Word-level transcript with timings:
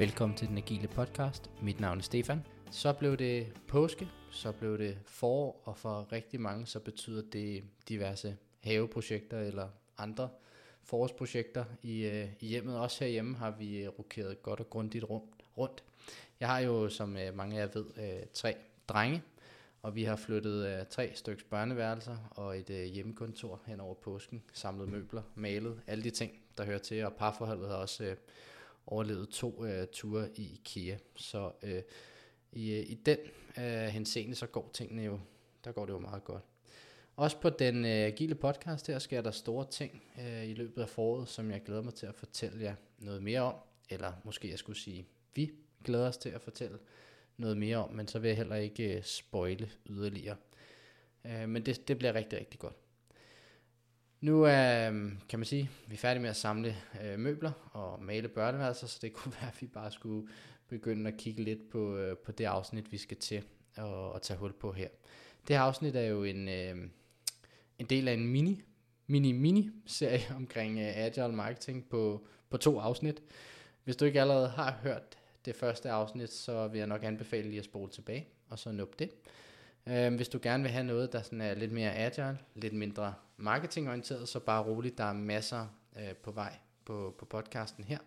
Velkommen 0.00 0.36
til 0.36 0.48
den 0.48 0.58
agile 0.58 0.88
podcast. 0.88 1.50
Mit 1.62 1.80
navn 1.80 1.98
er 1.98 2.02
Stefan. 2.02 2.46
Så 2.70 2.92
blev 2.92 3.16
det 3.16 3.46
påske, 3.68 4.08
så 4.30 4.52
blev 4.52 4.78
det 4.78 4.98
forår, 5.06 5.62
og 5.64 5.76
for 5.78 6.12
rigtig 6.12 6.40
mange 6.40 6.66
så 6.66 6.80
betyder 6.80 7.22
det 7.32 7.64
diverse 7.88 8.36
haveprojekter 8.60 9.40
eller 9.40 9.68
andre 9.98 10.28
forårsprojekter 10.82 11.64
i, 11.82 12.04
øh, 12.04 12.28
i 12.40 12.46
hjemmet. 12.46 12.78
Også 12.78 13.04
herhjemme 13.04 13.36
har 13.36 13.50
vi 13.50 13.78
øh, 13.78 13.88
rokeret 13.88 14.42
godt 14.42 14.60
og 14.60 14.70
grundigt 14.70 15.04
rundt. 15.58 15.84
Jeg 16.40 16.48
har 16.48 16.58
jo, 16.58 16.88
som 16.88 17.16
øh, 17.16 17.36
mange 17.36 17.56
af 17.56 17.66
jer 17.66 17.70
ved, 17.74 17.84
øh, 17.96 18.26
tre 18.34 18.56
drenge, 18.88 19.22
og 19.82 19.94
vi 19.94 20.04
har 20.04 20.16
flyttet 20.16 20.66
øh, 20.66 20.86
tre 20.90 21.10
stykker 21.14 21.44
børneværelser 21.50 22.16
og 22.30 22.58
et 22.58 22.70
øh, 22.70 22.84
hjemmekontor 22.84 23.60
hen 23.66 23.80
over 23.80 23.94
påsken, 23.94 24.42
samlet 24.52 24.88
møbler, 24.88 25.22
malet, 25.34 25.80
alle 25.86 26.04
de 26.04 26.10
ting, 26.10 26.32
der 26.58 26.64
hører 26.64 26.78
til, 26.78 27.04
og 27.04 27.12
parforholdet 27.12 27.68
har 27.68 27.76
også 27.76 28.04
øh, 28.04 28.16
overlevet 28.90 29.28
to 29.28 29.64
øh, 29.64 29.86
ture 29.86 30.28
i 30.34 30.52
IKEA. 30.52 30.96
Så 31.16 31.52
øh, 31.62 31.82
i, 32.52 32.72
øh, 32.72 32.90
i 32.90 32.94
den 32.94 33.18
øh, 33.58 33.64
henseende, 33.64 34.34
så 34.34 34.46
går 34.46 34.70
tingene 34.74 35.02
jo, 35.02 35.20
der 35.64 35.72
går 35.72 35.86
det 35.86 35.92
jo 35.92 35.98
meget 35.98 36.24
godt. 36.24 36.42
Også 37.16 37.40
på 37.40 37.50
den 37.50 37.84
øh, 37.84 37.90
agile 37.90 38.34
podcast 38.34 38.86
her 38.86 38.98
sker 38.98 39.20
der 39.20 39.30
store 39.30 39.66
ting 39.70 40.02
øh, 40.20 40.48
i 40.48 40.54
løbet 40.54 40.82
af 40.82 40.88
foråret, 40.88 41.28
som 41.28 41.50
jeg 41.50 41.62
glæder 41.62 41.82
mig 41.82 41.94
til 41.94 42.06
at 42.06 42.14
fortælle 42.14 42.62
jer 42.62 42.74
noget 42.98 43.22
mere 43.22 43.40
om. 43.40 43.54
Eller 43.90 44.12
måske 44.24 44.50
jeg 44.50 44.58
skulle 44.58 44.78
sige, 44.78 45.06
vi 45.34 45.50
glæder 45.84 46.08
os 46.08 46.16
til 46.16 46.28
at 46.28 46.40
fortælle 46.40 46.78
noget 47.36 47.56
mere 47.56 47.76
om, 47.76 47.94
men 47.94 48.08
så 48.08 48.18
vil 48.18 48.28
jeg 48.28 48.36
heller 48.36 48.56
ikke 48.56 48.96
øh, 48.96 49.02
spoile 49.02 49.70
yderligere. 49.90 50.36
Øh, 51.24 51.48
men 51.48 51.66
det, 51.66 51.88
det 51.88 51.98
bliver 51.98 52.14
rigtig, 52.14 52.38
rigtig 52.38 52.60
godt. 52.60 52.76
Nu 54.20 54.42
er, 54.42 54.90
øh, 54.90 55.12
kan 55.28 55.38
man 55.38 55.46
sige, 55.46 55.70
vi 55.86 55.94
er 55.94 55.98
færdige 55.98 56.22
med 56.22 56.30
at 56.30 56.36
samle 56.36 56.76
øh, 57.04 57.18
møbler 57.18 57.52
og 57.72 58.02
male 58.02 58.28
børneværelser, 58.28 58.86
så 58.86 58.98
det 59.02 59.12
kunne 59.18 59.34
være, 59.40 59.50
at 59.50 59.62
vi 59.62 59.66
bare 59.66 59.90
skulle 59.90 60.28
begynde 60.68 61.10
at 61.10 61.16
kigge 61.16 61.42
lidt 61.42 61.70
på, 61.70 61.96
øh, 61.96 62.16
på 62.16 62.32
det 62.32 62.44
afsnit, 62.44 62.92
vi 62.92 62.98
skal 62.98 63.16
til 63.16 63.42
og, 63.76 64.12
og 64.12 64.22
tage 64.22 64.38
hul 64.38 64.52
på 64.52 64.72
her. 64.72 64.88
Det 65.48 65.56
her 65.56 65.62
afsnit 65.62 65.96
er 65.96 66.06
jo 66.06 66.24
en, 66.24 66.48
øh, 66.48 66.76
en 67.78 67.86
del 67.86 68.08
af 68.08 68.12
en 68.12 68.26
mini, 68.26 68.62
mini, 69.06 69.32
mini 69.32 69.70
serie 69.86 70.34
omkring 70.36 70.78
øh, 70.78 70.96
agile 70.96 71.32
marketing 71.32 71.88
på, 71.88 72.26
på 72.50 72.56
to 72.56 72.78
afsnit. 72.78 73.22
Hvis 73.84 73.96
du 73.96 74.04
ikke 74.04 74.20
allerede 74.20 74.48
har 74.48 74.78
hørt 74.82 75.18
det 75.44 75.56
første 75.56 75.90
afsnit, 75.90 76.32
så 76.32 76.68
vil 76.68 76.78
jeg 76.78 76.86
nok 76.86 77.04
anbefale 77.04 77.48
lige 77.48 77.58
at 77.58 77.64
spole 77.64 77.90
tilbage, 77.90 78.28
og 78.48 78.58
så 78.58 78.72
nup 78.72 78.98
det. 78.98 79.10
Øh, 79.86 80.14
hvis 80.14 80.28
du 80.28 80.38
gerne 80.42 80.62
vil 80.62 80.72
have 80.72 80.84
noget, 80.84 81.12
der 81.12 81.22
sådan 81.22 81.40
er 81.40 81.54
lidt 81.54 81.72
mere 81.72 81.94
agile, 81.94 82.38
lidt 82.54 82.72
mindre 82.72 83.14
marketingorienteret, 83.36 84.28
så 84.28 84.38
bare 84.38 84.62
roligt, 84.62 84.98
der 84.98 85.04
er 85.04 85.12
masser 85.12 85.66
øh, 85.96 86.14
på 86.14 86.30
vej 86.30 86.56
på, 86.84 87.14
på 87.18 87.24
podcasten 87.24 87.84
her. 87.84 87.98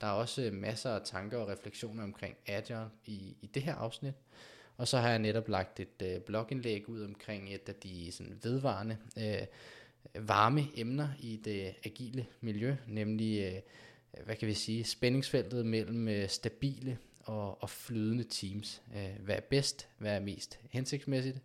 Der 0.00 0.06
er 0.06 0.12
også 0.12 0.42
øh, 0.42 0.52
masser 0.52 0.90
af 0.90 1.00
tanker 1.04 1.38
og 1.38 1.48
refleksioner 1.48 2.02
omkring 2.02 2.36
agile 2.46 2.88
i, 3.06 3.36
i 3.42 3.46
det 3.46 3.62
her 3.62 3.74
afsnit. 3.74 4.14
Og 4.76 4.88
så 4.88 4.98
har 4.98 5.08
jeg 5.08 5.18
netop 5.18 5.48
lagt 5.48 5.80
et 5.80 6.02
øh, 6.02 6.20
blogindlæg 6.20 6.88
ud 6.88 7.02
omkring 7.02 7.54
et 7.54 7.68
af 7.68 7.74
de 7.74 8.12
sådan, 8.12 8.38
vedvarende 8.42 8.96
øh, 9.18 9.46
varme 10.14 10.66
emner 10.76 11.08
i 11.20 11.40
det 11.44 11.74
agile 11.84 12.26
miljø, 12.40 12.76
nemlig, 12.86 13.54
øh, 13.54 13.60
hvad 14.24 14.36
kan 14.36 14.48
vi 14.48 14.54
sige, 14.54 14.84
spændingsfeltet 14.84 15.66
mellem 15.66 16.08
øh, 16.08 16.28
stabile 16.28 16.98
og, 17.24 17.62
og 17.62 17.70
flydende 17.70 18.24
teams. 18.24 18.82
Øh, 18.96 19.24
hvad 19.24 19.36
er 19.36 19.40
bedst? 19.40 19.88
Hvad 19.98 20.16
er 20.16 20.20
mest 20.20 20.58
hensigtsmæssigt? 20.70 21.38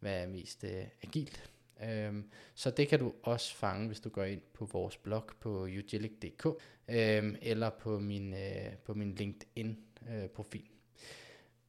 Hvad 0.00 0.22
er 0.22 0.26
mest 0.26 0.64
øh, 0.64 0.84
agilt? 1.02 1.50
Øhm, 1.84 2.30
så 2.54 2.70
det 2.70 2.88
kan 2.88 2.98
du 2.98 3.12
også 3.22 3.54
fange, 3.54 3.86
hvis 3.86 4.00
du 4.00 4.08
går 4.08 4.24
ind 4.24 4.40
på 4.54 4.64
vores 4.64 4.96
blog 4.96 5.24
på 5.40 5.62
ugilic.dk 5.62 6.46
øhm, 6.88 7.36
eller 7.42 7.70
på 7.70 7.98
min, 7.98 8.34
øh, 8.34 8.76
på 8.84 8.94
min 8.94 9.14
LinkedIn-profil. 9.14 10.60
Øh, 10.60 10.68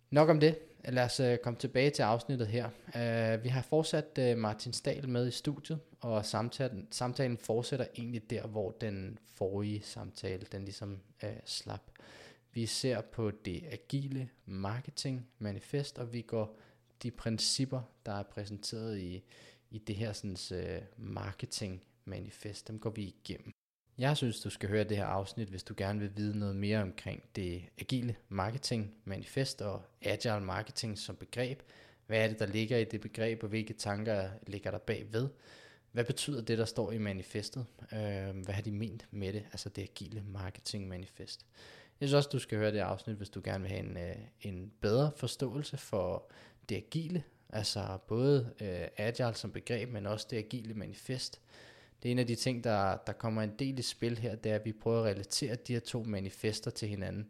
Nok 0.09 0.29
om 0.29 0.39
det. 0.39 0.57
Lad 0.85 1.03
os 1.03 1.19
øh, 1.19 1.37
komme 1.37 1.59
tilbage 1.59 1.89
til 1.89 2.03
afsnittet 2.03 2.47
her. 2.47 2.69
Øh, 2.95 3.43
vi 3.43 3.49
har 3.49 3.61
fortsat 3.61 4.17
øh, 4.19 4.37
Martin 4.37 4.73
Stahl 4.73 5.09
med 5.09 5.27
i 5.27 5.31
studiet, 5.31 5.79
og 6.01 6.25
samtalen, 6.25 6.87
samtalen 6.91 7.37
fortsætter 7.37 7.85
egentlig 7.97 8.29
der, 8.29 8.47
hvor 8.47 8.71
den 8.71 9.17
forrige 9.35 9.81
samtale, 9.83 10.45
den 10.51 10.63
ligesom 10.63 10.99
øh, 11.23 11.29
slap. 11.45 11.81
Vi 12.53 12.65
ser 12.65 13.01
på 13.01 13.31
det 13.31 13.63
agile 13.71 14.29
marketing 14.45 15.27
manifest, 15.39 15.97
og 15.97 16.13
vi 16.13 16.21
går 16.21 16.57
de 17.03 17.11
principper, 17.11 17.81
der 18.05 18.11
er 18.11 18.23
præsenteret 18.23 18.99
i, 18.99 19.23
i 19.71 19.77
det 19.77 19.95
her 19.95 20.13
sådan, 20.13 20.37
uh, 20.51 21.05
marketing 21.05 21.83
manifest, 22.05 22.67
dem 22.67 22.79
går 22.79 22.89
vi 22.89 23.03
igennem. 23.03 23.51
Jeg 23.97 24.17
synes, 24.17 24.41
du 24.41 24.49
skal 24.49 24.69
høre 24.69 24.83
det 24.83 24.97
her 24.97 25.05
afsnit, 25.05 25.47
hvis 25.47 25.63
du 25.63 25.73
gerne 25.77 25.99
vil 25.99 26.17
vide 26.17 26.39
noget 26.39 26.55
mere 26.55 26.81
omkring 26.81 27.23
det 27.35 27.63
agile 27.79 28.15
marketing 28.29 28.95
manifest 29.05 29.61
og 29.61 29.81
agile 30.01 30.41
marketing 30.41 30.97
som 30.97 31.15
begreb. 31.15 31.61
Hvad 32.07 32.23
er 32.23 32.27
det, 32.27 32.39
der 32.39 32.45
ligger 32.45 32.77
i 32.77 32.83
det 32.83 33.01
begreb, 33.01 33.43
og 33.43 33.49
hvilke 33.49 33.73
tanker 33.73 34.29
ligger 34.47 34.71
der 34.71 34.77
bagved? 34.77 35.29
Hvad 35.91 36.03
betyder 36.03 36.41
det, 36.41 36.57
der 36.57 36.65
står 36.65 36.91
i 36.91 36.97
manifestet? 36.97 37.65
Øh, 37.81 38.37
hvad 38.43 38.53
har 38.53 38.61
de 38.61 38.71
ment 38.71 39.07
med 39.11 39.33
det, 39.33 39.43
altså 39.51 39.69
det 39.69 39.81
agile 39.81 40.23
marketing 40.27 40.87
manifest? 40.87 41.45
Jeg 42.03 42.09
synes 42.09 42.17
også, 42.17 42.29
du 42.33 42.39
skal 42.39 42.57
høre 42.57 42.71
det 42.71 42.79
afsnit, 42.79 43.15
hvis 43.15 43.29
du 43.29 43.41
gerne 43.43 43.61
vil 43.61 43.71
have 43.71 43.79
en, 43.89 43.97
øh, 43.97 44.15
en 44.41 44.71
bedre 44.81 45.11
forståelse 45.15 45.77
for 45.77 46.31
det 46.69 46.75
agile, 46.75 47.23
altså 47.49 47.97
både 48.07 48.49
øh, 48.61 48.87
agile 48.97 49.33
som 49.33 49.51
begreb, 49.51 49.89
men 49.89 50.05
også 50.05 50.27
det 50.29 50.37
agile 50.37 50.73
manifest. 50.73 51.41
Det 52.03 52.09
er 52.09 52.11
en 52.11 52.19
af 52.19 52.27
de 52.27 52.35
ting, 52.35 52.63
der, 52.63 52.97
der 53.07 53.13
kommer 53.13 53.41
en 53.41 53.53
del 53.59 53.79
i 53.79 53.81
spil 53.81 54.17
her, 54.17 54.35
det 54.35 54.51
er, 54.51 54.55
at 54.55 54.65
vi 54.65 54.71
prøver 54.71 54.99
at 54.99 55.05
relatere 55.05 55.55
de 55.55 55.73
her 55.73 55.79
to 55.79 56.03
manifester 56.03 56.71
til 56.71 56.87
hinanden. 56.87 57.27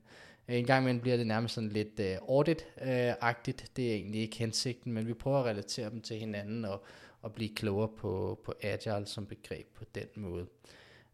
Øh, 0.48 0.56
en 0.56 0.66
gang 0.66 0.84
imellem 0.84 1.02
bliver 1.02 1.18
det 1.18 1.28
nærmest 1.28 1.56
sådan 1.56 1.70
lidt 1.70 2.00
øh, 2.00 2.16
audit-agtigt, 2.16 3.62
øh, 3.62 3.68
det 3.76 3.92
er 3.92 3.96
egentlig 3.96 4.22
ikke 4.22 4.38
hensigten, 4.38 4.94
men 4.94 5.08
vi 5.08 5.14
prøver 5.14 5.40
at 5.40 5.46
relatere 5.46 5.90
dem 5.90 6.02
til 6.02 6.18
hinanden 6.18 6.66
og, 6.66 6.84
og 7.22 7.34
blive 7.34 7.56
klogere 7.56 7.90
på, 7.98 8.40
på 8.46 8.54
agile 8.62 9.06
som 9.06 9.26
begreb 9.26 9.68
på 9.76 9.84
den 9.96 10.08
måde. 10.16 10.48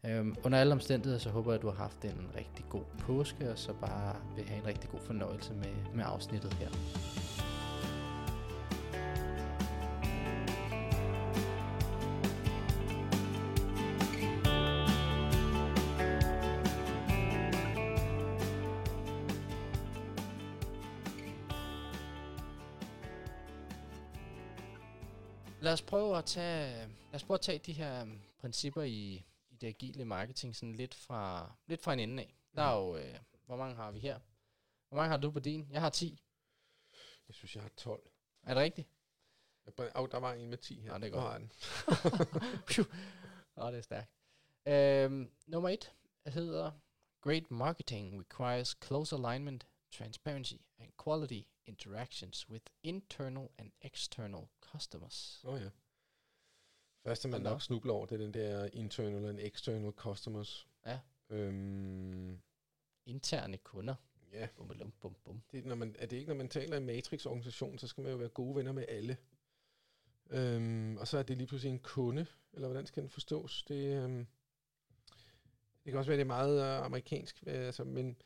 Øhm, 0.04 0.36
under 0.44 0.58
alle 0.58 0.72
omstændigheder, 0.72 1.18
så 1.18 1.30
håber 1.30 1.50
jeg, 1.52 1.58
at 1.58 1.62
du 1.62 1.68
har 1.70 1.76
haft 1.76 2.04
en 2.04 2.30
rigtig 2.36 2.64
god 2.68 2.84
påske, 2.98 3.50
og 3.50 3.58
så 3.58 3.72
bare 3.72 4.16
vil 4.36 4.44
have 4.44 4.60
en 4.60 4.66
rigtig 4.66 4.90
god 4.90 5.00
fornøjelse 5.00 5.54
med, 5.54 5.94
med 5.94 6.04
afsnittet 6.06 6.52
her. 6.52 6.68
Lad 25.62 25.72
os 25.72 25.82
prøve 25.82 26.18
at 26.18 26.24
tage, 26.24 26.72
lad 26.86 27.14
os 27.14 27.24
prøve 27.24 27.34
at 27.34 27.40
tage 27.40 27.60
de 27.66 27.72
her 27.72 28.00
øhm, 28.00 28.18
principper 28.40 28.82
i 28.82 29.24
det 29.60 29.66
agile 29.66 30.04
marketing 30.04 30.56
sådan 30.56 30.74
lidt 30.74 30.94
fra, 30.94 31.52
lidt 31.66 31.82
fra 31.82 31.92
en 31.92 32.00
ende 32.00 32.22
af. 32.22 32.34
Der 32.54 32.62
er 32.62 32.76
jo, 32.76 32.96
øh, 32.96 33.18
hvor 33.46 33.56
mange 33.56 33.76
har 33.76 33.90
vi 33.90 33.98
her? 33.98 34.18
Hvor 34.88 34.96
mange 34.96 35.10
har 35.10 35.16
du 35.16 35.30
på 35.30 35.38
din? 35.38 35.68
Jeg 35.70 35.80
har 35.80 35.90
10. 35.90 36.22
Jeg 37.28 37.34
synes, 37.34 37.54
jeg 37.54 37.62
har 37.62 37.70
12. 37.76 38.10
Er 38.42 38.54
det 38.54 38.62
rigtigt? 38.62 38.88
Åh, 39.78 39.86
oh, 39.94 40.08
der 40.10 40.18
var 40.18 40.32
en 40.32 40.50
med 40.50 40.58
10 40.58 40.80
her. 40.80 40.92
Ja, 40.92 40.98
det 40.98 41.04
er 41.04 41.10
godt. 41.10 41.42
Åh, 43.56 43.64
oh, 43.64 43.72
det 43.72 43.78
er 43.78 43.82
stærkt. 43.82 44.10
Øhm, 44.66 45.30
nummer 45.46 45.68
et 45.68 45.92
hedder 46.26 46.72
Great 47.20 47.50
marketing 47.50 48.20
requires 48.20 48.76
close 48.84 49.16
alignment, 49.16 49.66
transparency 49.90 50.54
and 50.78 50.92
quality 51.04 51.42
interactions 51.66 52.48
with 52.48 52.64
internal 52.82 53.48
and 53.58 53.72
external 53.82 54.48
customers. 54.60 55.40
Åh 55.44 55.54
oh, 55.54 55.60
ja. 55.60 55.70
Første 57.04 57.28
man 57.28 57.40
nok 57.40 57.62
snubler 57.62 57.92
over, 57.92 58.06
det 58.06 58.14
er 58.14 58.24
den 58.24 58.34
der 58.34 58.68
internal 58.72 59.24
and 59.28 59.38
external 59.40 59.92
customers. 59.92 60.68
Ja. 60.86 60.98
Øhm, 61.30 62.40
Interne 63.06 63.56
kunder. 63.56 63.94
Ja. 64.32 64.48
Bum, 64.56 64.68
bum, 64.68 64.92
bum, 65.00 65.16
bum. 65.24 65.42
Det, 65.52 65.64
når 65.64 65.74
man, 65.74 65.96
er 65.98 66.06
det 66.06 66.16
ikke, 66.16 66.28
når 66.28 66.36
man 66.36 66.48
taler 66.48 66.76
i 66.76 66.80
matrix-organisation, 66.80 67.78
så 67.78 67.86
skal 67.86 68.02
man 68.02 68.12
jo 68.12 68.18
være 68.18 68.28
gode 68.28 68.56
venner 68.56 68.72
med 68.72 68.84
alle. 68.88 69.16
Øhm, 70.30 70.96
og 70.96 71.08
så 71.08 71.18
er 71.18 71.22
det 71.22 71.36
lige 71.36 71.46
pludselig 71.46 71.72
en 71.72 71.78
kunde, 71.78 72.26
eller 72.52 72.68
hvordan 72.68 72.86
skal 72.86 73.02
den 73.02 73.10
forstås? 73.10 73.62
Det, 73.62 74.04
øhm, 74.04 74.26
det 75.84 75.92
kan 75.92 75.98
også 75.98 76.10
være, 76.10 76.16
det 76.18 76.24
er 76.24 76.26
meget 76.26 76.62
øh, 76.62 76.86
amerikansk, 76.86 77.42
altså, 77.46 77.84
men 77.84 78.16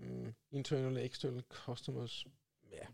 um, 0.00 0.34
internal 0.50 0.96
og 0.96 1.04
external 1.04 1.42
customers, 1.48 2.26
ja, 2.70 2.86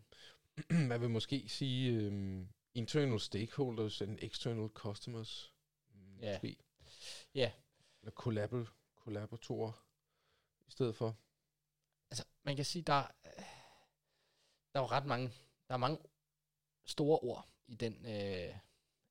man 0.88 1.00
vil 1.00 1.10
måske 1.10 1.48
sige 1.48 2.08
um, 2.08 2.48
internal 2.74 3.20
stakeholders 3.20 4.00
and 4.00 4.18
external 4.22 4.68
customers. 4.68 5.54
Ja. 6.20 6.32
Måske. 6.32 6.56
Ja. 7.34 7.52
Eller 8.00 8.12
collabor, 8.12 8.68
collaboratorer 8.96 9.86
i 10.66 10.70
stedet 10.70 10.96
for. 10.96 11.16
Altså, 12.10 12.24
man 12.42 12.56
kan 12.56 12.64
sige, 12.64 12.82
der, 12.82 13.06
der 14.72 14.80
er 14.80 14.80
jo 14.80 14.86
ret 14.86 15.06
mange, 15.06 15.32
der 15.68 15.74
er 15.74 15.78
mange 15.78 15.98
store 16.84 17.18
ord 17.18 17.48
i 17.66 17.74
den, 17.74 18.06
øh, 18.06 18.58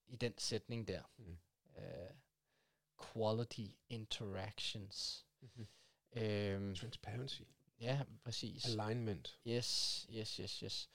i 0.07 0.15
den 0.15 0.37
sætning 0.37 0.87
der. 0.87 1.03
Mm. 1.17 1.37
Uh, 1.77 2.15
quality 3.13 3.67
interactions. 3.89 5.25
Mm-hmm. 5.41 5.67
Øhm, 6.13 6.75
Transparency. 6.75 7.41
Ja, 7.79 8.03
præcis. 8.23 8.65
Alignment. 8.65 9.39
Yes, 9.47 10.07
yes, 10.09 10.35
yes, 10.35 10.59
yes. 10.59 10.89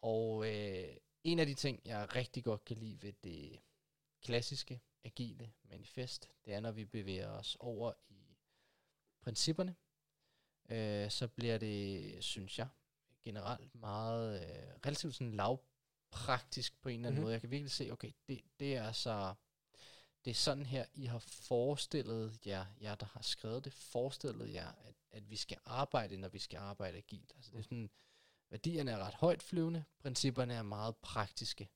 Og 0.00 0.46
øh, 0.46 0.96
en 1.24 1.38
af 1.38 1.46
de 1.46 1.54
ting, 1.54 1.80
jeg 1.84 2.14
rigtig 2.16 2.44
godt 2.44 2.64
kan 2.64 2.76
lide 2.76 3.02
ved 3.02 3.12
det 3.24 3.60
klassiske, 4.22 4.80
agile 5.04 5.52
manifest, 5.64 6.30
det 6.44 6.54
er, 6.54 6.60
når 6.60 6.70
vi 6.72 6.84
bevæger 6.84 7.28
os 7.28 7.56
over 7.60 7.92
i 8.08 8.36
principperne, 9.20 9.76
øh, 10.68 11.10
så 11.10 11.28
bliver 11.28 11.58
det, 11.58 12.24
synes 12.24 12.58
jeg, 12.58 12.68
generelt 13.22 13.74
meget, 13.74 14.40
øh, 14.42 14.74
relativt 14.86 15.14
sådan 15.14 15.34
lavpraktisk 15.34 16.80
på 16.82 16.88
en 16.88 16.94
eller 16.94 17.06
anden 17.08 17.18
Mhm. 17.18 17.22
måde. 17.22 17.32
Jeg 17.32 17.40
kan 17.40 17.50
virkelig 17.50 17.70
se, 17.70 17.90
okay, 17.92 18.12
det, 18.28 18.40
det 18.60 18.76
er 18.76 18.92
så, 18.92 19.34
det 20.24 20.30
er 20.30 20.34
sådan 20.34 20.66
her, 20.66 20.86
I 20.94 21.06
har 21.06 21.18
forestillet 21.18 22.46
jer, 22.46 22.66
jer 22.80 22.94
der 22.94 23.06
har 23.06 23.22
skrevet 23.22 23.64
det, 23.64 23.72
forestillet 23.72 24.52
jer, 24.54 24.68
at, 24.68 24.94
at 25.10 25.30
vi 25.30 25.36
skal 25.36 25.58
arbejde, 25.64 26.16
når 26.16 26.28
vi 26.28 26.38
skal 26.38 26.58
arbejde 26.58 26.98
agilt. 26.98 27.32
Altså 27.36 27.50
det 27.50 27.58
er 27.58 27.62
sådan, 27.62 27.90
værdierne 28.52 28.90
er 28.90 28.98
ret 28.98 29.14
højt 29.14 29.42
flyvende, 29.42 29.84
principperne 30.02 30.54
er 30.54 30.62
meget 30.62 30.96
praktiske. 30.96 31.68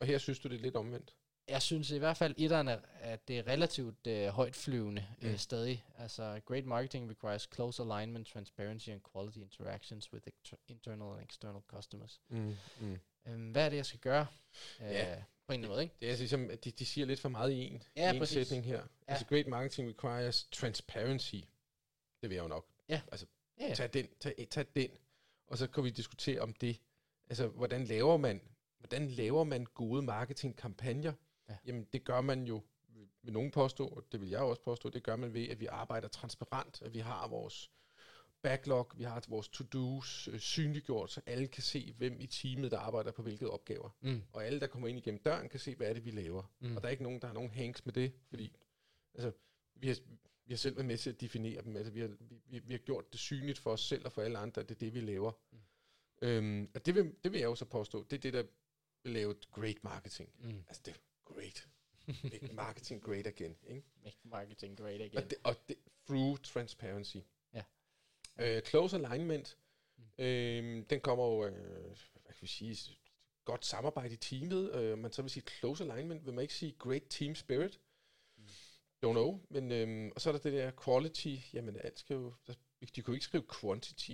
Og 0.00 0.06
her 0.06 0.18
synes 0.18 0.38
du, 0.38 0.48
det 0.48 0.54
er 0.56 0.60
lidt 0.60 0.76
omvendt. 0.76 1.14
Jeg 1.48 1.62
synes 1.62 1.90
i 1.90 1.98
hvert 1.98 2.16
fald, 2.16 2.34
etteren 2.38 2.68
er, 2.68 2.78
at 3.00 3.28
det 3.28 3.38
er 3.38 3.46
relativt 3.46 4.06
øh, 4.06 4.28
højt 4.28 4.56
flyvende 4.56 5.06
Mm. 5.22 5.28
øh, 5.28 5.38
stadig. 5.38 5.84
Altså, 5.98 6.40
great 6.44 6.64
marketing 6.64 7.10
requires 7.10 7.48
close 7.54 7.82
alignment, 7.82 8.28
transparency 8.28 8.88
and 8.88 9.00
quality 9.12 9.38
interactions 9.38 10.12
with 10.12 10.26
internal 10.68 11.18
and 11.18 11.22
external 11.24 11.62
customers. 11.66 12.20
Mm. 12.28 12.56
Mm. 12.80 12.98
Øhm, 13.26 13.50
hvad 13.50 13.64
er 13.64 13.68
det, 13.68 13.76
jeg 13.76 13.86
skal 13.86 14.00
gøre? 14.00 14.26
Øh, 14.80 14.86
Ja. 14.90 15.22
På 15.46 15.52
en 15.52 15.60
eller 15.60 15.68
anden 15.68 15.68
måde, 15.68 15.82
ikke? 15.82 15.94
Det 16.00 16.06
er 16.06 16.10
altså 16.10 16.22
ligesom, 16.22 16.50
at 16.50 16.64
de, 16.64 16.70
de 16.70 16.86
siger 16.86 17.06
lidt 17.06 17.20
for 17.20 17.28
meget 17.28 17.52
i 17.52 17.64
en, 17.66 17.82
Ja, 17.96 18.12
en 18.12 18.18
præcis. 18.18 18.34
sætning 18.48 18.64
her. 18.64 18.76
Ja. 18.76 18.82
Altså, 19.12 19.26
great 19.26 19.46
marketing 19.46 19.88
requires 19.88 20.44
transparency. 20.52 21.34
Det 22.22 22.30
vil 22.30 22.34
jeg 22.36 22.42
jo 22.42 22.48
nok. 22.48 22.66
Ja, 22.88 23.00
ja. 23.60 23.74
Tag 23.74 23.94
den, 23.94 24.06
tag, 24.20 24.46
tag 24.50 24.64
den. 24.74 24.90
Og 25.46 25.58
så 25.58 25.66
kan 25.66 25.84
vi 25.84 25.90
diskutere 25.90 26.40
om 26.40 26.52
det. 26.52 26.80
Altså, 27.28 27.48
hvordan 27.48 27.84
laver 27.84 28.16
man, 28.16 28.40
hvordan 28.78 29.08
laver 29.08 29.44
man 29.44 29.64
gode 29.74 30.02
marketingkampagner? 30.02 31.12
Ja. 31.48 31.56
Jamen, 31.66 31.86
det 31.92 32.04
gør 32.04 32.20
man 32.20 32.44
jo, 32.44 32.62
vil 33.22 33.32
nogen 33.32 33.50
påstå, 33.50 33.88
og 33.88 34.04
det 34.12 34.20
vil 34.20 34.28
jeg 34.28 34.40
også 34.40 34.62
påstå, 34.62 34.90
det 34.90 35.02
gør 35.02 35.16
man 35.16 35.34
ved, 35.34 35.48
at 35.48 35.60
vi 35.60 35.66
arbejder 35.66 36.08
transparent, 36.08 36.82
at 36.82 36.94
vi 36.94 36.98
har 36.98 37.28
vores 37.28 37.70
backlog, 38.42 38.90
vi 38.96 39.04
har 39.04 39.24
vores 39.28 39.48
to-dos 39.48 40.28
øh, 40.32 40.40
synliggjort, 40.40 41.10
så 41.10 41.20
alle 41.26 41.46
kan 41.46 41.62
se, 41.62 41.94
hvem 41.98 42.20
i 42.20 42.26
teamet, 42.26 42.70
der 42.70 42.78
arbejder 42.78 43.12
på 43.12 43.22
hvilke 43.22 43.50
opgaver. 43.50 43.90
Mm. 44.00 44.22
Og 44.32 44.44
alle, 44.44 44.60
der 44.60 44.66
kommer 44.66 44.88
ind 44.88 44.98
igennem 44.98 45.22
døren, 45.22 45.48
kan 45.48 45.60
se, 45.60 45.74
hvad 45.74 45.86
er 45.86 45.92
det, 45.92 46.04
vi 46.04 46.10
laver. 46.10 46.42
Mm. 46.60 46.76
Og 46.76 46.82
der 46.82 46.88
er 46.88 46.90
ikke 46.90 47.02
nogen, 47.02 47.20
der 47.20 47.26
har 47.26 47.34
nogen 47.34 47.50
hanks 47.50 47.84
med 47.84 47.92
det, 47.92 48.12
fordi 48.28 48.56
altså, 49.14 49.32
vi, 49.74 49.88
har, 49.88 49.96
vi 50.46 50.52
har 50.52 50.56
selv 50.58 50.76
været 50.76 50.86
med 50.86 50.98
til 50.98 51.10
at 51.10 51.20
definere 51.20 51.62
dem. 51.62 51.76
Altså, 51.76 51.92
vi, 51.92 52.00
har, 52.00 52.10
vi, 52.46 52.58
vi, 52.58 52.72
har 52.72 52.78
gjort 52.78 53.12
det 53.12 53.20
synligt 53.20 53.58
for 53.58 53.72
os 53.72 53.80
selv 53.80 54.04
og 54.04 54.12
for 54.12 54.22
alle 54.22 54.38
andre, 54.38 54.62
at 54.62 54.68
det 54.68 54.74
er 54.74 54.78
det, 54.78 54.94
vi 54.94 55.00
laver. 55.00 55.32
Mm. 55.52 55.58
Øhm, 56.22 56.70
og 56.74 56.86
det 56.86 56.94
vil, 56.94 57.14
det 57.24 57.32
vil 57.32 57.38
jeg 57.38 57.46
jo 57.46 57.54
så 57.54 57.64
påstå, 57.64 58.02
det 58.10 58.16
er 58.16 58.20
det, 58.20 58.32
der 58.32 58.42
vil 59.02 59.12
lave 59.12 59.34
great 59.50 59.84
marketing. 59.84 60.30
Mm. 60.38 60.64
Altså, 60.68 60.82
det 60.84 60.94
er 60.94 60.98
great. 61.24 61.68
Make 62.22 62.54
marketing 62.64 63.02
great 63.02 63.26
again. 63.26 63.56
Ikke? 63.66 63.82
Make 64.04 64.18
marketing 64.24 64.78
great 64.78 65.00
again. 65.00 65.16
Og, 65.16 65.30
det, 65.30 65.38
og 65.44 65.56
det, 65.68 65.76
through 66.06 66.38
transparency. 66.38 67.16
Ja. 67.52 67.62
Øh, 68.40 68.62
close 68.62 68.96
alignment, 68.96 69.58
Mm. 69.98 70.24
øh, 70.24 70.84
den 70.90 71.00
kommer 71.00 71.24
jo, 71.24 71.44
øh, 71.46 71.52
hvad 72.22 72.32
kan 72.32 72.42
vi 72.42 72.46
sige, 72.46 72.98
godt 73.44 73.64
samarbejde 73.66 74.14
i 74.14 74.16
teamet. 74.16 74.74
Øh, 74.74 74.98
man 74.98 75.12
så 75.12 75.22
vil 75.22 75.30
sige 75.30 75.44
close 75.58 75.84
alignment, 75.84 76.26
vil 76.26 76.34
man 76.34 76.42
ikke 76.42 76.54
sige 76.54 76.72
great 76.78 77.02
team 77.10 77.34
spirit. 77.34 77.80
Don't 79.06 79.12
know. 79.12 79.40
Men, 79.50 79.72
øh, 79.72 80.12
og 80.14 80.20
så 80.20 80.30
er 80.30 80.32
der 80.32 80.40
det 80.40 80.52
der 80.52 80.70
quality, 80.84 81.36
jamen 81.52 81.76
alt 81.84 81.98
skal 81.98 82.14
jo, 82.14 82.34
der, 82.46 82.54
de 82.96 83.02
kunne 83.02 83.16
ikke 83.16 83.24
skrive 83.24 83.44
quantity. 83.60 84.10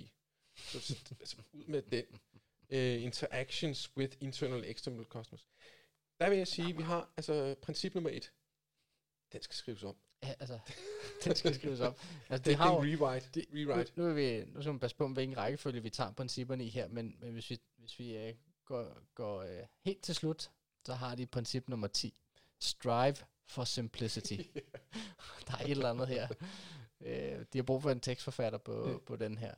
Så, 0.57 0.79
så 0.79 1.15
altså, 1.19 1.37
ud 1.53 1.65
med 1.65 1.81
den. 1.81 2.05
Øh, 2.69 3.03
interactions 3.03 3.97
with 3.97 4.17
internal 4.21 4.57
and 4.57 4.65
external 4.65 5.05
customers. 5.05 5.47
Der 6.19 6.29
vil 6.29 6.37
jeg 6.37 6.47
sige, 6.47 6.69
at 6.69 6.77
vi 6.77 6.83
har 6.83 7.13
altså 7.17 7.55
princip 7.61 7.93
nummer 7.95 8.09
et. 8.09 8.31
Den 9.31 9.41
skal 9.41 9.55
skrives 9.55 9.83
om. 9.83 9.95
Ja, 10.23 10.33
altså, 10.39 10.59
den 11.23 11.35
skal 11.35 11.55
skrives 11.55 11.79
op. 11.79 11.99
Altså, 12.29 12.37
Det, 12.37 12.45
det 12.45 12.55
har 12.55 12.73
jo, 12.73 12.79
er 12.79 12.83
rewrite. 12.83 13.29
det- 13.33 13.45
rewrite. 13.53 13.91
Nu, 13.95 14.03
nu, 14.03 14.09
er 14.09 14.13
vi, 14.13 14.45
nu 14.45 14.61
skal 14.61 14.71
man 14.71 14.79
passe 14.79 14.97
på, 14.97 15.07
hvilken 15.07 15.37
rækkefølge 15.37 15.83
vi 15.83 15.89
tager 15.89 16.11
principperne 16.11 16.65
i 16.65 16.69
her, 16.69 16.87
men, 16.87 17.15
men 17.19 17.33
hvis 17.33 17.49
vi, 17.49 17.59
hvis 17.77 17.99
vi 17.99 18.29
uh, 18.29 18.35
går, 18.65 19.13
går 19.15 19.43
uh, 19.43 19.49
helt 19.85 20.03
til 20.03 20.15
slut, 20.15 20.51
så 20.85 20.93
har 20.93 21.15
de 21.15 21.25
princip 21.25 21.69
nummer 21.69 21.87
10. 21.87 22.13
Strive 22.59 23.15
for 23.47 23.63
simplicity. 23.63 24.37
der 25.47 25.53
er 25.59 25.63
et 25.63 25.71
eller 25.71 25.89
andet 25.89 26.07
her. 26.07 26.27
Uh, 26.99 27.41
de 27.53 27.57
har 27.57 27.63
brug 27.63 27.81
for 27.81 27.91
en 27.91 27.99
tekstforfatter 27.99 28.59
på, 28.59 28.89
Ja. 28.89 28.97
på 28.97 29.15
den 29.15 29.37
her. 29.37 29.53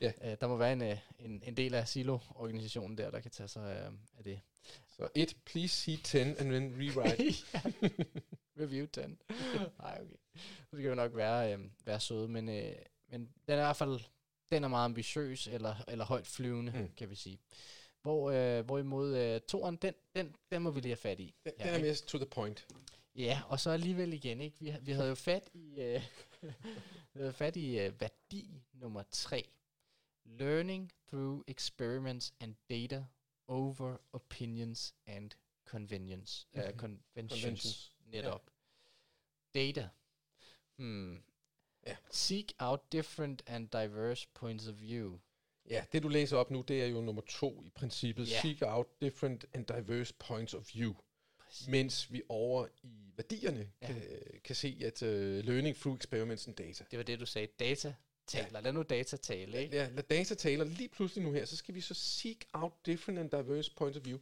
Ja. 0.00 0.12
Uh, 0.20 0.34
der 0.40 0.46
må 0.48 0.56
være 0.56 0.72
en, 0.72 0.82
uh, 0.82 0.98
en, 1.18 1.42
en 1.46 1.56
del 1.56 1.74
af 1.74 1.88
Silo-organisationen 1.88 2.98
der, 2.98 3.10
der 3.10 3.20
kan 3.20 3.30
tage 3.30 3.48
sig 3.48 3.62
uh, 3.88 3.94
af 4.18 4.24
det. 4.24 4.40
Så 4.88 5.08
et, 5.14 5.36
please 5.46 5.74
see 5.76 5.96
10, 5.96 6.18
and 6.18 6.36
then 6.36 6.74
rewrite. 6.78 7.44
Review 8.60 8.86
10. 8.86 9.00
Nej, 9.78 9.98
okay. 10.02 10.16
Så 10.70 10.76
skal 10.76 10.90
vi 10.90 10.94
nok 10.94 11.16
være, 11.16 11.52
øh, 11.54 11.60
være 11.84 12.00
søde, 12.00 12.28
men, 12.28 12.48
øh, 12.48 12.72
men 13.08 13.20
den 13.20 13.54
er 13.58 13.62
i 13.62 13.64
hvert 13.64 13.76
fald 13.76 14.00
den 14.50 14.64
er 14.64 14.68
meget 14.68 14.84
ambitiøs, 14.84 15.46
eller, 15.46 15.74
eller 15.88 16.04
højt 16.04 16.26
flyvende, 16.26 16.72
mm. 16.72 16.88
Kan 16.96 17.10
vi 17.10 17.14
sige. 17.14 17.38
Hvor, 18.02 18.30
øh, 18.30 18.64
hvorimod 18.64 19.16
øh, 19.16 19.40
toren, 19.40 19.76
den, 19.76 19.94
den, 20.16 20.34
den 20.52 20.62
må 20.62 20.70
vi 20.70 20.80
lige 20.80 20.90
have 20.90 20.96
fat 20.96 21.20
i. 21.20 21.34
Den, 21.44 21.52
Ja, 21.58 21.64
den 21.66 21.74
er 21.74 21.78
mere 21.80 21.94
to 21.94 22.18
the 22.18 22.26
point. 22.26 22.66
Ja, 23.18 23.42
og 23.48 23.60
så 23.60 23.70
alligevel 23.70 24.12
igen, 24.12 24.40
ikke? 24.40 24.56
Vi, 24.60 24.74
vi 24.82 24.92
havde 24.92 25.08
jo 25.08 25.14
fat 25.14 25.50
i, 25.54 25.80
øh, 25.80 26.02
vi 27.14 27.20
havde 27.20 27.32
fat 27.32 27.56
i 27.56 27.78
øh, 27.78 28.00
værdi 28.00 28.62
nummer 28.72 29.02
tre. 29.10 29.48
Learning 30.24 30.92
through 31.08 31.42
experiments 31.46 32.34
and 32.40 32.54
data 32.70 33.04
over 33.46 33.96
opinions 34.12 34.94
and 35.06 35.30
convenience. 35.64 36.46
Uh, 36.52 36.62
Mhm. 36.62 36.78
conventions. 36.78 37.42
Conventions. 37.42 37.92
Netop. 38.06 38.50
Data. 39.54 39.88
Hmm. 40.76 41.22
Ja. 41.86 41.96
Seek 42.10 42.52
out 42.58 42.80
different 42.92 43.42
and 43.46 43.68
diverse 43.68 44.28
points 44.34 44.66
of 44.68 44.74
view. 44.80 45.18
Ja, 45.70 45.84
det 45.92 46.02
du 46.02 46.08
læser 46.08 46.36
op 46.36 46.50
nu, 46.50 46.60
det 46.68 46.82
er 46.82 46.86
jo 46.86 47.00
nummer 47.00 47.22
to 47.28 47.62
i 47.62 47.70
princippet. 47.70 48.30
Ja. 48.30 48.40
Seek 48.40 48.62
out 48.62 48.86
different 49.00 49.44
and 49.54 49.66
diverse 49.66 50.14
points 50.18 50.54
of 50.54 50.74
view. 50.74 50.94
Præcis. 51.48 51.68
Mens 51.68 52.12
vi 52.12 52.22
over 52.28 52.66
i 52.82 53.12
værdierne 53.16 53.70
Ja. 53.82 53.86
ja. 53.88 53.92
kan, 53.92 54.40
kan 54.44 54.56
se, 54.56 54.78
at 54.84 55.02
uh, 55.02 55.08
learning 55.44 55.76
through 55.76 55.96
experiments 55.96 56.46
and 56.46 56.56
data. 56.56 56.84
Det 56.90 56.96
var 56.98 57.02
det, 57.04 57.20
du 57.20 57.26
sagde. 57.26 57.46
Data 57.46 57.94
taler. 58.26 58.60
Lad 58.60 58.72
nu 58.72 58.82
data 58.82 59.16
tale, 59.16 59.62
ikke? 59.62 59.76
Ja, 59.76 59.88
lad 59.88 60.02
data 60.02 60.34
tale, 60.34 60.64
lige 60.64 60.88
pludselig 60.88 61.24
nu 61.24 61.32
her, 61.32 61.44
så 61.44 61.56
skal 61.56 61.74
vi 61.74 61.80
så 61.80 61.94
seek 61.94 62.48
out 62.52 62.72
different 62.86 63.18
and 63.18 63.30
diverse 63.30 63.74
points 63.76 63.98
of 63.98 64.04
view. 64.04 64.18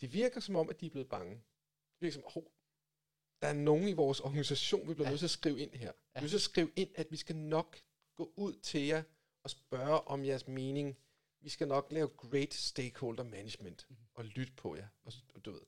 Det 0.00 0.12
virker 0.12 0.40
som 0.40 0.56
om, 0.56 0.68
at 0.70 0.80
de 0.80 0.86
er 0.86 0.90
blevet 0.90 1.08
bange. 1.08 1.32
Det 1.34 2.00
virker 2.00 2.14
som, 2.14 2.22
oh, 2.36 2.42
der 3.42 3.48
er 3.48 3.52
nogen 3.52 3.88
i 3.88 3.92
vores 3.92 4.20
organisation, 4.20 4.88
vi 4.88 4.94
bliver 4.94 5.06
Ja. 5.06 5.08
ja. 5.08 5.12
nødt 5.12 5.18
til 5.20 5.26
at 5.26 5.30
skrive 5.30 5.60
ind 5.60 5.70
her. 5.72 5.78
Vi 5.78 5.86
Ja. 5.86 5.92
bliver 6.12 6.20
nødt 6.22 6.30
til 6.30 6.36
at 6.36 6.42
skrive 6.42 6.70
ind, 6.76 6.90
at 6.94 7.06
vi 7.10 7.16
skal 7.16 7.36
nok 7.36 7.78
gå 8.16 8.32
ud 8.36 8.54
til 8.54 8.80
jer 8.86 9.02
og 9.42 9.50
spørge 9.50 10.00
om 10.00 10.24
jeres 10.24 10.48
mening. 10.48 10.96
Vi 11.40 11.48
skal 11.48 11.68
nok 11.68 11.92
lave 11.92 12.08
great 12.08 12.54
stakeholder 12.54 13.22
management 13.24 13.86
Mhm. 13.88 13.98
og 14.14 14.24
lytte 14.24 14.52
på 14.56 14.76
jer. 14.76 14.86
Og 15.34 15.44
du 15.44 15.50
ved. 15.52 15.60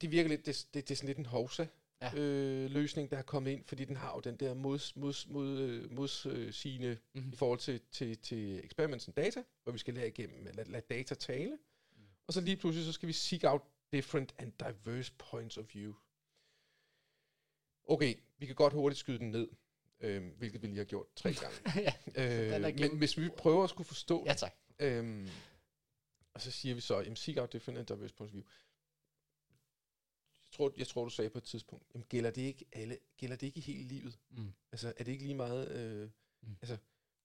Det 0.00 0.10
virker 0.10 0.28
lidt, 0.28 0.46
det, 0.46 0.66
det, 0.74 0.88
det 0.88 0.94
er 0.94 0.96
sådan 0.96 1.06
lidt 1.06 1.18
en 1.18 1.26
hovsa 1.26 1.66
Ja. 2.02 2.14
øh, 2.14 2.70
løsning, 2.70 3.10
der 3.10 3.16
er 3.18 3.22
kommet 3.22 3.50
ind, 3.50 3.64
fordi 3.64 3.84
den 3.84 3.96
har 3.96 4.14
jo 4.14 4.20
den 4.20 4.36
der 4.36 4.54
mods, 4.54 4.96
mods, 4.96 5.28
mod, 5.28 5.58
øh, 5.58 5.92
modsigende 5.92 6.98
Mhm. 7.14 7.32
i 7.32 7.36
forhold 7.36 7.58
til, 7.58 7.80
til, 7.92 8.18
til 8.18 8.64
experiments 8.64 9.06
and 9.08 9.14
data, 9.14 9.42
hvor 9.62 9.72
vi 9.72 9.78
skal 9.78 9.94
lade, 9.94 10.08
igennem, 10.08 10.44
lade, 10.44 10.70
lade 10.70 10.84
data 10.90 11.14
tale. 11.14 11.58
Mm. 11.96 12.02
Og 12.26 12.32
så 12.32 12.40
lige 12.40 12.56
pludselig, 12.56 12.86
så 12.86 12.92
skal 12.92 13.06
vi 13.06 13.12
seek 13.12 13.44
out 13.44 13.62
different 13.92 14.34
and 14.38 14.52
diverse 14.58 15.12
points 15.18 15.56
of 15.58 15.64
view. 15.74 15.94
Okay, 17.88 18.14
vi 18.38 18.46
kan 18.46 18.54
godt 18.54 18.72
hurtigt 18.72 18.98
skyde 18.98 19.18
den 19.18 19.30
ned, 19.30 19.48
øh, 20.00 20.22
hvilket 20.38 20.62
vi 20.62 20.66
lige 20.66 20.78
har 20.78 20.84
gjort 20.84 21.06
tre 21.16 21.32
gange. 21.42 21.56
ja. 21.76 21.92
Øh, 22.64 22.74
men 22.78 22.98
hvis 22.98 23.18
vi 23.18 23.28
prøver 23.28 23.64
at 23.64 23.70
skulle 23.70 23.86
forstå 23.86 24.24
ja, 24.26 24.34
tak. 24.34 24.54
Øhm, 24.78 25.28
og 26.34 26.40
så 26.40 26.50
siger 26.50 26.74
vi 26.74 26.80
så, 26.80 26.98
jamen, 27.00 27.16
seek 27.16 27.36
out 27.38 27.52
different 27.52 27.78
and 27.78 27.86
diverse 27.86 28.14
points 28.14 28.32
of 28.32 28.34
view. 28.34 28.44
Jeg 30.58 30.64
tror, 30.70 30.74
jeg 30.78 30.86
tror, 30.86 31.04
du 31.04 31.10
sagde 31.10 31.30
på 31.30 31.38
et 31.38 31.44
tidspunkt, 31.44 31.86
jamen, 31.94 32.06
gælder 32.08 32.30
det 32.30 32.42
ikke 32.42 32.64
alle, 32.72 32.98
gælder 33.16 33.36
det 33.36 33.46
ikke 33.46 33.58
i 33.58 33.60
hele 33.60 33.82
livet? 33.88 34.18
Mm. 34.30 34.52
Altså, 34.72 34.92
er 34.96 35.04
det 35.04 35.12
ikke 35.12 35.24
lige 35.24 35.34
meget, 35.34 35.68
øh, 35.70 36.10
Mm. 36.42 36.56
altså, 36.62 36.76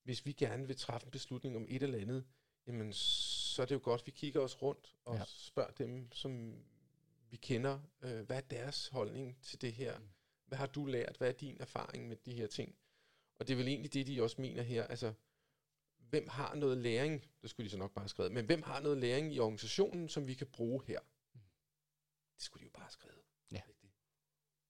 hvis 0.02 0.26
vi 0.26 0.32
gerne 0.32 0.66
vil 0.66 0.76
træffe 0.76 1.04
en 1.06 1.10
beslutning 1.10 1.56
om 1.56 1.66
et 1.68 1.82
eller 1.82 1.98
andet, 1.98 2.24
jamen, 2.66 2.92
så 2.92 3.62
er 3.62 3.66
det 3.66 3.74
jo 3.74 3.80
godt, 3.82 4.00
at 4.00 4.06
vi 4.06 4.10
kigger 4.12 4.40
os 4.40 4.62
rundt 4.62 4.94
og 5.04 5.16
Ja. 5.16 5.22
spørger 5.26 5.70
dem, 5.70 6.12
som 6.12 6.54
vi 7.30 7.36
kender, 7.36 7.80
øh, 8.02 8.20
hvad 8.26 8.36
er 8.36 8.40
deres 8.40 8.88
holdning 8.88 9.38
til 9.42 9.60
det 9.60 9.72
her? 9.72 9.98
Mm. 9.98 10.04
Hvad 10.46 10.58
har 10.58 10.66
du 10.66 10.84
lært? 10.86 11.16
Hvad 11.18 11.28
er 11.28 11.32
din 11.32 11.56
erfaring 11.60 12.08
med 12.08 12.16
de 12.16 12.32
her 12.34 12.46
ting? 12.46 12.74
Og 13.38 13.46
det 13.48 13.52
er 13.52 13.56
vel 13.56 13.68
egentlig 13.68 13.94
det, 13.94 14.06
de 14.06 14.22
også 14.22 14.40
mener 14.40 14.62
her, 14.62 14.84
altså, 14.86 15.12
hvem 15.98 16.28
har 16.28 16.54
noget 16.54 16.78
læring, 16.78 17.24
det 17.42 17.50
skulle 17.50 17.64
de 17.64 17.70
så 17.70 17.76
nok 17.78 17.94
bare 17.94 18.02
have 18.02 18.08
skrevet, 18.08 18.32
men 18.32 18.46
hvem 18.46 18.62
har 18.62 18.80
noget 18.80 18.98
læring 18.98 19.34
i 19.34 19.38
organisationen, 19.38 20.08
som 20.08 20.26
vi 20.26 20.34
kan 20.34 20.46
bruge 20.46 20.82
her? 20.86 21.00
Det 22.36 22.42
skulle 22.42 22.60
de 22.60 22.64
jo 22.64 22.70
bare 22.70 22.84
have 22.84 22.90
skrevet. 22.90 23.22
Ja. 23.50 23.60
Ikke 23.68 23.80
det? 23.82 23.90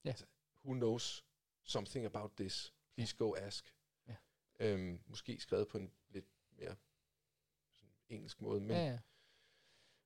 Ja. 0.03 0.09
Altså, 0.09 0.25
who 0.65 0.73
knows 0.73 1.25
something 1.63 2.05
about 2.05 2.31
this? 2.37 2.73
Please 2.95 3.15
go 3.15 3.35
ask. 3.35 3.73
Ja. 4.07 4.15
Øhm, 4.59 4.99
måske 5.07 5.39
skrevet 5.39 5.67
på 5.67 5.77
en 5.77 5.91
lidt 6.09 6.25
mere 6.51 6.75
sådan 7.73 7.89
engelsk 8.09 8.41
måde. 8.41 8.61
Men, 8.61 8.71
ja, 8.71 8.85
ja. 8.85 8.99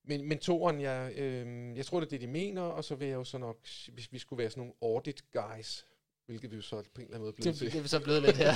men, 0.03 0.25
men 0.27 0.39
toren, 0.39 0.81
jeg, 0.81 1.13
øhm, 1.15 1.75
jeg 1.75 1.85
tror, 1.85 1.99
det 1.99 2.05
er 2.07 2.09
det, 2.09 2.21
de 2.21 2.27
mener, 2.27 2.61
og 2.61 2.83
så 2.83 2.95
vil 2.95 3.07
jeg 3.07 3.15
jo 3.15 3.23
så 3.23 3.37
nok, 3.37 3.67
hvis 3.93 4.11
vi 4.11 4.19
skulle 4.19 4.37
være 4.37 4.49
sådan 4.49 4.61
nogle 4.61 4.73
audit 4.81 5.31
guys, 5.31 5.85
hvilket 6.25 6.51
vi 6.51 6.55
jo 6.55 6.61
så 6.61 6.81
på 6.81 7.01
en 7.01 7.01
eller 7.01 7.15
anden 7.15 7.21
måde 7.21 7.33
blevet 7.33 7.45
Det, 7.45 7.57
til, 7.57 7.71
det 7.71 7.77
er 7.77 7.81
vi 7.81 7.87
så 7.87 8.03
blevet 8.03 8.21
lidt 8.21 8.37
her. 8.37 8.51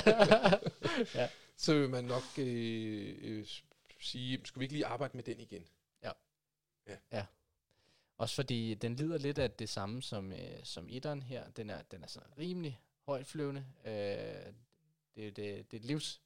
ja. 1.20 1.28
så 1.56 1.78
vil 1.78 1.90
man 1.90 2.04
nok 2.04 2.22
øh, 2.38 3.14
øh, 3.22 3.46
sige, 4.00 4.40
skulle 4.44 4.60
vi 4.60 4.64
ikke 4.64 4.74
lige 4.74 4.86
arbejde 4.86 5.16
med 5.16 5.24
den 5.24 5.40
igen? 5.40 5.66
Også 8.24 8.34
fordi 8.34 8.74
den 8.74 8.96
lider 8.96 9.18
lidt 9.18 9.38
af 9.38 9.50
det 9.50 9.68
samme 9.68 10.02
som, 10.02 10.32
øh, 10.32 10.64
som 10.64 10.88
etteren 10.90 11.22
her. 11.22 11.50
Den 11.50 11.70
er, 11.70 11.82
den 11.82 12.02
er 12.02 12.06
sådan 12.06 12.38
rimelig 12.38 12.80
højtflyvende. 13.06 13.66
Øh, 13.84 13.92
det, 15.14 15.36
det, 15.36 15.36
det 15.36 15.46
er 15.72 15.76
et 15.76 15.84
livs, 15.84 16.22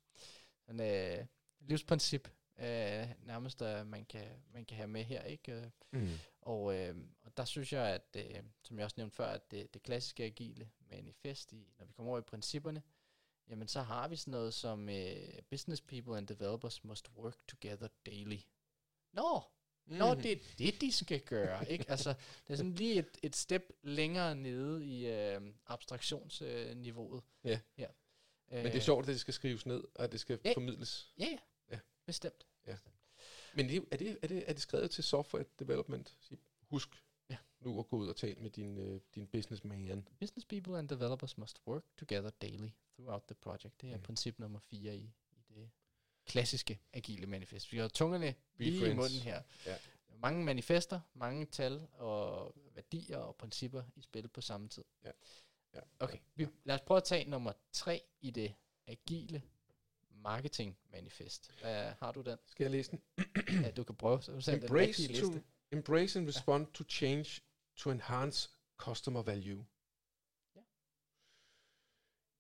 sådan, 0.67 0.81
øh, 0.81 1.27
livsprincip, 1.61 2.29
øh, 2.59 3.09
nærmest, 3.23 3.59
der 3.59 3.85
man 3.85 4.05
kan, 4.05 4.29
man 4.53 4.65
kan 4.65 4.77
have 4.77 4.89
med 4.89 5.05
her. 5.05 5.23
ikke? 5.23 5.53
Øh, 5.53 5.67
Mm. 5.91 6.09
Og, 6.41 6.77
øh, 6.77 6.97
og 7.23 7.37
der 7.37 7.45
synes 7.45 7.73
jeg, 7.73 7.87
at 7.87 8.17
øh, 8.17 8.43
som 8.63 8.79
jeg 8.79 8.85
også 8.85 8.95
nævnte 8.99 9.17
før, 9.17 9.27
at 9.27 9.51
det, 9.51 9.75
det 9.75 9.83
klassiske 9.83 10.25
agile 10.25 10.71
manifest, 10.91 11.53
i, 11.53 11.73
når 11.79 11.87
vi 11.87 11.93
kommer 11.93 12.11
over 12.11 12.19
i 12.19 12.23
principperne, 12.23 12.83
jamen 13.49 13.69
så 13.69 13.83
har 13.83 14.09
vi 14.09 14.17
sådan 14.17 14.33
noget 14.33 14.55
som 14.55 14.89
øh, 14.89 15.43
business 15.51 15.81
people 15.83 16.17
and 16.17 16.27
developers 16.27 16.85
must 16.85 17.11
work 17.17 17.37
together 17.49 17.89
daily. 18.07 18.39
Nå, 19.13 19.43
Mm. 19.89 19.97
Nå, 19.97 20.15
det 20.15 20.33
er 20.33 20.37
det, 20.59 20.81
de 20.81 20.93
skal 20.93 21.21
gøre, 21.21 21.71
ikke? 21.71 21.85
Altså, 21.91 22.15
det 22.47 22.53
er 22.53 22.57
sådan 22.57 22.75
lige 22.75 22.99
et, 22.99 23.19
et 23.23 23.37
step 23.37 23.73
længere 23.83 24.35
nede 24.37 24.87
i 24.87 25.07
øh, 25.07 25.41
abstraktionsniveauet. 25.67 27.23
Ja. 27.45 27.61
her. 27.77 27.89
Men 28.51 28.65
det 28.65 28.75
er 28.75 28.81
sjovt, 28.81 29.03
at 29.03 29.07
det 29.09 29.21
skal 29.21 29.35
skrives 29.35 29.67
ned, 29.67 29.85
og 29.95 30.05
at 30.05 30.13
det 30.13 30.21
skal 30.21 30.39
Ja. 30.45 30.53
formidles. 30.55 31.13
Ja, 31.19 31.25
ja, 31.25 31.39
Ja. 31.71 31.79
bestemt. 32.07 32.47
Men 33.55 33.69
det, 33.69 33.85
er, 33.93 33.97
det, 33.97 34.19
er, 34.23 34.27
det, 34.29 34.45
er 34.47 34.53
det 34.53 34.63
skrevet 34.63 34.91
til 34.91 35.05
software 35.05 35.45
development? 35.59 36.17
Husk 36.63 36.89
Ja. 37.31 37.37
nu 37.61 37.79
at 37.81 37.89
gå 37.89 37.97
ud 37.97 38.09
og 38.09 38.17
tale 38.17 38.35
med 38.41 38.51
din, 38.51 38.79
øh, 38.79 39.01
din 39.15 39.27
businessman. 39.27 40.07
Business 40.21 40.45
people 40.47 40.79
and 40.79 40.89
developers 40.89 41.39
must 41.39 41.61
work 41.67 41.83
together 41.97 42.31
daily 42.31 42.69
throughout 42.95 43.23
the 43.23 43.35
project. 43.35 43.81
Det 43.81 43.91
er 43.91 43.97
Mm. 43.97 44.03
princip 44.03 44.39
nummer 44.39 44.59
4 44.59 44.97
i, 44.97 45.11
klassiske 46.29 46.81
agile 46.93 47.27
manifest. 47.27 47.73
Vi 47.73 47.79
har 47.79 47.89
tungerne 47.89 48.35
Be 48.57 48.65
lige 48.65 48.91
i 48.91 48.95
munden 48.95 49.21
her. 49.21 49.43
Ja. 49.67 49.77
Mange 50.17 50.45
manifester, 50.45 51.01
mange 51.15 51.47
tal 51.47 51.87
og 51.93 52.55
værdier 52.75 53.19
og 53.19 53.37
principper 53.37 53.83
i 53.97 54.03
spil 54.03 54.29
på 54.29 54.41
samme 54.41 54.69
tid. 54.69 54.85
Ja. 55.05 55.11
Ja. 55.75 55.81
Okay, 55.99 56.19
vi, 56.35 56.49
lad 56.65 56.75
os 56.75 56.81
prøve 56.81 56.99
at 56.99 57.05
tage 57.05 57.31
nummer 57.31 57.53
3 57.73 58.03
i 58.21 58.31
det 58.31 58.55
agile 58.87 59.43
marketing 60.11 60.79
manifest. 60.91 61.51
Uh, 61.63 61.69
har 61.69 62.13
du 62.13 62.21
den? 62.21 62.39
Skal 62.47 62.65
jeg 62.65 62.71
læse 62.71 62.91
den? 62.91 63.01
Ja, 63.65 63.71
du 63.71 63.85
kan 63.85 63.97
prøve. 63.97 64.23
Så 64.23 64.33
den 64.33 64.63
Embrace, 64.63 65.03
rigtige 65.03 65.21
to, 65.21 65.27
liste. 65.27 65.43
embrace 65.73 66.19
and 66.19 66.29
respond 66.29 66.67
to 66.67 66.85
change 66.89 67.41
to 67.77 67.91
enhance 67.91 68.51
customer 68.77 69.23
value. 69.23 69.67
Ja. 70.55 70.61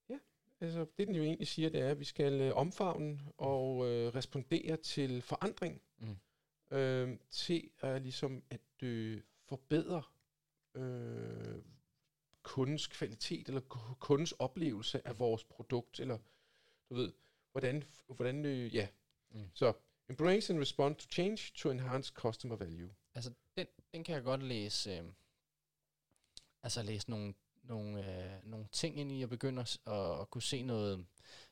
Ja, 0.09 0.19
altså 0.61 0.87
det 0.99 1.09
den 1.09 1.15
jo 1.15 1.23
egentlig 1.23 1.49
siger, 1.49 1.71
det 1.71 1.81
er, 1.81 1.91
at 1.91 2.01
vi 2.01 2.05
skal 2.05 2.41
øh, 2.41 2.57
omfavne 2.57 3.21
og 3.37 3.87
øh, 3.87 4.15
respondere 4.15 4.77
til 4.77 5.23
forandring. 5.23 5.83
Mm. 5.99 6.17
Øh, 6.77 7.19
til 7.31 7.71
at 7.81 8.03
ligesom 8.03 8.43
at 8.51 8.83
øh, 8.83 9.21
forbedre 9.45 10.03
øh, 10.75 11.63
kundens 12.43 12.87
kvalitet, 12.87 13.49
eller 13.49 13.61
ku- 13.61 13.95
kundens 13.95 14.33
oplevelse 14.33 15.07
af 15.07 15.19
vores 15.19 15.45
produkt, 15.45 16.01
eller 16.01 16.19
du 16.91 16.95
ved, 16.95 17.13
hvordan, 17.53 17.85
hvordan 18.07 18.45
øh, 18.45 18.75
ja. 18.75 18.89
Mm. 19.31 19.51
Så 19.55 19.73
embrace 20.09 20.53
and 20.53 20.61
respond 20.61 20.97
to 20.97 21.07
change 21.11 21.53
to 21.55 21.71
enhance 21.71 22.13
customer 22.13 22.57
value. 22.57 22.91
Altså, 23.15 23.33
den, 23.57 23.67
den 23.93 24.05
kan 24.05 24.15
jeg 24.15 24.23
godt 24.23 24.43
læse, 24.43 24.91
øh, 24.91 25.05
altså 26.63 26.83
læse 26.83 27.11
nogle, 27.11 27.35
nogle, 27.69 28.25
øh, 28.35 28.45
nogle 28.45 28.67
ting 28.73 28.99
ind 28.99 29.13
i, 29.13 29.23
og 29.23 29.29
begynde 29.29 29.61
at, 29.63 29.79
at, 30.21 30.31
kunne 30.31 30.43
se 30.43 30.63
noget, 30.63 31.07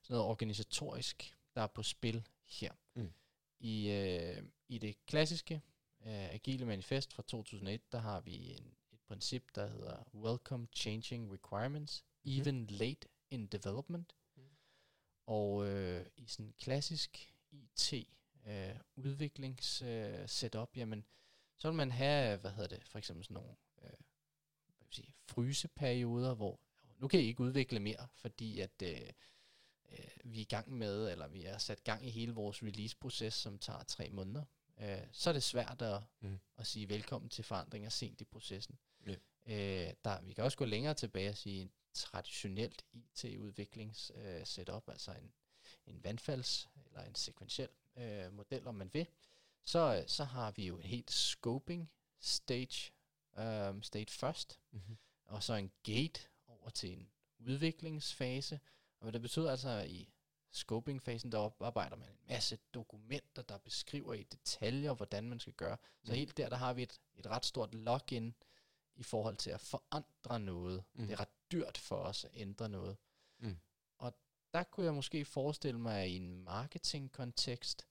noget 0.08 0.24
organisatorisk, 0.24 1.36
der 1.54 1.62
er 1.62 1.66
på 1.66 1.82
spil 1.82 2.28
her. 2.44 2.72
Mm. 2.94 3.12
I, 3.60 3.90
øh, 3.90 4.42
I 4.68 4.78
det 4.78 5.06
klassiske 5.06 5.54
øh, 6.06 6.34
Agile 6.34 6.66
Manifest 6.66 7.12
fra 7.12 7.22
2001, 7.22 7.92
der 7.92 7.98
har 7.98 8.20
vi 8.20 8.50
en, 8.52 8.74
et 8.92 9.00
princip, 9.08 9.44
der 9.54 9.66
hedder 9.66 10.04
Welcome 10.14 10.66
Changing 10.76 11.32
Requirements, 11.32 12.04
Mhm. 12.24 12.32
even 12.40 12.66
late 12.66 13.08
in 13.30 13.46
development. 13.46 14.12
Mm. 14.36 14.42
Og 15.26 15.66
øh, 15.68 16.06
i 16.16 16.26
sådan 16.26 16.54
klassisk 16.58 17.34
IT 17.50 17.92
øh, 18.46 18.76
udviklings 18.96 19.82
øh, 19.82 20.28
setup, 20.28 20.76
jamen, 20.76 21.04
så 21.58 21.68
vil 21.68 21.76
man 21.76 21.90
have, 21.90 22.36
hvad 22.38 22.50
hedder 22.50 22.76
det, 22.76 22.88
for 22.88 22.98
eksempel 22.98 23.24
sådan 23.24 23.34
nogle 23.34 23.56
vil 24.88 24.94
sige, 24.94 25.14
fryseperioder, 25.28 26.34
hvor 26.34 26.60
nu 26.98 27.08
kan 27.08 27.20
I 27.20 27.22
ikke 27.22 27.40
udvikle 27.40 27.80
mere, 27.80 28.08
fordi 28.14 28.60
at 28.60 28.82
øh, 28.82 29.00
øh, 29.92 30.08
vi 30.24 30.36
er 30.38 30.42
i 30.42 30.44
gang 30.44 30.72
med, 30.72 31.10
eller 31.10 31.28
vi 31.28 31.44
er 31.44 31.58
sat 31.58 31.84
gang 31.84 32.06
i 32.06 32.10
hele 32.10 32.32
vores 32.32 32.62
release-proces, 32.62 33.34
som 33.34 33.58
tager 33.58 33.82
tre 33.82 34.10
måneder. 34.10 34.44
Øh, 34.80 35.02
så 35.12 35.30
er 35.30 35.34
det 35.34 35.42
svært 35.42 35.82
at, 35.82 36.02
Mm. 36.20 36.38
at 36.58 36.66
sige 36.66 36.88
velkommen 36.88 37.28
til 37.28 37.44
forandringer 37.44 37.88
sent 37.88 38.20
i 38.20 38.24
processen. 38.24 38.78
Ja. 39.06 39.14
Øh, 39.46 39.94
der, 40.04 40.20
vi 40.22 40.32
kan 40.32 40.44
også 40.44 40.58
gå 40.58 40.64
længere 40.64 40.94
tilbage 40.94 41.28
og 41.30 41.36
sige 41.36 41.60
en 41.62 41.70
traditionelt 41.94 42.84
IT-udviklings 42.92 44.12
øh, 44.14 44.40
altså 44.88 45.14
en, 45.22 45.32
en 45.86 46.00
vandfalds- 46.04 46.68
eller 46.86 47.02
en 47.02 47.14
sekventiel 47.14 47.68
øh, 47.96 48.32
model, 48.32 48.66
om 48.66 48.74
man 48.74 48.90
vil, 48.92 49.06
så, 49.64 49.96
øh, 49.96 50.08
så 50.08 50.24
har 50.24 50.50
vi 50.50 50.66
jo 50.66 50.76
en 50.76 50.82
helt 50.82 51.10
scoping 51.10 51.90
stage, 52.20 52.92
um, 53.38 53.82
stage 53.82 54.06
først, 54.10 54.60
Mm-hmm. 54.72 54.96
og 55.24 55.42
så 55.42 55.54
en 55.54 55.70
gate 55.82 56.20
over 56.46 56.70
til 56.70 56.92
en 56.92 57.10
udviklingsfase. 57.38 58.60
Og 58.98 59.02
hvad 59.04 59.12
det 59.12 59.22
betyder 59.22 59.50
altså 59.50 59.82
i 59.88 60.12
scoping-fasen, 60.52 61.32
der 61.32 61.38
oparbejder 61.38 61.96
man 61.96 62.08
en 62.08 62.18
masse 62.28 62.58
dokumenter, 62.74 63.42
der 63.42 63.58
beskriver 63.58 64.14
i 64.14 64.22
detaljer, 64.22 64.94
hvordan 64.94 65.28
man 65.28 65.40
skal 65.40 65.52
gøre. 65.52 65.76
Så 66.04 66.12
Mm. 66.12 66.16
helt 66.18 66.36
der, 66.36 66.48
der 66.48 66.56
har 66.56 66.72
vi 66.72 66.82
et, 66.82 67.00
et 67.14 67.26
ret 67.26 67.44
stort 67.46 67.74
login 67.74 68.34
i 68.94 69.02
forhold 69.02 69.36
til 69.36 69.50
at 69.50 69.60
forandre 69.60 70.40
noget. 70.40 70.84
Mm. 70.94 71.06
Det 71.06 71.12
er 71.12 71.20
ret 71.20 71.52
dyrt 71.52 71.78
for 71.78 71.96
os 71.96 72.24
at 72.24 72.30
ændre 72.34 72.68
noget. 72.68 72.96
Mm. 73.38 73.58
Og 73.98 74.18
der 74.52 74.62
kunne 74.62 74.86
jeg 74.86 74.94
måske 74.94 75.24
forestille 75.24 75.80
mig, 75.80 76.00
at 76.02 76.08
i 76.08 76.16
en 76.16 76.44
marketingkontekst, 76.44 77.86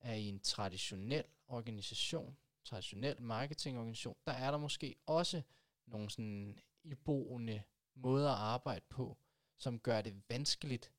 at 0.00 0.18
i 0.18 0.28
en 0.28 0.40
traditionel 0.40 1.24
organisation, 1.46 2.36
traditionel 2.68 3.22
marketingorganisation, 3.22 4.16
der 4.26 4.32
er 4.32 4.50
der 4.50 4.58
måske 4.58 4.96
også 5.06 5.42
nogle 5.86 6.10
sådan 6.10 6.58
iboende 6.84 7.62
måder 7.94 8.30
at 8.30 8.38
arbejde 8.38 8.84
på, 8.88 9.16
som 9.56 9.80
gør 9.80 10.00
det 10.02 10.22
vanskeligt 10.28 10.92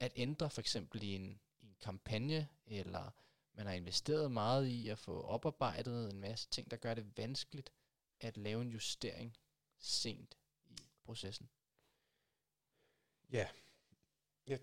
at 0.00 0.12
ændre 0.16 0.50
for 0.50 0.60
eksempel 0.60 1.02
i 1.02 1.14
en, 1.14 1.40
i 1.60 1.66
en 1.66 1.76
kampagne, 1.80 2.48
eller 2.66 3.10
man 3.52 3.66
har 3.66 3.72
investeret 3.72 4.32
meget 4.32 4.66
i 4.66 4.88
at 4.88 4.98
få 4.98 5.22
oparbejdet 5.22 6.10
en 6.10 6.20
masse 6.20 6.48
ting, 6.50 6.70
der 6.70 6.76
gør 6.76 6.94
det 6.94 7.16
vanskeligt 7.18 7.72
at 8.20 8.36
lave 8.36 8.62
en 8.62 8.70
justering 8.70 9.36
sent 9.78 10.38
i 10.66 10.76
processen. 11.04 11.50
Ja. 13.32 13.48
ja. 14.46 14.58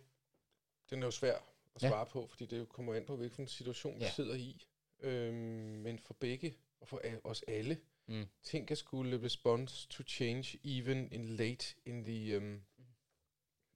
Den 0.90 1.02
er 1.02 1.08
jo 1.08 1.12
svær 1.12 1.36
at 1.76 1.84
Ja. 1.84 1.90
svare 1.90 2.06
på, 2.06 2.28
fordi 2.28 2.46
det 2.46 2.60
jo 2.60 2.66
kommer 2.66 2.94
an 2.96 3.06
på, 3.06 3.16
hvilken 3.16 3.48
situation 3.48 3.96
vi 4.00 4.04
Ja. 4.04 4.12
sidder 4.12 4.36
i. 4.36 4.66
Øhm, 5.00 5.36
men 5.84 6.00
for 6.00 6.14
begge, 6.14 6.58
og 6.80 6.88
for 6.88 7.02
a- 7.04 7.20
os 7.24 7.44
alle, 7.48 7.80
Mm. 8.10 8.26
ting 8.44 8.72
at 8.72 8.78
skulle 8.78 9.22
respond 9.24 9.68
to 9.90 10.04
change, 10.04 10.60
even 10.64 11.12
in 11.12 11.26
late 11.26 11.76
in 11.86 12.04
the 12.04 12.38
um, 12.38 12.62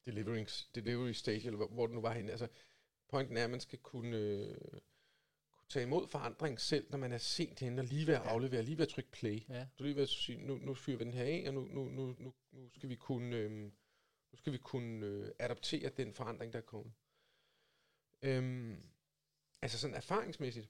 delivering, 0.06 0.48
delivery 0.75 1.12
stage, 1.12 1.46
eller 1.46 1.58
hvor, 1.58 1.68
hvor 1.68 1.88
det 1.88 1.94
nu 1.96 2.01
var 2.01 2.13
henne. 2.13 2.32
Altså, 2.32 2.48
pointen 3.10 3.38
er, 3.38 3.44
at 3.44 3.50
man 3.50 3.60
skal 3.60 3.80
kunne, 3.80 4.18
øh, 4.18 4.58
kunne 5.51 5.68
tage 5.70 5.84
imod 5.84 6.08
forandring 6.08 6.60
selv, 6.60 6.88
når 6.92 6.98
man 6.98 7.12
er 7.12 7.18
sent 7.18 7.60
henne, 7.60 7.82
og 7.82 7.86
lige 7.86 8.08
ved 8.08 8.13
at 8.13 8.22
aflevere, 8.22 8.63
lige 8.63 8.78
ved 8.78 8.86
at 8.86 8.90
trykke 8.92 9.12
play. 9.12 9.42
Ja. 9.50 9.68
Du 9.80 9.84
lige 9.84 9.96
ved 9.96 10.04
at 10.04 10.10
sige, 10.10 10.38
nu, 10.46 10.58
nu 10.58 10.74
fyrer 10.74 10.98
vi 10.98 11.04
den 11.04 11.13
her 11.13 11.24
af, 11.24 11.44
og 11.48 11.54
nu, 11.54 11.62
nu, 11.66 11.90
nu, 11.90 12.16
nu, 12.20 12.34
nu 12.51 12.70
skal 12.70 12.90
vi 12.90 12.96
kunne, 12.96 13.36
øhm, 13.36 13.74
nu 14.32 14.38
skal 14.38 14.54
vi 14.54 14.58
kunne 14.58 15.06
øh, 15.06 15.32
adoptere 15.40 15.90
den 15.90 16.13
forandring, 16.13 16.54
der 16.54 16.60
er 16.60 16.63
kommet. 16.63 16.94
Øhm, 18.22 18.84
altså 19.62 19.80
sådan 19.80 19.96
erfaringsmæssigt, 19.96 20.70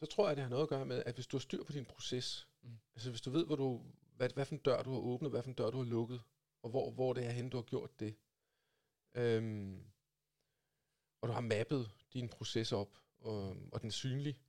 så 0.00 0.06
tror 0.06 0.28
jeg, 0.28 0.36
det 0.36 0.42
har 0.42 0.50
noget 0.50 0.62
at 0.62 0.68
gøre 0.68 0.86
med, 0.86 1.02
at 1.06 1.14
hvis 1.14 1.26
du 1.26 1.36
har 1.36 1.40
styr 1.40 1.64
på 1.64 1.72
din 1.72 1.84
proces, 1.84 2.48
mm. 2.62 2.78
Altså 2.94 3.10
hvis 3.10 3.20
du 3.20 3.30
ved, 3.30 3.46
hvor 3.46 3.56
du, 3.56 3.82
hvad, 4.16 4.30
hvad 4.34 4.44
for 4.44 4.54
en 4.54 4.60
dør 4.60 4.82
du 4.82 4.92
har 4.92 4.98
åbnet, 4.98 5.30
hvad 5.30 5.42
for 5.42 5.48
en 5.48 5.54
dør 5.54 5.70
du 5.70 5.78
har 5.78 5.84
lukket, 5.84 6.22
og 6.62 6.70
hvor, 6.70 6.90
hvor 6.90 7.12
det 7.12 7.26
er 7.26 7.30
henne, 7.30 7.50
du 7.50 7.56
har 7.56 7.62
gjort 7.62 8.00
det, 8.00 8.14
øhm, 9.14 9.84
og 11.20 11.28
du 11.28 11.32
har 11.32 11.40
mappet 11.40 11.90
din 12.12 12.28
proces 12.28 12.72
op, 12.72 12.98
og, 13.18 13.56
og 13.72 13.80
den 13.80 13.88
er 13.88 13.92
synlig, 13.92 14.40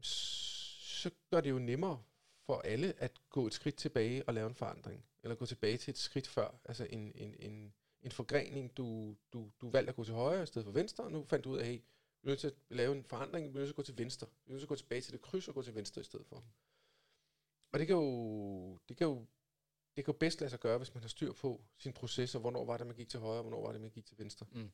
så 0.00 1.10
gør 1.30 1.40
det 1.40 1.50
jo 1.50 1.58
nemmere 1.58 2.02
for 2.46 2.60
alle 2.60 2.94
at 2.98 3.20
gå 3.30 3.46
et 3.46 3.54
skridt 3.54 3.76
tilbage 3.76 4.28
og 4.28 4.34
lave 4.34 4.46
en 4.46 4.54
forandring. 4.54 5.04
Eller 5.22 5.34
gå 5.34 5.46
tilbage 5.46 5.76
til 5.76 5.90
et 5.90 5.98
skridt 5.98 6.28
før, 6.28 6.60
altså 6.64 6.86
en, 6.90 7.12
en, 7.14 7.34
en, 7.38 7.74
en 8.02 8.12
forgrening, 8.12 8.76
du, 8.76 9.16
du, 9.32 9.50
du 9.60 9.70
valgte 9.70 9.88
at 9.88 9.96
gå 9.96 10.04
til 10.04 10.14
højre 10.14 10.42
i 10.42 10.46
stedet 10.46 10.64
for 10.64 10.72
venstre, 10.72 11.04
og 11.04 11.12
nu 11.12 11.24
fandt 11.24 11.44
du 11.44 11.50
ud 11.50 11.58
af, 11.58 11.66
hey, 11.66 11.80
vi 12.22 12.26
er 12.26 12.30
nødt 12.30 12.40
til 12.40 12.46
at 12.46 12.54
lave 12.68 12.92
en 12.96 13.04
forandring, 13.04 13.44
vi 13.44 13.48
er 13.50 13.60
nødt 13.60 13.66
til 13.66 13.72
at 13.72 13.76
gå 13.76 13.82
til 13.82 13.98
venstre. 13.98 14.26
Vi 14.44 14.50
er 14.50 14.52
nødt 14.52 14.60
til 14.60 14.64
at 14.64 14.68
gå 14.68 14.76
tilbage 14.76 15.00
til 15.00 15.12
det 15.12 15.20
kryds 15.20 15.48
og 15.48 15.54
gå 15.54 15.62
til 15.62 15.74
venstre 15.74 16.00
i 16.00 16.04
stedet 16.04 16.26
for. 16.26 16.44
Og 17.72 17.78
det 17.78 17.86
kan 17.86 17.96
jo, 17.96 18.78
det 18.88 18.96
kan 18.96 19.06
jo, 19.06 19.26
det 19.96 20.04
kan 20.04 20.14
jo 20.14 20.18
bedst 20.18 20.40
lade 20.40 20.50
sig 20.50 20.60
gøre, 20.60 20.78
hvis 20.78 20.94
man 20.94 21.02
har 21.02 21.08
styr 21.08 21.32
på 21.32 21.64
sin 21.78 21.92
proces, 21.92 22.34
og 22.34 22.40
hvornår 22.40 22.64
var 22.64 22.76
det, 22.76 22.86
man 22.86 22.96
gik 22.96 23.08
til 23.08 23.20
højre, 23.20 23.36
og 23.38 23.42
hvornår 23.42 23.62
var 23.62 23.72
det, 23.72 23.80
man 23.80 23.90
gik 23.90 24.06
til 24.06 24.18
venstre. 24.18 24.46
Mm. 24.52 24.70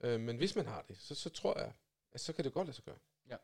Øh, 0.00 0.20
men 0.20 0.36
hvis 0.36 0.56
man 0.56 0.66
har 0.66 0.82
det, 0.82 0.96
så, 0.98 1.14
så 1.14 1.30
tror 1.30 1.58
jeg, 1.58 1.72
at 2.12 2.20
så 2.20 2.32
kan 2.32 2.44
det 2.44 2.52
godt 2.52 2.66
lade 2.66 2.74
sig 2.76 2.84
gøre. 2.84 2.98
Ja. 3.28 3.36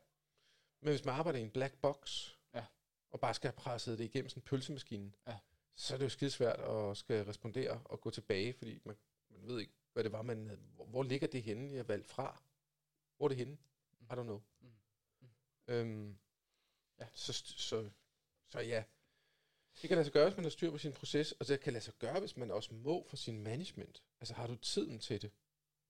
Men 0.81 0.89
hvis 0.89 1.05
man 1.05 1.15
arbejder 1.15 1.39
i 1.39 1.41
en 1.41 1.51
black 1.51 1.81
box, 1.81 2.29
Ja. 2.53 2.65
og 3.11 3.19
bare 3.19 3.33
skal 3.33 3.47
have 3.47 3.57
presset 3.57 3.97
det 3.97 4.03
igennem 4.05 4.29
sådan 4.29 4.41
en 4.41 4.45
pølsemaskine, 4.45 5.11
Ja. 5.27 5.37
så 5.75 5.93
er 5.93 5.97
det 5.97 6.05
jo 6.05 6.09
skidesvært 6.09 6.59
at 6.59 6.97
skal 6.97 7.25
respondere 7.25 7.81
og 7.85 8.01
gå 8.01 8.09
tilbage, 8.09 8.53
fordi 8.53 8.79
man, 8.85 8.97
man 9.29 9.47
ved 9.47 9.59
ikke, 9.59 9.73
hvad 9.93 10.03
det 10.03 10.11
var, 10.11 10.21
man 10.21 10.47
havde. 10.47 10.61
Hvor, 10.75 10.85
hvor 10.85 11.03
ligger 11.03 11.27
det 11.27 11.43
henne, 11.43 11.73
jeg 11.75 11.87
valgte 11.87 12.09
fra? 12.09 12.41
Hvor 13.17 13.25
er 13.25 13.27
det 13.27 13.37
henne? 13.37 13.57
I 14.01 14.13
don't 14.13 14.23
know. 14.23 14.41
Mm. 14.61 14.67
Mm. 15.21 15.27
Øhm, 15.67 16.17
Ja. 16.99 17.07
så, 17.13 17.33
så, 17.33 17.89
så 18.47 18.59
ja, 18.59 18.83
det 19.81 19.87
kan 19.87 19.95
lade 19.95 20.05
sig 20.05 20.13
gøre, 20.13 20.25
hvis 20.25 20.37
man 20.37 20.43
har 20.45 20.49
styr 20.49 20.71
på 20.71 20.77
sin 20.77 20.93
proces, 20.93 21.31
og 21.31 21.47
det 21.47 21.59
kan 21.59 21.73
lade 21.73 21.83
sig 21.83 21.93
gøre, 21.93 22.19
hvis 22.19 22.37
man 22.37 22.51
også 22.51 22.73
må 22.73 23.05
for 23.09 23.15
sin 23.17 23.43
management. 23.43 24.03
Altså 24.19 24.33
har 24.33 24.47
du 24.47 24.55
tiden 24.55 24.99
til 24.99 25.21
det? 25.21 25.31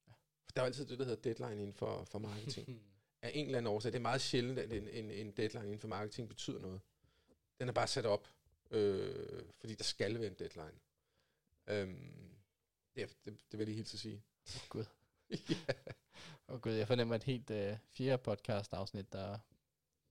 Ja. 0.08 0.14
For 0.46 0.52
der 0.56 0.62
er 0.62 0.66
altid 0.66 0.86
det, 0.86 1.00
der 1.00 1.06
hedder 1.06 1.22
deadline 1.34 1.62
inden 1.62 1.74
for, 1.74 2.04
for 2.04 2.20
marketing. 2.20 2.82
Af 3.22 3.32
en 3.34 3.46
eller 3.46 3.58
anden 3.58 3.74
årsag. 3.74 3.92
Det 3.92 3.98
er 3.98 4.02
meget 4.02 4.22
sjældent, 4.22 4.60
at 4.60 4.72
en, 4.72 4.88
en, 4.88 5.12
en 5.12 5.32
deadline 5.32 5.66
inden 5.66 5.80
for 5.80 5.88
marketing 5.88 6.30
betyder 6.30 6.60
noget. 6.60 6.82
Den 7.60 7.68
er 7.70 7.74
bare 7.74 7.88
sat 7.88 8.06
op, 8.06 8.28
øh, 8.72 9.44
fordi 9.60 9.76
der 9.76 9.84
skal 9.84 10.20
være 10.20 10.28
en 10.28 10.34
deadline. 10.34 10.80
Øhm, 11.68 12.36
det, 12.96 13.18
det, 13.26 13.26
det 13.26 13.40
vil 13.52 13.60
jeg 13.60 13.66
lige 13.66 13.76
helt 13.76 13.88
til 13.88 14.00
sige. 14.00 14.24
Åh, 14.56 14.70
Gud. 14.70 14.86
ja. 15.50 15.74
Åh 16.50 16.60
gud, 16.60 16.72
jeg 16.72 16.88
fornemmer 16.88 17.16
et 17.16 17.24
helt 17.24 17.50
øh, 17.50 17.78
fjerde 17.92 18.24
podcast 18.24 18.74
afsnit, 18.74 19.14
der 19.14 19.20
er 19.20 19.38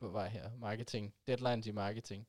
på 0.00 0.08
vej 0.08 0.28
her. 0.28 0.50
Marketing. 0.56 1.14
Deadlines 1.26 1.66
i 1.66 1.70
marketing. 1.70 2.26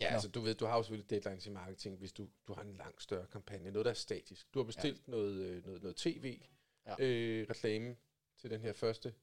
Ja, 0.00 0.10
Nå. 0.10 0.14
altså 0.14 0.28
du 0.28 0.40
ved, 0.40 0.54
du 0.54 0.66
har 0.66 0.76
jo 0.76 0.82
selvfølgelig 0.82 1.10
deadlines 1.10 1.46
i 1.46 1.50
marketing, 1.50 1.98
hvis 1.98 2.12
du, 2.12 2.28
du 2.48 2.54
har 2.54 2.62
en 2.62 2.76
langt 2.76 3.02
større 3.02 3.26
kampagne. 3.26 3.70
Noget, 3.70 3.84
der 3.84 3.90
er 3.90 3.94
statisk. 3.94 4.54
Du 4.54 4.58
har 4.58 4.64
bestilt 4.64 5.02
ja. 5.06 5.10
noget, 5.10 5.34
øh, 5.34 5.64
noget, 5.66 5.82
noget 5.82 5.96
tv, 5.96 6.40
Ja. 6.86 6.94
øh, 6.98 7.46
reklame 7.50 7.96
til 8.38 8.50
den 8.50 8.60
her 8.60 8.72
første 8.72 9.14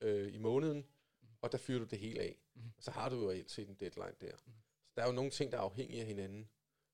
øh, 0.00 0.34
i 0.34 0.38
måneden, 0.38 0.86
og 1.42 1.52
der 1.52 1.58
fyrer 1.58 1.78
du 1.78 1.84
det 1.84 1.98
hele 1.98 2.20
af. 2.20 2.38
Og 2.76 2.82
så 2.82 2.90
har 2.90 3.08
du 3.08 3.16
jo 3.22 3.30
reelt 3.30 3.50
set 3.50 3.68
en 3.68 3.74
deadline 3.74 4.14
der. 4.20 4.32
Mhm. 4.46 4.54
Så 4.86 4.92
der 4.96 5.02
er 5.02 5.06
jo 5.06 5.12
nogle 5.12 5.30
ting, 5.30 5.52
der 5.52 5.58
er 5.58 5.62
afhængige 5.62 6.00
af 6.00 6.06
hinanden. 6.06 6.48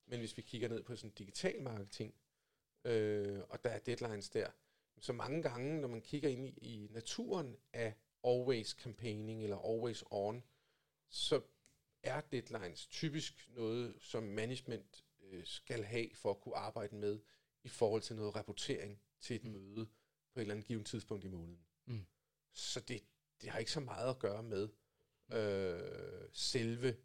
Men 0.07 0.19
hvis 0.19 0.37
vi 0.37 0.43
kigger 0.43 0.69
ned 0.69 0.83
på 0.83 0.97
sådan 0.97 1.11
digital 1.11 1.63
marketing, 1.63 2.15
øh, 2.85 3.43
og 3.49 3.65
der 3.65 3.71
er 3.71 3.79
deadlines 3.79 4.31
der, 4.31 4.51
så 4.99 5.13
mange 5.13 5.43
gange, 5.43 5.81
når 5.81 5.89
man 5.89 6.03
kigger 6.03 6.29
ind 6.29 6.47
i, 6.47 6.59
i 6.61 6.89
naturen 6.91 7.57
af 7.73 7.95
always 8.25 8.69
campaigning 8.69 9.43
eller 9.43 9.59
always 9.59 10.05
on, 10.11 10.43
så 11.09 11.43
er 12.03 12.21
deadlines 12.21 12.87
typisk 12.87 13.49
noget, 13.51 13.95
som 14.01 14.23
management 14.23 15.05
øh, 15.21 15.45
skal 15.47 15.85
have 15.85 16.09
for 16.15 16.31
at 16.31 16.41
kunne 16.41 16.57
arbejde 16.57 16.95
med 16.97 17.21
i 17.65 17.69
forhold 17.69 18.03
til 18.03 18.17
noget 18.17 18.35
rapportering 18.37 19.01
til 19.21 19.37
et 19.37 19.45
Mm. 19.45 19.51
møde 19.51 19.87
på 20.33 20.41
et 20.41 20.43
eller 20.43 20.55
andet 20.55 20.67
givet 20.67 20.87
tidspunkt 20.87 21.25
i 21.25 21.29
måneden. 21.29 21.65
Mm. 21.87 22.07
Så 22.53 22.81
det, 22.81 23.01
det 23.41 23.49
har 23.51 23.59
ikke 23.59 23.71
så 23.73 23.81
meget 23.81 24.11
at 24.11 24.19
gøre 24.19 24.43
med 24.43 24.69
øh, 25.33 26.29
selve, 26.33 26.97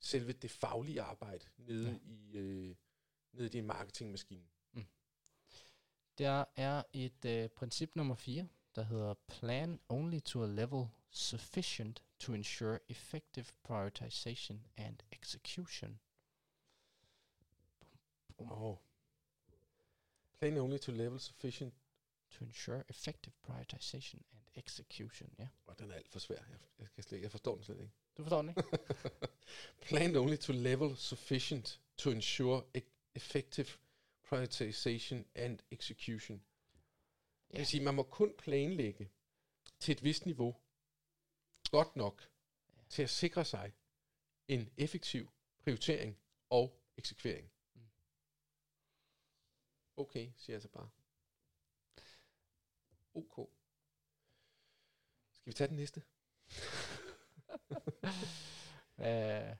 selve 0.00 0.32
det 0.32 0.50
faglige 0.50 1.02
arbejde 1.02 1.44
nede, 1.56 1.90
Ja. 1.90 1.98
i, 2.02 2.36
øh, 2.36 2.76
nede 3.32 3.46
i 3.46 3.50
din 3.50 3.64
marketingmaskine. 3.66 4.48
Der 6.20 6.44
er 6.56 6.82
et 6.92 7.24
øh, 7.24 7.48
princip 7.48 7.96
nummer 7.96 8.14
4, 8.14 8.48
der 8.74 8.82
hedder 8.82 9.14
Plan 9.14 9.80
only 9.88 10.20
to 10.20 10.42
a 10.42 10.46
level 10.46 10.86
sufficient 11.10 12.02
to 12.18 12.32
ensure 12.32 12.78
effective 12.88 13.46
prioritization 13.64 14.66
and 14.76 14.96
execution. 15.12 16.00
Oh. 18.38 18.76
Plan 20.38 20.58
only 20.58 20.78
to 20.78 20.92
level 20.92 21.20
sufficient. 21.20 21.74
To 22.30 22.44
ensure 22.44 22.84
effective 22.88 23.34
prioritization 23.42 24.22
and 24.32 24.64
execution, 24.64 25.34
ja. 25.38 25.48
Og 25.66 25.78
den 25.78 25.90
er 25.90 25.94
alt 25.94 26.08
for 26.08 26.18
svær. 26.18 26.36
Jeg, 26.36 26.58
jeg, 26.78 26.88
kan 26.94 27.02
slet, 27.04 27.22
jeg 27.22 27.30
forstår 27.30 27.54
den 27.54 27.64
slet 27.64 27.80
ikke. 27.80 27.92
Du 28.16 28.22
forstår 28.22 28.42
den, 28.42 28.48
ikke? 28.48 28.62
Planned 29.88 30.16
only 30.16 30.36
to 30.36 30.52
level 30.52 30.96
sufficient 30.96 31.80
to 31.96 32.10
ensure 32.10 32.62
e- 32.76 32.80
effective 33.14 33.68
prioritization 34.30 35.26
and 35.34 35.58
execution. 35.70 36.38
Det 37.48 37.54
Ja. 37.54 37.58
vil 37.58 37.66
sige, 37.66 37.84
man 37.84 37.94
må 37.94 38.02
kun 38.02 38.34
planlægge 38.38 39.10
til 39.80 39.92
et 39.92 40.02
vist 40.04 40.26
niveau 40.26 40.56
godt 41.70 41.96
nok 41.96 42.22
Ja. 42.76 42.82
til 42.88 43.02
at 43.02 43.10
sikre 43.10 43.44
sig 43.44 43.72
en 44.48 44.70
effektiv 44.76 45.30
prioritering 45.58 46.18
og 46.50 46.82
eksekvering. 46.96 47.50
Mm. 47.74 47.80
Okay, 49.96 50.32
siger 50.36 50.54
jeg 50.54 50.62
så 50.62 50.68
bare. 50.68 50.90
OK. 53.14 53.50
Skal 55.32 55.46
vi 55.46 55.52
tage 55.52 55.68
den 55.68 55.76
næste? 55.76 56.02
Hvad, 58.96 59.56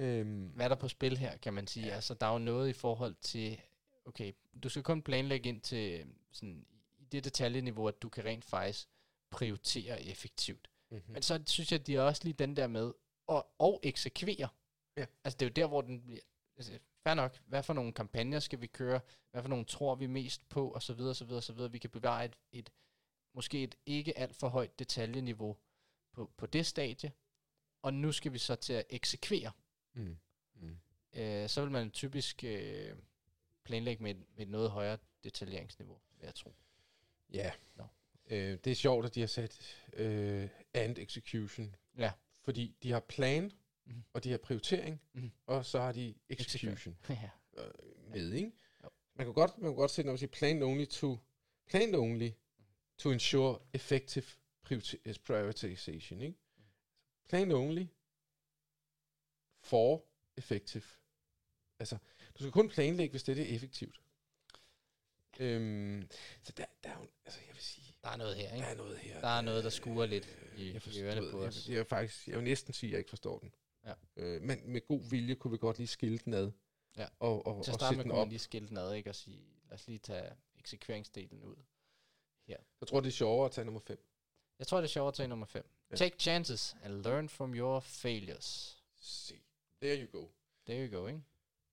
Øhm, 0.00 0.46
hvad 0.46 0.64
er 0.64 0.68
der 0.68 0.76
på 0.76 0.88
spil 0.88 1.16
her, 1.16 1.36
kan 1.36 1.54
man 1.54 1.66
sige? 1.66 1.86
Ja. 1.86 1.94
Altså, 1.94 2.14
der 2.14 2.26
er 2.26 2.32
jo 2.32 2.38
noget 2.38 2.68
i 2.68 2.72
forhold 2.72 3.14
til, 3.14 3.60
okay, 4.08 4.32
du 4.62 4.68
skal 4.68 4.82
kun 4.82 5.02
planlægge 5.02 5.48
ind 5.48 5.60
til 5.60 6.06
sådan, 6.32 6.66
i 6.98 7.04
det 7.04 7.24
detaljeniveau, 7.24 7.88
at 7.88 8.02
du 8.02 8.08
kan 8.08 8.24
rent 8.24 8.44
faktisk 8.44 8.88
prioritere 9.30 10.02
effektivt. 10.02 10.70
mm-hmm. 10.90 11.12
Men 11.12 11.22
så 11.22 11.42
synes 11.46 11.72
jeg, 11.72 11.80
at 11.80 11.86
de 11.86 11.96
er 11.96 12.02
også 12.02 12.24
lige 12.24 12.34
den 12.34 12.56
der 12.56 12.66
med 12.66 12.92
at 13.28 13.42
og 13.58 13.80
eksekvere. 13.82 14.48
Ja. 14.96 15.06
Altså, 15.24 15.36
det 15.36 15.42
er 15.42 15.50
jo 15.50 15.52
der, 15.52 15.66
hvor 15.66 15.80
den 15.80 16.02
bliver... 16.02 16.20
Altså, 16.56 16.78
fair 17.02 17.14
nok, 17.14 17.38
hvad 17.46 17.62
for 17.62 17.72
nogle 17.72 17.92
kampagner 17.92 18.40
skal 18.40 18.60
vi 18.60 18.66
køre? 18.66 19.00
Hvad 19.30 19.42
for 19.42 19.48
nogle 19.48 19.64
tror 19.64 19.94
vi 19.94 20.06
mest 20.06 20.48
på? 20.48 20.70
Og 20.70 20.82
så 20.82 20.94
videre, 20.94 21.14
så 21.14 21.24
videre, 21.24 21.42
så 21.42 21.52
videre. 21.52 21.72
Vi 21.72 21.78
kan 21.78 21.90
bevare 21.90 22.24
et, 22.24 22.36
et 22.52 22.70
måske 23.34 23.62
et 23.62 23.74
ikke 23.86 24.18
alt 24.18 24.36
for 24.36 24.48
højt 24.48 24.78
detaljeniveau 24.78 25.56
på, 26.12 26.30
på 26.36 26.46
det 26.46 26.66
stadie. 26.66 27.12
Og 27.82 27.94
nu 27.94 28.12
skal 28.12 28.32
vi 28.32 28.38
så 28.38 28.54
til 28.54 28.72
at 28.72 28.84
eksekvere. 28.90 29.52
Mm. 29.94 30.18
Mm. 30.54 30.76
Øh, 31.12 31.48
så 31.48 31.62
vil 31.62 31.70
man 31.70 31.90
typisk 31.90 32.44
øh, 32.44 32.96
planlægge 33.68 34.02
med, 34.02 34.10
et- 34.10 34.26
med 34.36 34.42
et 34.46 34.48
noget 34.48 34.70
højere 34.70 34.98
detaljeringsniveau, 35.24 36.00
vil 36.18 36.24
jeg 36.26 36.34
tro. 36.34 36.54
Ja. 37.32 37.52
Nå. 37.76 37.84
Øh, 38.26 38.58
det 38.64 38.66
er 38.66 38.74
sjovt, 38.74 39.06
at 39.06 39.14
de 39.14 39.20
har 39.20 39.26
sat 39.26 39.76
øh, 39.92 40.48
and 40.74 40.98
execution. 40.98 41.76
Ja. 41.98 42.12
Fordi 42.42 42.76
de 42.82 42.92
har 42.92 43.00
plan, 43.00 43.52
Mhm. 43.84 44.04
og 44.12 44.24
de 44.24 44.30
har 44.30 44.38
prioritering, 44.38 45.00
Mhm. 45.12 45.32
og 45.46 45.64
så 45.64 45.80
har 45.80 45.92
de 45.92 46.14
execution 46.28 46.98
ja. 47.08 47.30
øh, 47.56 47.70
med, 48.10 48.32
ikke? 48.32 48.52
Jo. 48.84 48.88
Man 49.14 49.26
kan 49.26 49.34
godt, 49.34 49.58
man 49.58 49.70
kan 49.70 49.76
godt 49.76 49.90
sætte, 49.90 50.06
når 50.06 50.12
man 50.12 50.18
siger 50.18 50.30
plan 50.30 50.62
only 50.62 50.84
to, 50.84 51.18
plan 51.66 51.94
only 51.94 52.30
to 52.98 53.10
ensure 53.10 53.58
effective 53.72 54.24
prioriti- 54.66 55.12
prioritization, 55.26 56.20
ikke? 56.22 56.38
Plan 57.28 57.52
only 57.52 57.84
for 59.60 60.04
effective. 60.36 60.82
Altså, 61.78 61.98
du 62.38 62.42
skal 62.44 62.52
kun 62.52 62.68
planlægge, 62.68 63.10
hvis 63.10 63.22
det 63.22 63.38
er 63.38 63.54
effektivt. 63.54 64.00
Øhm, 65.40 66.08
så 66.42 66.52
der, 66.56 66.64
der 66.84 66.90
er 66.90 66.98
jo, 67.00 67.06
altså 67.24 67.40
jeg 67.46 67.54
vil 67.54 67.62
sige, 67.62 67.94
Der 68.02 68.08
er 68.08 68.16
noget 68.16 68.36
her, 68.36 68.48
der 68.48 68.54
ikke? 68.54 68.66
er 68.68 68.74
noget 68.74 68.98
her. 68.98 69.20
Der 69.20 69.28
er 69.28 69.40
noget, 69.40 69.64
der 69.64 69.70
skuer 69.70 70.06
lidt 70.06 70.28
i- 70.56 70.66
jeg 70.66 70.74
i 70.74 70.78
forstår, 70.78 71.02
ørerne 71.02 71.30
på 71.30 71.44
os. 71.44 71.68
Jeg, 71.68 71.76
jeg, 71.76 71.86
faktisk, 71.86 72.28
jeg 72.28 72.36
vil 72.36 72.44
næsten 72.44 72.72
sige, 72.74 72.88
at 72.88 72.92
jeg 72.92 72.98
ikke 72.98 73.08
forstår 73.08 73.38
den. 73.38 73.54
Ja. 73.86 73.92
Øh, 74.16 74.42
men 74.42 74.72
med 74.72 74.86
god 74.86 75.10
vilje 75.10 75.34
kunne 75.34 75.50
vi 75.50 75.58
godt 75.58 75.78
lige 75.78 75.86
skille 75.86 76.18
den 76.18 76.34
ad. 76.34 76.50
Ja. 76.96 77.06
Og, 77.18 77.46
og, 77.46 77.64
Til 77.64 77.70
at 77.70 77.74
og 77.74 77.80
starte 77.80 77.96
med 77.96 78.04
kunne 78.04 78.14
man 78.16 78.28
lige 78.28 78.38
skille 78.38 78.68
den 78.68 78.76
ad, 78.76 78.94
ikke? 78.94 79.10
Og 79.10 79.14
sige, 79.14 79.42
lad 79.64 79.74
os 79.74 79.86
lige 79.86 79.98
tage 79.98 80.30
eksekveringsdelen 80.58 81.42
ud. 81.44 81.56
Jeg 82.80 82.88
tror, 82.88 83.00
det 83.00 83.08
er 83.08 83.12
sjovere 83.12 83.46
at 83.46 83.52
tage 83.52 83.64
nummer 83.64 83.80
5. 83.80 84.04
Jeg 84.58 84.66
tror, 84.66 84.78
det 84.78 84.84
er 84.84 84.88
sjovere 84.88 85.08
at 85.08 85.14
tage 85.14 85.28
nummer 85.28 85.46
5. 85.46 85.70
Ja. 85.90 85.96
Take 85.96 86.16
chances 86.18 86.76
and 86.82 87.02
learn 87.02 87.28
from 87.28 87.54
your 87.54 87.80
failures. 87.80 88.78
Se, 89.00 89.34
there 89.82 90.02
you 90.06 90.20
go. 90.20 90.28
There 90.66 90.86
you 90.88 90.98
go, 90.98 91.06
ikke? 91.06 91.20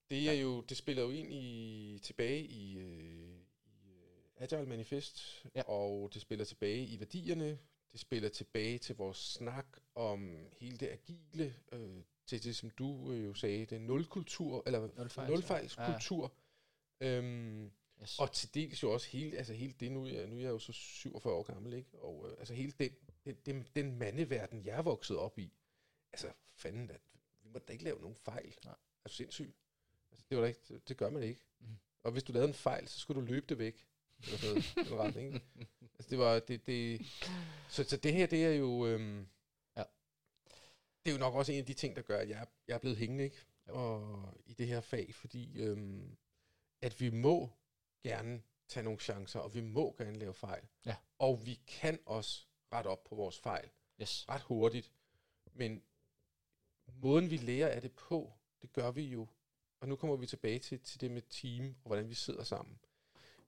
Det 0.10 0.30
er 0.30 0.34
jo, 0.34 0.62
det 0.62 0.78
spiller 0.78 1.04
jo 1.04 1.10
ind 1.10 1.34
i, 1.34 2.00
tilbage 2.04 2.44
i, 2.46 2.78
øh, 2.78 3.40
i 3.66 3.90
øh, 3.90 4.44
Agile 4.44 4.66
Manifest, 4.66 5.46
Ja. 5.56 5.62
og 5.62 6.14
det 6.14 6.22
spiller 6.22 6.46
tilbage 6.46 6.86
i 6.86 7.00
værdierne, 7.00 7.60
det 7.92 8.00
spiller 8.00 8.30
tilbage 8.30 8.78
til 8.78 8.96
vores 8.96 9.18
snak 9.18 9.78
om 9.96 10.48
hele 10.58 10.78
det 10.78 10.88
agile, 10.88 11.56
øh, 11.72 12.02
til 12.26 12.44
det, 12.44 12.56
som 12.56 12.70
du 12.70 13.12
øh, 13.12 13.26
jo 13.26 13.34
sagde, 13.34 13.66
det 13.66 13.82
nulkultur, 13.82 14.64
eller 14.66 14.80
Nulfejls, 14.98 15.18
ja. 15.18 15.28
nulfejlskultur. 15.34 16.34
Øhm, 17.02 17.72
Yes. 18.02 18.20
Og 18.20 18.32
til 18.32 18.54
dels 18.54 18.84
jo 18.84 18.92
også 18.94 19.08
hele, 19.10 19.38
altså 19.38 19.54
hele 19.54 19.74
det, 19.80 19.92
nu 19.92 20.08
jeg, 20.08 20.28
nu 20.28 20.36
er 20.36 20.42
jeg 20.42 20.50
jo 20.50 20.60
så 20.60 20.72
47 20.72 21.34
år 21.34 21.44
gammel, 21.44 21.74
ikke? 21.74 22.00
Og 22.00 22.30
øh, 22.32 22.36
altså 22.40 22.54
hele 22.54 22.72
den, 22.80 22.92
den, 23.26 23.36
den, 23.46 23.66
den 23.76 23.98
mandeverden, 24.00 24.66
jeg 24.66 24.78
er 24.78 24.82
vokset 24.82 25.18
op 25.18 25.40
i, 25.40 25.54
altså 26.14 26.32
fanden, 26.56 26.90
at 26.92 27.02
vi 27.44 27.50
må 27.50 27.60
da 27.60 27.74
ikke 27.74 27.84
lave 27.84 28.02
nogen 28.02 28.16
fejl. 28.16 28.56
Nej. 28.66 28.74
Er 29.04 29.08
du 29.10 29.14
sindssyg? 29.14 29.54
Altså, 30.16 30.26
det, 30.30 30.38
var 30.38 30.42
da 30.44 30.48
ikke, 30.48 30.62
det, 30.68 30.90
det 30.90 30.98
gør 30.98 31.10
man 31.10 31.24
ikke. 31.24 31.42
Mhm. 31.60 31.78
Og 32.04 32.12
hvis 32.12 32.24
du 32.24 32.32
lavede 32.34 32.48
en 32.48 32.54
fejl, 32.54 32.88
så 32.88 33.00
skulle 33.00 33.22
du 33.22 33.26
løbe 33.26 33.46
det 33.50 33.58
væk. 33.60 33.88
Eller 34.24 34.38
sådan 34.38 34.54
noget, 34.76 34.88
den 34.90 35.00
retning, 35.00 35.34
ikke? 35.34 35.46
Altså 36.00 36.10
det 36.10 36.18
var, 36.18 36.40
det, 36.40 36.66
det, 36.68 37.02
så, 37.70 37.84
så 37.84 37.98
det 37.98 38.14
her, 38.14 38.28
det 38.28 38.46
er 38.46 38.52
jo, 38.52 38.86
øhm, 38.88 39.28
Ja. 39.78 39.84
det 41.06 41.10
er 41.12 41.16
jo 41.16 41.20
nok 41.20 41.34
også 41.36 41.52
en 41.52 41.60
af 41.60 41.66
de 41.66 41.74
ting, 41.74 41.96
der 41.96 42.02
gør, 42.02 42.18
at 42.20 42.30
jeg, 42.30 42.48
jeg 42.68 42.74
er 42.74 42.78
blevet 42.80 42.98
hængende, 42.98 43.24
ikke? 43.24 43.38
Og 43.66 44.34
i 44.46 44.54
det 44.54 44.68
her 44.68 44.82
fag, 44.82 45.16
fordi 45.16 45.62
øhm, 45.62 46.18
at 46.82 47.02
vi 47.02 47.10
må 47.10 47.50
gerne 48.04 48.42
tage 48.68 48.84
nogle 48.84 49.00
chancer, 49.00 49.40
og 49.40 49.54
vi 49.54 49.62
må 49.62 49.96
gerne 49.98 50.20
lave 50.20 50.34
fejl. 50.34 50.64
Ja. 50.86 50.96
Og 51.20 51.46
vi 51.46 51.60
kan 51.68 52.00
også 52.06 52.46
rette 52.74 52.88
op 52.88 53.04
på 53.04 53.16
vores 53.16 53.40
fejl 53.40 53.70
Yes. 54.02 54.26
ret 54.30 54.42
hurtigt. 54.42 54.92
Men 55.54 55.84
måden 56.94 57.30
vi 57.30 57.38
lærer 57.38 57.70
af 57.70 57.82
det 57.82 57.92
på, 57.92 58.34
det 58.62 58.74
gør 58.74 58.92
vi 58.92 59.02
jo. 59.04 59.28
Og 59.86 59.90
nu 59.90 59.96
kommer 59.96 60.16
vi 60.16 60.26
tilbage 60.26 60.60
til, 60.60 60.80
til 60.80 61.02
det 61.02 61.12
med 61.12 61.22
team, 61.22 61.76
og 61.84 61.88
hvordan 61.88 62.10
vi 62.10 62.14
sidder 62.14 62.44
sammen. 62.44 62.80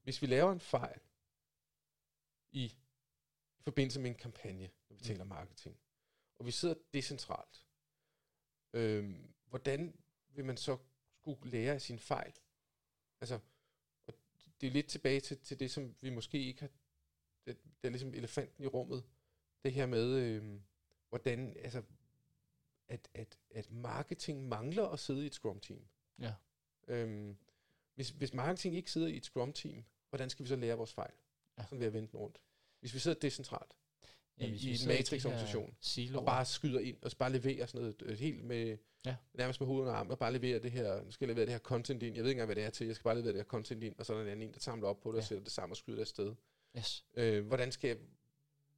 Hvis 0.03 0.21
vi 0.21 0.27
laver 0.27 0.51
en 0.51 0.59
fejl 0.59 0.99
i, 2.51 2.65
i 3.59 3.63
forbindelse 3.63 3.99
med 3.99 4.09
en 4.09 4.15
kampagne, 4.15 4.69
når 4.89 4.95
vi 4.95 4.99
Mm. 4.99 5.03
taler 5.03 5.23
marketing, 5.23 5.77
og 6.39 6.45
vi 6.45 6.51
sidder 6.51 6.75
decentralt, 6.93 7.65
øhm, 8.73 9.33
hvordan 9.45 9.99
vil 10.29 10.45
man 10.45 10.57
så 10.57 10.77
skulle 11.21 11.51
lære 11.51 11.73
af 11.73 11.81
sin 11.81 11.99
fejl? 11.99 12.33
Altså, 13.21 13.39
og 14.07 14.13
det 14.61 14.67
er 14.67 14.71
lidt 14.71 14.87
tilbage 14.87 15.19
til, 15.19 15.39
til 15.39 15.59
det, 15.59 15.71
som 15.71 15.95
vi 16.01 16.09
måske 16.09 16.43
ikke 16.43 16.61
har, 16.61 16.69
det, 17.45 17.63
det 17.63 17.87
er 17.87 17.89
ligesom 17.89 18.13
elefanten 18.13 18.63
i 18.63 18.67
rummet, 18.67 19.03
det 19.63 19.73
her 19.73 19.85
med, 19.85 20.15
øhm, 20.15 20.63
hvordan, 21.09 21.57
altså, 21.57 21.83
at, 22.87 23.09
at, 23.13 23.37
at 23.49 23.71
marketing 23.71 24.47
mangler 24.47 24.87
at 24.87 24.99
sidde 24.99 25.23
i 25.23 25.27
et 25.27 25.35
Scrum-team. 25.35 25.87
Ja. 26.21 26.33
Øhm, 26.87 27.37
hvis, 27.95 28.09
hvis 28.09 28.33
marketing 28.33 28.75
ikke 28.75 28.91
sidder 28.91 29.07
i 29.07 29.17
et 29.17 29.25
Scrum-team, 29.25 29.83
hvordan 30.09 30.29
skal 30.29 30.43
vi 30.43 30.49
så 30.49 30.55
lære 30.55 30.77
vores 30.77 30.93
fejl? 30.93 31.13
Ja. 31.57 31.63
Sådan 31.63 31.79
ved 31.79 31.87
at 31.87 31.93
vende 31.93 32.07
den 32.11 32.19
rundt. 32.19 32.41
Hvis 32.79 32.93
vi 32.93 32.99
sidder 32.99 33.19
decentralt 33.19 33.77
i, 34.37 34.49
hvis 34.49 34.63
i 34.63 34.67
vi 34.69 34.77
en 34.81 34.87
matrix-organisation, 34.87 35.75
og 36.15 36.25
bare 36.25 36.45
skyder 36.45 36.79
ind, 36.79 36.97
og 37.03 37.11
bare 37.19 37.31
leverer 37.31 37.65
sådan 37.65 37.81
noget 37.81 38.01
øh, 38.01 38.17
helt 38.17 38.43
med, 38.43 38.77
Ja. 39.05 39.15
nærmest 39.33 39.59
med 39.59 39.67
hovedet 39.67 39.91
og 39.91 39.97
armen, 39.99 40.11
og 40.11 40.19
bare 40.19 40.33
leverer 40.33 40.59
det 40.59 40.71
her, 40.71 41.03
nu 41.03 41.11
skal 41.11 41.25
jeg 41.27 41.35
levere 41.35 41.45
det 41.45 41.53
her 41.53 41.59
content 41.59 42.03
ind, 42.03 42.15
jeg 42.15 42.23
ved 42.23 42.29
ikke 42.29 42.37
engang, 42.37 42.47
hvad 42.47 42.55
det 42.55 42.63
er 42.63 42.69
til, 42.69 42.87
jeg 42.87 42.95
skal 42.95 43.03
bare 43.03 43.15
levere 43.15 43.33
det 43.33 43.39
her 43.39 43.43
content 43.43 43.83
ind, 43.83 43.95
og 43.99 44.05
så 44.05 44.13
er 44.13 44.17
der 44.17 44.23
en 44.25 44.31
anden 44.31 44.47
en, 44.47 44.53
der 44.53 44.59
samler 44.59 44.87
op 44.87 44.99
på 44.99 45.11
det, 45.11 45.15
ja. 45.15 45.17
og 45.17 45.23
Ja. 45.23 45.27
sætter 45.27 45.43
det 45.43 45.51
sammen 45.51 45.71
og 45.71 45.77
skyder 45.77 45.95
det 45.95 46.01
afsted. 46.01 46.35
Yes. 46.77 47.05
Øh, 47.13 47.45
hvordan 47.47 47.71
skal 47.71 47.87
jeg, 47.87 47.97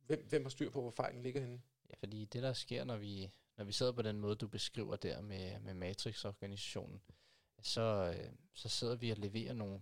hvem, 0.07 0.25
hvem 0.29 0.43
har 0.43 0.49
styr 0.49 0.69
på, 0.69 0.81
hvor 0.81 0.91
fejlen 0.91 1.21
ligger 1.23 1.41
henne? 1.41 1.61
Ja, 1.89 1.93
fordi 1.99 2.25
det 2.25 2.43
der 2.43 2.53
sker, 2.53 2.83
når 2.83 2.97
vi, 2.97 3.29
når 3.57 3.63
vi 3.65 3.71
sidder 3.71 3.91
på 3.91 4.01
den 4.01 4.19
måde, 4.19 4.35
du 4.35 4.47
beskriver 4.47 4.95
der 4.95 5.21
med, 5.21 5.59
med 5.59 5.73
Matrix-organisationen, 5.73 7.01
så, 7.61 8.15
øh, 8.17 8.31
så 8.53 8.69
sidder 8.69 8.95
vi 8.95 9.09
og 9.11 9.17
leverer 9.17 9.53
nogle, 9.53 9.81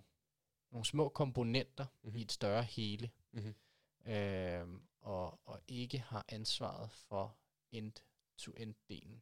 nogle 0.71 0.85
små 0.85 1.09
komponenter 1.09 1.85
Mhm. 1.85 1.99
mm-hmm. 2.03 2.17
i 2.17 2.21
et 2.21 2.31
større 2.31 2.63
hele, 2.63 3.11
Mm-hmm. 3.31 4.11
øh, 4.11 4.67
og, 5.01 5.39
og 5.45 5.61
ikke 5.67 5.99
har 5.99 6.25
ansvaret 6.29 6.91
for 6.91 7.37
end-to-end-delen. 7.71 9.21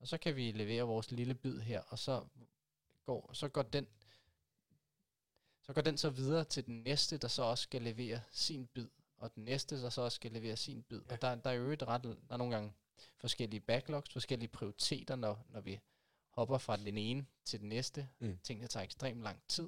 Og 0.00 0.08
så 0.08 0.18
kan 0.18 0.36
vi 0.36 0.52
levere 0.52 0.82
vores 0.82 1.10
lille 1.10 1.34
bid 1.34 1.60
her, 1.60 1.80
og 1.80 1.98
så 1.98 2.26
går, 3.04 3.32
så 3.32 3.48
går 3.48 3.62
den 3.62 3.86
så 5.62 5.72
går 5.72 5.82
den 5.82 5.96
så 5.98 6.10
videre 6.10 6.44
til 6.44 6.66
den 6.66 6.82
næste, 6.82 7.18
der 7.18 7.28
så 7.28 7.42
også 7.42 7.62
skal 7.62 7.82
levere 7.82 8.20
sin 8.30 8.66
bid, 8.66 8.88
og 9.16 9.34
den 9.34 9.44
næste, 9.44 9.82
der 9.82 9.90
så 9.90 10.02
også 10.02 10.16
skal 10.16 10.32
levere 10.32 10.56
sin 10.56 10.82
bid. 10.82 11.00
Ja. 11.08 11.12
Og 11.12 11.22
der, 11.22 11.34
der 11.34 11.50
er 11.50 11.54
jo 11.54 11.62
øvrigt 11.62 11.82
ret, 11.82 12.02
der 12.02 12.14
er 12.30 12.36
nogle 12.36 12.54
gange 12.54 12.72
forskellige 13.16 13.60
backlogs, 13.60 14.12
forskellige 14.12 14.48
prioriteter, 14.48 15.16
når, 15.16 15.46
når 15.48 15.60
vi 15.60 15.80
hopper 16.40 16.58
fra 16.58 16.76
den 16.76 16.98
ene 16.98 17.26
til 17.44 17.60
den 17.60 17.68
næste. 17.68 18.08
Mm. 18.18 18.38
Tingene 18.42 18.68
tager 18.68 18.84
ekstremt 18.84 19.22
lang 19.22 19.42
tid. 19.48 19.62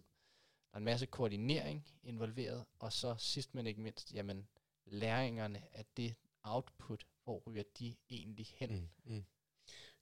Der 0.71 0.75
er 0.75 0.79
en 0.79 0.85
masse 0.85 1.07
koordinering 1.07 1.87
involveret, 2.03 2.65
og 2.79 2.93
så 2.93 3.15
sidst 3.19 3.55
men 3.55 3.67
ikke 3.67 3.81
mindst, 3.81 4.15
jamen 4.15 4.49
læringerne 4.87 5.63
af 5.73 5.85
det 5.97 6.15
output, 6.43 7.07
hvor 7.25 7.39
ryger 7.47 7.63
de 7.79 7.97
egentlig 8.11 8.47
hen? 8.55 8.71
Mm. 8.71 9.15
Mm. 9.15 9.25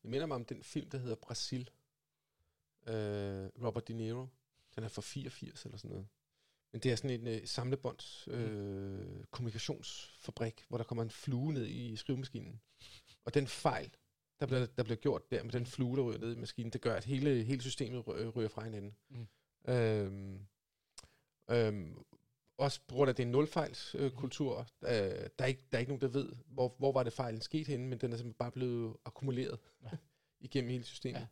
Jeg 0.03 0.11
minder 0.11 0.27
mig 0.27 0.35
om 0.35 0.45
den 0.45 0.63
film, 0.63 0.91
der 0.91 0.99
hedder 0.99 1.17
Brasil. 1.17 1.71
Øh, 2.87 3.49
Robert 3.65 3.89
De 3.89 3.93
Niro. 3.93 4.27
Den 4.75 4.85
er 4.85 4.89
fra 4.89 5.03
84 5.03 5.65
eller 5.65 5.79
sådan 5.79 5.91
noget. 5.91 6.09
Men 6.73 6.81
det 6.81 6.93
er 6.93 6.97
sådan 6.97 7.21
en 7.21 7.27
øh, 7.27 7.47
samlebånds 7.47 8.29
øh, 8.31 9.25
kommunikationsfabrik, 9.31 10.65
hvor 10.69 10.77
der 10.77 10.85
kommer 10.85 11.03
en 11.03 11.11
flue 11.11 11.53
ned 11.53 11.67
i 11.67 11.97
skrivemaskinen. 11.97 12.61
Og 13.25 13.35
den 13.35 13.47
fejl, 13.47 13.91
der 14.41 14.47
bliver, 14.47 14.67
der 14.67 14.83
bliver 14.83 14.97
gjort 14.97 15.31
der 15.31 15.43
med 15.43 15.53
den 15.53 15.67
flue, 15.67 15.97
der 15.97 16.03
ryger 16.03 16.19
ned 16.19 16.37
i 16.37 16.39
maskinen, 16.41 16.73
det 16.73 16.81
gør, 16.81 16.95
at 16.95 17.05
hele, 17.05 17.45
hele 17.45 17.61
systemet 17.63 18.05
ry- 18.09 18.37
ryger 18.37 18.49
fra 18.49 18.65
hinanden. 18.65 18.97
Mm. 19.09 19.27
Øhm, 19.73 20.47
øhm, 21.51 21.99
også 22.59 22.81
på 22.89 22.95
grund 22.95 23.09
af 23.09 23.15
det 23.17 23.23
er 23.23 23.27
en 23.27 23.33
nulfejlskultur. 23.33 24.05
Øh, 24.05 24.13
kultur. 24.13 24.59
øh, 24.83 24.89
der, 24.89 25.31
er 25.39 25.45
ikke, 25.47 25.63
der 25.73 25.79
er 25.79 25.81
ikke 25.81 25.91
nogen, 25.91 26.01
der 26.01 26.09
ved, 26.09 26.33
hvor, 26.47 26.75
hvor 26.79 26.93
var 26.93 27.03
det 27.03 27.13
fejlen 27.13 27.41
sket 27.41 27.67
henne, 27.67 27.87
men 27.87 27.99
den 27.99 28.13
er 28.13 28.17
simpelthen 28.17 28.39
bare 28.39 28.51
blevet 28.53 28.97
akkumuleret 29.05 29.59
Ja. 29.83 29.91
igennem 30.47 30.71
hele 30.71 30.85
systemet. 30.85 31.21
Ja. 31.21 31.27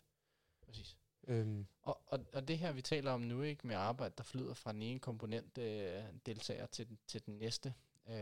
Præcis. 0.66 0.96
Øhm, 1.28 1.66
Og, 1.82 2.00
og, 2.06 2.26
og 2.32 2.48
det 2.48 2.58
her, 2.58 2.72
vi 2.72 2.82
taler 2.82 3.10
om 3.10 3.20
nu, 3.20 3.42
ikke 3.42 3.66
med 3.66 3.76
arbejde, 3.76 4.14
der 4.18 4.24
flyder 4.24 4.54
fra 4.54 4.72
den 4.72 4.82
ene 4.82 5.00
komponent 5.00 5.58
øh, 5.58 6.02
deltager 6.26 6.66
til 6.66 6.98
til 7.06 7.26
den 7.26 7.34
næste, 7.38 7.74
øh, 8.08 8.14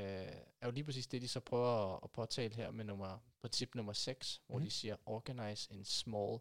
er 0.60 0.64
jo 0.66 0.70
lige 0.70 0.84
præcis 0.84 1.06
det, 1.06 1.22
de 1.22 1.28
så 1.28 1.40
prøver 1.40 1.94
at, 1.94 2.00
at 2.02 2.10
påtale 2.10 2.54
her 2.54 2.70
med 2.70 2.84
nummer, 2.84 3.18
princip 3.40 3.74
nummer 3.74 3.92
6, 3.92 4.40
hvor 4.46 4.56
Mhm. 4.58 4.64
de 4.64 4.70
siger, 4.70 4.96
organize 5.06 5.72
in 5.74 5.84
small, 5.84 6.38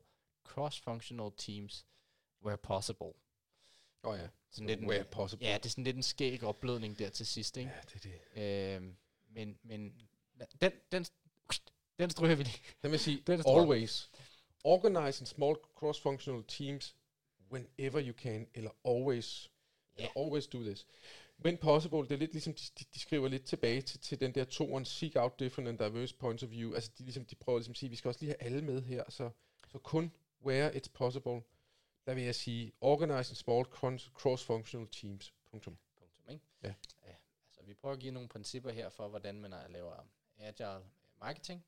cross-functional 0.47 1.31
teams 1.37 1.85
where 2.43 2.57
possible. 2.57 3.05
Åh 4.03 4.11
oh 4.13 4.17
ja, 4.19 4.27
Sådan 4.49 4.67
lidt 4.67 4.79
en, 4.79 4.87
where 4.89 5.03
possible. 5.03 5.47
ja, 5.47 5.53
det 5.57 5.65
er 5.65 5.69
sådan 5.69 5.83
lidt 5.83 5.95
en 5.95 6.03
skæg 6.03 6.43
opblødning 6.43 6.99
der 6.99 7.09
til 7.09 7.25
sidst, 7.25 7.57
ikke? 7.57 7.71
ja, 7.71 7.81
det 7.93 8.05
er 8.05 8.19
det. 8.35 8.75
Øh, 8.77 8.93
men, 9.29 9.59
men 9.63 10.07
den, 10.61 10.71
den, 10.91 11.05
den 11.99 12.09
stryger 12.09 12.35
vi 12.35 12.43
lige. 12.43 12.61
Den 12.83 12.91
vil 12.91 12.99
sige, 12.99 13.21
Den 13.27 13.43
always. 13.47 14.11
Organize 14.63 15.21
in 15.21 15.25
small 15.25 15.55
cross-functional 15.75 16.43
teams 16.47 16.95
whenever 17.51 17.99
you 18.07 18.13
can, 18.13 18.47
eller 18.53 18.71
always. 18.85 19.51
Ja. 19.97 20.03
Eller 20.03 20.25
always 20.25 20.47
do 20.47 20.63
this. 20.63 20.85
When 21.43 21.57
possible, 21.57 21.99
det 21.99 22.11
er 22.11 22.17
lidt 22.17 22.31
ligesom, 22.31 22.53
de, 22.53 22.85
de, 22.93 22.99
skriver 22.99 23.27
lidt 23.27 23.45
tilbage 23.45 23.81
til, 23.81 23.99
til 23.99 24.19
den 24.19 24.35
der 24.35 24.43
toren, 24.45 24.85
seek 24.85 25.15
out 25.15 25.39
different 25.39 25.69
and 25.69 25.77
diverse 25.79 26.15
points 26.15 26.43
of 26.43 26.49
view. 26.49 26.73
Altså, 26.73 26.91
de, 26.97 27.03
ligesom, 27.03 27.25
de 27.25 27.35
prøver 27.35 27.59
ligesom 27.59 27.71
at 27.71 27.77
sige, 27.77 27.89
vi 27.89 27.95
skal 27.95 28.07
også 28.09 28.19
lige 28.21 28.35
have 28.39 28.43
alle 28.43 28.61
med 28.61 28.81
her, 28.81 29.03
så, 29.09 29.29
så 29.71 29.77
kun 29.79 30.11
where 30.45 30.75
it's 30.75 30.89
possible, 30.93 31.41
der 32.05 32.13
vil 32.13 32.23
jeg 32.23 32.35
sige, 32.35 32.71
organize 32.81 33.35
small 33.35 33.65
cross- 33.65 34.11
cross-functional 34.19 34.87
teams. 35.01 35.33
Punktum. 35.51 35.77
Punktum, 35.99 36.29
ikke? 36.29 36.45
Ja. 36.63 36.73
ja. 37.03 37.13
Altså, 37.47 37.63
vi 37.63 37.73
prøver 37.73 37.93
at 37.93 37.99
give 37.99 38.11
nogle 38.11 38.29
principper 38.29 38.71
her 38.71 38.89
for, 38.89 39.07
hvordan 39.07 39.41
man 39.41 39.53
er- 39.53 39.67
laver 39.67 40.07
agile 40.39 40.83
marketing. 41.19 41.65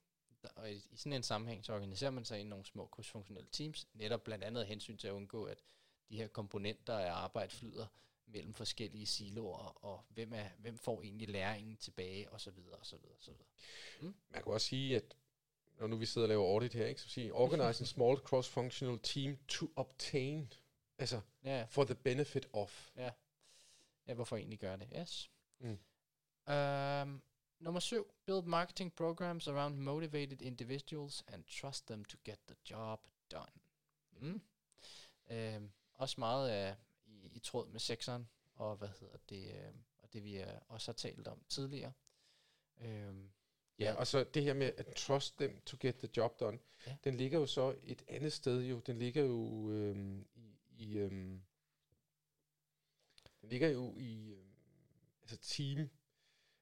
Og 0.55 0.71
i, 0.71 0.75
i 0.91 0.95
sådan 0.97 1.13
en 1.13 1.23
sammenhæng, 1.23 1.65
så 1.65 1.73
organiserer 1.73 2.11
man 2.11 2.25
sig 2.25 2.39
i 2.39 2.43
nogle 2.43 2.65
små 2.65 2.85
krydsfunktionelle 2.85 3.49
teams, 3.51 3.87
netop 3.93 4.23
blandt 4.23 4.43
andet 4.43 4.65
hensyn 4.65 4.97
til 4.97 5.07
at 5.07 5.11
undgå, 5.11 5.43
at 5.43 5.63
de 6.09 6.17
her 6.17 6.27
komponenter 6.27 6.97
af 6.97 7.11
arbejde 7.11 7.51
flyder 7.55 7.85
mellem 8.27 8.53
forskellige 8.53 9.05
siloer, 9.05 9.85
og 9.85 10.05
hvem, 10.09 10.33
er, 10.33 10.49
hvem 10.57 10.77
får 10.77 11.01
egentlig 11.01 11.29
læringen 11.29 11.77
tilbage, 11.77 12.29
og 12.29 12.41
så 12.41 12.51
videre, 12.51 12.75
og 12.75 12.85
så 12.85 12.97
videre, 12.97 13.15
og 13.15 13.23
så 13.23 13.31
videre. 13.31 14.13
Man 14.29 14.43
kan 14.43 14.53
også 14.53 14.67
sige, 14.67 14.95
at 14.95 15.15
når 15.79 15.87
nu 15.87 15.95
vi 15.97 16.05
sidder 16.05 16.25
og 16.25 16.29
laver 16.29 16.45
audit 16.45 16.73
her, 16.73 16.85
ikke, 16.85 17.01
så 17.01 17.09
sige, 17.09 17.33
organize 17.33 17.81
in 17.83 17.87
small 17.87 18.17
cross-functional 18.17 18.99
team 19.03 19.37
to 19.47 19.67
obtain, 19.75 20.53
altså 20.97 21.21
Ja, 21.43 21.65
for 21.69 21.83
the 21.83 21.95
benefit 21.95 22.47
of. 22.53 22.91
ja 22.95 23.11
hvorfor 24.13 24.37
egentlig 24.37 24.59
gøre 24.59 24.77
det? 24.77 24.87
Yes. 24.99 25.31
Mm. 25.59 25.79
Um, 26.53 27.21
nummer 27.59 27.79
syv. 27.79 28.13
Build 28.25 28.45
marketing 28.45 28.93
programs 28.93 29.47
around 29.47 29.75
motivated 29.75 30.41
individuals 30.41 31.23
and 31.27 31.43
trust 31.43 31.87
them 31.87 32.05
to 32.05 32.17
get 32.25 32.39
the 32.47 32.55
job 32.69 33.07
done. 33.31 33.51
Mm. 34.11 34.41
Um, 35.31 35.71
også 35.93 36.15
meget 36.19 36.71
uh, 36.71 36.77
i, 37.31 37.39
tråd 37.39 37.67
med 37.67 37.79
sekseren, 37.79 38.29
og 38.55 38.75
hvad 38.75 38.89
hedder 38.99 39.17
det, 39.29 39.51
uh, 39.69 39.75
og 39.97 40.13
det 40.13 40.23
vi 40.23 40.41
uh, 40.41 40.47
også 40.67 40.91
har 40.91 40.95
talt 40.95 41.27
om 41.27 41.43
tidligere. 41.49 41.93
Um, 42.81 43.31
Ja, 43.79 43.93
og 43.93 44.07
så 44.07 44.23
det 44.23 44.43
her 44.43 44.53
med 44.53 44.71
at 44.77 44.85
trust 44.95 45.37
them 45.37 45.61
to 45.65 45.77
get 45.79 45.95
the 45.95 46.09
job 46.17 46.39
done, 46.39 46.59
Ja. 46.87 46.97
den 47.03 47.15
ligger 47.17 47.39
jo 47.39 47.45
så 47.45 47.75
et 47.83 48.03
andet 48.07 48.33
sted 48.33 48.63
jo. 48.63 48.79
Den 48.79 48.99
ligger 48.99 49.23
jo 49.23 49.71
øhm, 49.71 50.27
i, 50.35 50.57
i 50.71 50.97
øhm, 50.97 51.41
den 53.41 53.49
ligger 53.49 53.69
jo 53.69 53.95
i 53.97 54.31
øhm, 54.31 54.51
altså 55.21 55.37
team, 55.37 55.89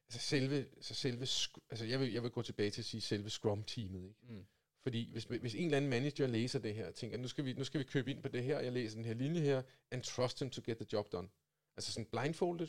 altså 0.07 0.19
selve, 0.19 0.55
altså 0.75 0.93
selve, 0.93 1.21
altså 1.69 1.85
jeg 1.85 1.99
vil, 1.99 2.11
jeg 2.13 2.23
vil 2.23 2.31
gå 2.31 2.41
tilbage 2.41 2.71
til 2.71 2.81
at 2.81 2.85
sige 2.85 3.01
selve 3.01 3.29
Scrum-teamet, 3.29 4.03
ikke? 4.07 4.19
mm, 4.21 4.45
Fordi 4.85 5.11
hvis, 5.11 5.23
hvis 5.23 5.55
en 5.55 5.65
eller 5.65 5.77
anden 5.77 5.89
manager 5.89 6.27
læser 6.27 6.59
det 6.59 6.75
her 6.75 6.87
og 6.87 6.95
tænker, 6.95 7.17
nu 7.17 7.27
skal, 7.27 7.45
vi, 7.45 7.53
nu 7.53 7.63
skal 7.63 7.79
vi 7.79 7.83
købe 7.83 8.11
ind 8.11 8.21
på 8.21 8.27
det 8.27 8.43
her, 8.43 8.59
jeg 8.59 8.71
læser 8.71 8.95
den 8.95 9.05
her 9.05 9.13
linje 9.13 9.41
her, 9.41 9.63
and 9.91 10.03
trust 10.03 10.39
him 10.39 10.49
to 10.49 10.61
get 10.65 10.77
the 10.77 10.87
job 10.93 11.11
done. 11.11 11.29
Altså 11.77 11.91
sådan 11.91 12.05
blindfolded. 12.05 12.67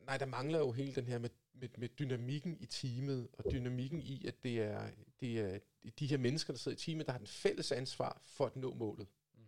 Nej, 0.00 0.18
der 0.18 0.26
mangler 0.26 0.58
jo 0.58 0.72
hele 0.72 0.94
den 0.94 1.06
her 1.06 1.18
med, 1.18 1.30
med, 1.52 1.68
med 1.78 1.88
dynamikken 1.88 2.56
i 2.60 2.66
teamet, 2.66 3.28
og 3.32 3.52
dynamikken 3.52 4.02
i, 4.02 4.26
at 4.26 4.42
det 4.42 4.60
er, 4.60 4.90
det 5.20 5.40
er 5.40 5.58
de 5.98 6.06
her 6.06 6.18
mennesker, 6.18 6.52
der 6.52 6.58
sidder 6.58 6.76
i 6.76 6.80
teamet, 6.80 7.06
der 7.06 7.12
har 7.12 7.18
den 7.18 7.26
fælles 7.26 7.72
ansvar 7.72 8.22
for 8.24 8.46
at 8.46 8.56
nå 8.56 8.74
målet. 8.74 9.08
mm, 9.34 9.44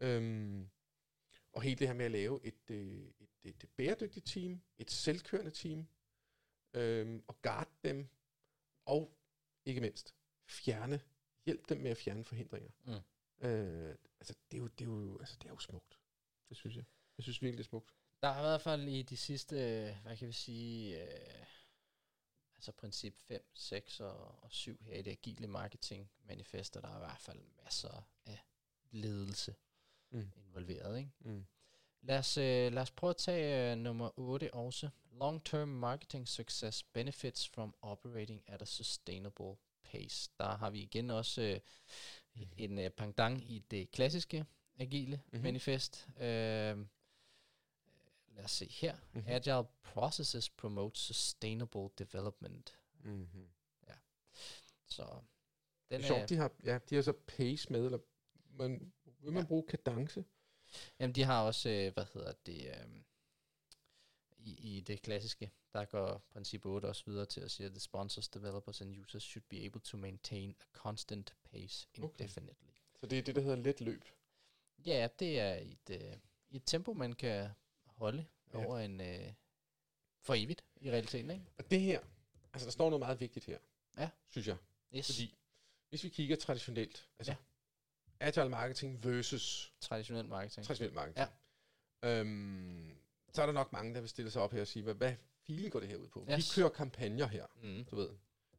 Øhm, 0.00 0.68
og 1.52 1.62
hele 1.62 1.76
det 1.76 1.86
her 1.86 1.94
med 1.94 2.04
at 2.04 2.10
lave 2.10 2.40
et, 2.44 2.70
øh, 2.70 2.98
et, 3.20 3.28
et, 3.44 3.56
et 3.64 3.70
bæredygtigt 3.76 4.26
team, 4.26 4.60
et 4.78 4.90
selvkørende 4.90 5.50
team, 5.50 5.86
øh, 6.74 7.20
og 7.26 7.42
guard 7.42 7.70
dem, 7.84 8.08
og 8.86 9.18
ikke 9.64 9.80
mindst, 9.80 10.15
fjerne, 10.46 11.00
hjælp 11.46 11.68
dem 11.68 11.78
med 11.78 11.90
at 11.90 11.96
fjerne 11.96 12.24
forhindringer. 12.24 12.70
Mm. 12.84 13.46
Øh, 13.46 13.94
altså, 14.20 14.34
det 14.50 14.56
er, 14.56 14.60
jo, 14.62 14.66
det, 14.66 14.80
er 14.80 14.84
jo, 14.84 15.18
altså, 15.18 15.36
det 15.42 15.44
er 15.44 15.50
jo 15.52 15.58
smukt. 15.58 15.98
Det 16.48 16.56
synes 16.56 16.76
jeg. 16.76 16.84
Jeg 17.18 17.22
synes 17.22 17.42
virkelig, 17.42 17.58
det 17.58 17.64
er 17.64 17.68
smukt. 17.68 17.90
Der 18.22 18.32
har 18.32 18.40
i 18.40 18.42
hvert 18.44 18.62
fald 18.62 18.88
i 18.88 19.02
de 19.02 19.16
sidste, 19.16 19.56
hvad 20.02 20.16
kan 20.16 20.28
vi 20.28 20.32
sige, 20.32 21.02
øh, 21.02 21.46
altså 22.56 22.72
princip 22.72 23.18
5, 23.18 23.44
6 23.54 24.00
og, 24.00 24.42
og 24.44 24.52
7 24.52 24.82
her 24.82 24.94
i 24.94 25.02
det 25.02 25.10
agile 25.10 25.46
marketing 25.46 26.10
manifester, 26.24 26.80
der 26.80 26.88
er 26.88 26.96
i 26.96 26.98
hvert 26.98 27.20
fald 27.20 27.40
masser 27.64 28.08
af 28.26 28.38
ledelse 28.90 29.54
Mm. 30.10 30.30
involveret. 30.36 30.98
Ikke? 30.98 31.10
Mm. 31.20 31.46
Lad, 32.02 32.18
os, 32.18 32.36
øh, 32.36 32.72
lad 32.72 32.82
os 32.82 32.90
prøve 32.90 33.10
at 33.10 33.16
tage 33.16 33.72
øh, 33.72 33.78
nummer 33.78 34.18
8 34.18 34.54
også. 34.54 34.90
Long-term 35.10 35.64
marketing 35.68 36.28
success 36.28 36.82
benefits 36.82 37.48
from 37.48 37.74
operating 37.82 38.42
at 38.46 38.62
a 38.62 38.64
sustainable 38.64 39.56
pace. 39.92 40.30
Der 40.38 40.56
har 40.56 40.70
vi 40.70 40.82
igen 40.82 41.10
også 41.10 41.42
øh, 41.42 41.60
en 42.56 42.78
øh, 42.78 42.90
pendant 42.90 43.42
i 43.44 43.58
det 43.70 43.90
klassiske 43.90 44.44
agile 44.78 45.16
Mhm. 45.16 45.22
mm-hmm. 45.32 45.42
manifest. 45.44 46.08
Øh, 46.16 46.78
lad 48.28 48.44
os 48.44 48.50
se 48.50 48.66
her. 48.70 48.94
Mhm. 48.94 49.02
Mm-hmm. 49.12 49.30
Agile 49.32 49.64
processes 49.82 50.50
promote 50.50 51.00
sustainable 51.00 51.88
development. 51.98 52.78
Mm-hmm. 53.04 53.48
Så 54.88 55.02
Det 55.02 55.90
den 55.90 56.00
er 56.00 56.06
sjovt, 56.06 56.28
de 56.28 56.36
har, 56.36 56.52
ja, 56.64 56.78
de 56.90 56.94
har 56.94 57.02
så 57.02 57.12
pace 57.12 57.72
med, 57.72 57.84
eller 57.84 57.98
man, 58.50 58.92
vil 59.20 59.32
man 59.32 59.42
Ja. 59.42 59.46
bruge 59.48 59.64
kadence? 59.68 60.24
Jamen, 61.00 61.14
de 61.14 61.22
har 61.24 61.42
også, 61.42 61.68
øh, 61.68 61.92
hvad 61.94 62.06
hedder 62.14 62.32
det, 62.46 62.66
øh, 62.66 63.00
i, 64.38 64.76
i 64.76 64.80
det 64.80 65.02
klassiske, 65.02 65.50
der 65.76 65.84
går 65.84 66.18
princip 66.32 66.64
8 66.66 66.86
også 66.86 67.04
videre 67.06 67.26
til 67.26 67.40
at 67.40 67.50
sige, 67.50 67.66
at 67.66 67.72
the 67.72 67.80
sponsors, 67.80 68.28
developers 68.28 68.80
and 68.80 68.96
users 69.00 69.22
should 69.22 69.44
be 69.48 69.64
able 69.64 69.80
to 69.80 69.96
maintain 69.96 70.56
a 70.60 70.64
constant 70.72 71.34
pace 71.50 71.88
Okay. 71.98 72.02
indefinitely. 72.20 72.68
Så 73.00 73.06
det 73.06 73.18
er 73.18 73.22
det, 73.22 73.34
der 73.34 73.40
hedder 73.40 73.56
let 73.56 73.80
løb. 73.80 74.04
Ja, 74.86 75.08
det 75.18 75.40
er 75.40 75.54
et, 75.54 75.90
øh, 75.90 76.16
et 76.50 76.62
tempo, 76.66 76.92
man 76.92 77.12
kan 77.12 77.48
holde 77.86 78.26
ja. 78.52 78.64
over 78.66 78.78
en, 78.78 79.00
øh, 79.00 79.32
for 80.22 80.34
evigt 80.34 80.64
i 80.80 80.90
realiteten, 80.90 81.30
ikke? 81.30 81.44
Og 81.58 81.70
det 81.70 81.80
her, 81.80 82.00
altså 82.52 82.66
der 82.66 82.72
står 82.72 82.90
noget 82.90 83.00
meget 83.00 83.20
vigtigt 83.20 83.44
her, 83.44 83.58
Ja. 83.98 84.10
synes 84.28 84.46
jeg. 84.48 84.56
Yes. 84.96 85.06
Fordi 85.06 85.34
hvis 85.88 86.04
vi 86.04 86.08
kigger 86.08 86.36
traditionelt, 86.36 87.08
altså 87.18 87.32
Ja. 87.32 88.26
agile 88.26 88.48
marketing 88.48 89.04
versus 89.04 89.72
Traditionel 89.80 90.28
marketing. 90.28 90.66
traditionel 90.66 90.94
marketing, 90.94 91.28
ja. 92.02 92.20
øhm, 92.20 92.96
så 93.32 93.42
er 93.42 93.46
der 93.46 93.52
nok 93.52 93.72
mange, 93.72 93.94
der 93.94 94.00
vil 94.00 94.08
stille 94.08 94.30
sig 94.30 94.42
op 94.42 94.52
her 94.52 94.60
og 94.60 94.66
sige, 94.66 94.82
hvad, 94.82 94.94
hvad 94.94 95.14
filen 95.46 95.70
går 95.70 95.80
det 95.80 95.88
her 95.88 95.96
ud 95.96 96.08
på? 96.08 96.26
Yes. 96.30 96.36
Vi 96.56 96.60
kører 96.60 96.68
kampagner 96.68 97.26
her, 97.26 97.46
Mm. 97.62 97.84
du 97.84 97.96
ved. 97.96 98.10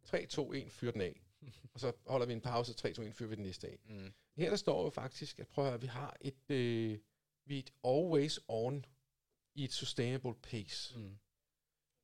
3, 0.03 0.25
2, 0.25 0.53
1, 0.53 0.71
fyr 0.71 0.91
den 0.91 1.01
af. 1.01 1.21
og 1.73 1.79
så 1.79 1.93
holder 2.07 2.25
vi 2.25 2.33
en 2.33 2.41
pause, 2.41 2.73
3, 2.73 2.93
2, 2.93 3.01
1, 3.01 3.15
fyr 3.15 3.27
vi 3.27 3.35
den 3.35 3.43
næste 3.43 3.67
af. 3.67 3.79
Mm. 3.85 4.13
Her 4.37 4.49
der 4.49 4.57
står 4.57 4.83
jo 4.83 4.89
faktisk, 4.89 5.39
at 5.39 5.47
prøv 5.47 5.65
at 5.65 5.71
høre, 5.71 5.81
vi 5.81 5.87
har 5.87 6.17
et, 6.21 6.49
øh, 6.51 6.99
vi 7.45 7.55
er 7.55 7.59
et 7.59 7.73
always 7.83 8.39
on 8.47 8.85
i 9.55 9.63
et 9.63 9.73
sustainable 9.73 10.35
pace. 10.35 10.99
Mm. 10.99 11.17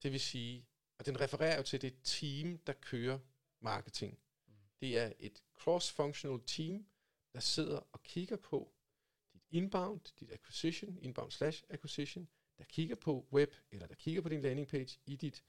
Det 0.03 0.11
vil 0.11 0.19
sige, 0.19 0.65
og 0.99 1.05
den 1.05 1.19
refererer 1.21 1.57
jo 1.57 1.63
til 1.63 1.81
det 1.81 1.95
team, 2.03 2.57
der 2.57 2.73
kører 2.73 3.19
marketing. 3.59 4.19
Mm. 4.47 4.53
Det 4.81 4.97
er 4.99 5.13
et 5.19 5.43
cross-functional 5.59 6.39
team, 6.47 6.85
der 7.33 7.39
sidder 7.39 7.77
og 7.91 8.03
kigger 8.03 8.35
på 8.37 8.73
dit 9.33 9.43
inbound, 9.51 10.01
dit 10.19 10.31
acquisition, 10.31 10.97
inbound 11.01 11.31
slash 11.31 11.63
acquisition, 11.69 12.27
der 12.57 12.63
kigger 12.63 12.95
på 12.95 13.27
web, 13.31 13.51
eller 13.71 13.87
der 13.87 13.95
kigger 13.95 14.21
på 14.21 14.29
din 14.29 14.41
landing 14.41 14.67
page 14.67 14.99
i 15.05 15.15
dit 15.15 15.43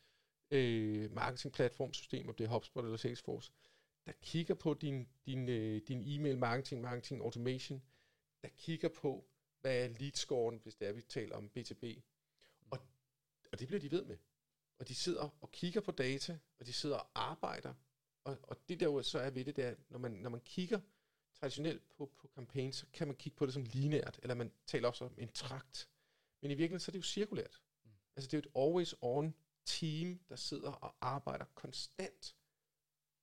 øh, 0.50 1.12
marketingplatformsystem, 1.12 2.28
om 2.28 2.34
det 2.34 2.44
er 2.44 2.48
HubSpot 2.48 2.84
eller 2.84 2.96
Salesforce, 2.96 3.52
der 4.06 4.12
kigger 4.22 4.54
på 4.54 4.74
din, 4.74 5.08
din, 5.26 5.48
øh, 5.48 5.80
din 5.88 6.02
e-mail 6.06 6.38
marketing, 6.38 6.80
marketing 6.80 7.22
automation, 7.22 7.82
der 8.42 8.48
kigger 8.48 8.88
på, 8.88 9.24
hvad 9.60 9.84
er 9.84 9.88
lead 9.88 10.12
scoren, 10.12 10.60
hvis 10.62 10.74
det 10.74 10.88
er, 10.88 10.92
vi 10.92 11.02
taler 11.02 11.36
om 11.36 11.50
B2B. 11.58 12.00
Og, 12.70 12.78
og 13.52 13.58
det 13.58 13.68
bliver 13.68 13.80
de 13.80 13.90
ved 13.90 14.04
med. 14.04 14.16
Og 14.78 14.88
de 14.88 14.94
sidder 14.94 15.36
og 15.40 15.52
kigger 15.52 15.80
på 15.80 15.92
data, 15.92 16.38
og 16.58 16.66
de 16.66 16.72
sidder 16.72 16.96
og 16.96 17.08
arbejder. 17.14 17.74
Og, 18.24 18.38
og 18.42 18.68
det 18.68 18.80
der 18.80 18.86
jo 18.86 19.02
så 19.02 19.18
er 19.18 19.30
ved 19.30 19.44
det, 19.44 19.56
det 19.56 19.64
er, 19.64 19.74
når 19.88 19.98
man, 19.98 20.10
når 20.10 20.30
man 20.30 20.40
kigger 20.40 20.80
traditionelt 21.34 21.82
på, 21.96 22.12
på 22.16 22.28
campaign, 22.34 22.72
så 22.72 22.86
kan 22.92 23.06
man 23.06 23.16
kigge 23.16 23.36
på 23.36 23.46
det 23.46 23.54
som 23.54 23.64
lineært, 23.64 24.20
eller 24.22 24.34
man 24.34 24.52
taler 24.66 24.88
også 24.88 25.04
om 25.04 25.14
en 25.18 25.28
trakt. 25.28 25.88
Men 26.44 26.50
i 26.50 26.54
virkeligheden, 26.54 26.80
så 26.80 26.90
er 26.90 26.92
det 26.92 26.98
jo 26.98 27.02
cirkulært. 27.02 27.62
Mm. 27.84 27.90
Altså 28.16 28.30
det 28.30 28.34
er 28.34 28.38
jo 28.38 28.48
et 28.48 28.68
always 28.68 28.94
on 29.00 29.34
team, 29.64 30.18
der 30.28 30.36
sidder 30.36 30.72
og 30.72 30.96
arbejder 31.00 31.44
konstant 31.44 32.36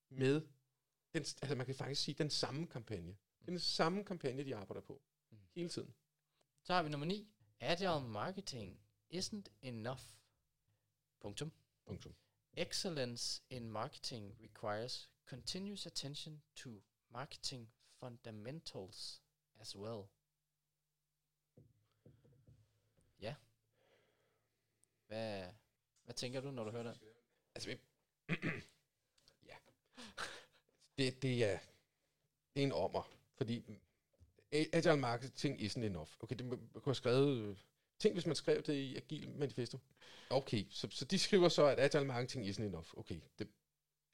med, 0.09 0.41
den, 1.13 1.21
altså 1.41 1.55
man 1.55 1.65
kan 1.65 1.75
faktisk 1.75 2.03
sige, 2.03 2.15
den 2.15 2.29
samme 2.29 2.67
kampagne. 2.67 3.17
Er 3.41 3.45
den 3.45 3.59
samme 3.59 4.03
kampagne, 4.03 4.45
de 4.45 4.55
arbejder 4.55 4.81
på. 4.81 5.01
Mm. 5.31 5.37
Hele 5.55 5.69
tiden. 5.69 5.93
Så 6.63 6.73
har 6.73 6.83
vi 6.83 6.89
nummer 6.89 7.07
9. 7.07 7.27
Agile 7.59 8.01
marketing 8.01 8.79
isn't 9.13 9.45
enough. 9.61 10.03
Punktum. 11.19 11.51
Punktum. 11.85 12.15
Excellence 12.53 13.41
in 13.49 13.69
marketing 13.69 14.37
requires 14.41 15.09
continuous 15.25 15.85
attention 15.85 16.41
to 16.55 16.69
marketing 17.09 17.71
fundamentals 17.99 19.21
as 19.59 19.75
well. 19.75 20.03
Ja. 23.21 23.35
Hvad, 25.11 25.43
hvad 26.03 26.15
tænker 26.15 26.41
du, 26.41 26.51
når 26.51 26.63
du 26.63 26.71
hører 26.71 26.83
det? 26.83 26.99
Altså, 27.55 27.69
ja. 29.49 29.55
Det, 30.97 31.21
det, 31.21 31.43
er, 31.43 31.59
det 32.55 32.63
er 32.63 32.67
en 32.67 32.71
ommer, 32.71 33.11
fordi 33.37 33.79
agile 34.51 34.97
marketing 34.97 35.61
isn't 35.61 35.83
enough. 35.83 36.09
Okay, 36.19 36.35
det 36.35 36.49
kunne 36.49 36.81
have 36.85 36.95
skrevet... 36.95 37.57
Tænk, 37.99 38.15
hvis 38.15 38.25
man 38.25 38.35
skrev 38.35 38.61
det 38.61 38.73
i 38.73 38.95
Agile 38.95 39.31
Manifesto. 39.31 39.79
Okay, 40.29 40.65
så, 40.69 40.87
så 40.91 41.05
de 41.05 41.19
skriver 41.19 41.49
så, 41.49 41.65
at 41.65 41.79
agile 41.79 42.05
marketing 42.05 42.47
isn't 42.49 42.63
enough. 42.63 42.87
Okay, 42.97 43.19
det, 43.39 43.47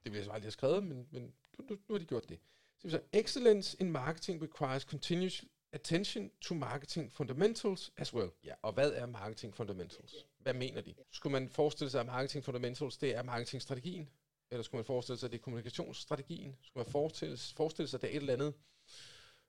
det 0.03 0.11
ville 0.11 0.17
jeg 0.17 0.25
så 0.25 0.31
aldrig 0.31 0.45
have 0.45 0.51
skrevet, 0.51 0.83
men, 0.83 1.07
men 1.11 1.33
nu, 1.57 1.65
nu, 1.69 1.77
nu 1.87 1.93
har 1.93 1.99
de 1.99 2.05
gjort 2.05 2.29
det. 2.29 2.39
Så, 2.77 2.89
så 2.89 3.01
excellence 3.13 3.77
in 3.79 3.91
marketing 3.91 4.43
requires 4.43 4.83
continuous 4.83 5.45
attention 5.73 6.31
to 6.41 6.55
marketing 6.55 7.11
fundamentals 7.11 7.93
as 7.97 8.13
well. 8.13 8.29
Ja, 8.43 8.53
og 8.61 8.73
hvad 8.73 8.91
er 8.91 9.05
marketing 9.05 9.55
fundamentals? 9.55 10.15
Hvad 10.47 10.53
mener 10.53 10.81
de? 10.81 10.95
Skulle 11.11 11.31
man 11.31 11.49
forestille 11.49 11.91
sig, 11.91 11.99
at 11.99 12.05
marketing 12.05 12.43
fundamentals, 12.43 12.97
det 12.97 13.15
er 13.15 13.23
marketingstrategien? 13.23 14.09
Eller 14.51 14.63
skulle 14.63 14.79
man 14.79 14.85
forestille 14.85 15.19
sig, 15.19 15.27
at 15.27 15.31
det 15.31 15.37
er 15.37 15.41
kommunikationsstrategien? 15.41 16.57
Skulle 16.61 16.83
man 16.83 16.91
forestille, 16.91 17.37
forestille 17.37 17.87
sig, 17.87 17.97
at 17.97 18.01
det 18.01 18.07
er 18.07 18.11
et 18.11 18.21
eller 18.21 18.33
andet 18.33 18.53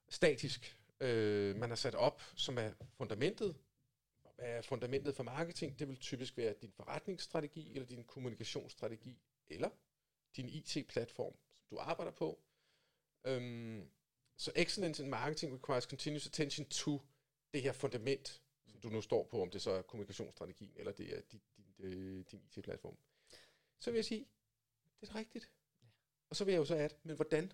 statisk, 0.08 0.78
øh, 1.00 1.56
man 1.56 1.68
har 1.68 1.76
sat 1.76 1.94
op, 1.94 2.22
som 2.36 2.58
er 2.58 2.70
fundamentet? 2.96 3.56
Hvad 4.22 4.46
er 4.46 4.62
fundamentet 4.62 5.16
for 5.16 5.22
marketing? 5.22 5.78
Det 5.78 5.88
vil 5.88 5.96
typisk 5.96 6.36
være 6.36 6.54
din 6.62 6.72
forretningsstrategi, 6.72 7.72
eller 7.74 7.86
din 7.86 8.04
kommunikationsstrategi, 8.04 9.18
eller 9.48 9.70
din 10.36 10.48
IT-platform, 10.48 11.32
som 11.68 11.76
du 11.76 11.78
arbejder 11.78 12.12
på. 12.12 12.38
Øhm, 13.24 13.90
så 14.36 14.52
excellence 14.56 15.02
in 15.02 15.10
marketing 15.10 15.54
requires 15.54 15.84
continuous 15.84 16.26
attention 16.26 16.66
to 16.66 17.02
det 17.54 17.62
her 17.62 17.72
fundament, 17.72 18.42
som 18.68 18.80
du 18.80 18.88
nu 18.88 19.00
står 19.00 19.24
på, 19.24 19.42
om 19.42 19.50
det 19.50 19.62
så 19.62 19.70
er 19.70 19.82
kommunikationsstrategien, 19.82 20.72
eller 20.76 20.92
det 20.92 21.16
er 21.16 21.20
din, 21.20 21.40
din, 21.56 21.74
øh, 21.78 22.24
din 22.30 22.40
IT-platform. 22.44 22.96
Så 23.80 23.90
vil 23.90 23.98
jeg 23.98 24.04
sige, 24.04 24.26
det 25.00 25.08
er 25.08 25.14
rigtigt. 25.14 25.50
Og 26.30 26.36
så 26.36 26.44
vil 26.44 26.52
jeg 26.52 26.58
jo 26.58 26.64
så 26.64 26.74
at, 26.74 26.96
men 27.02 27.16
hvordan 27.16 27.44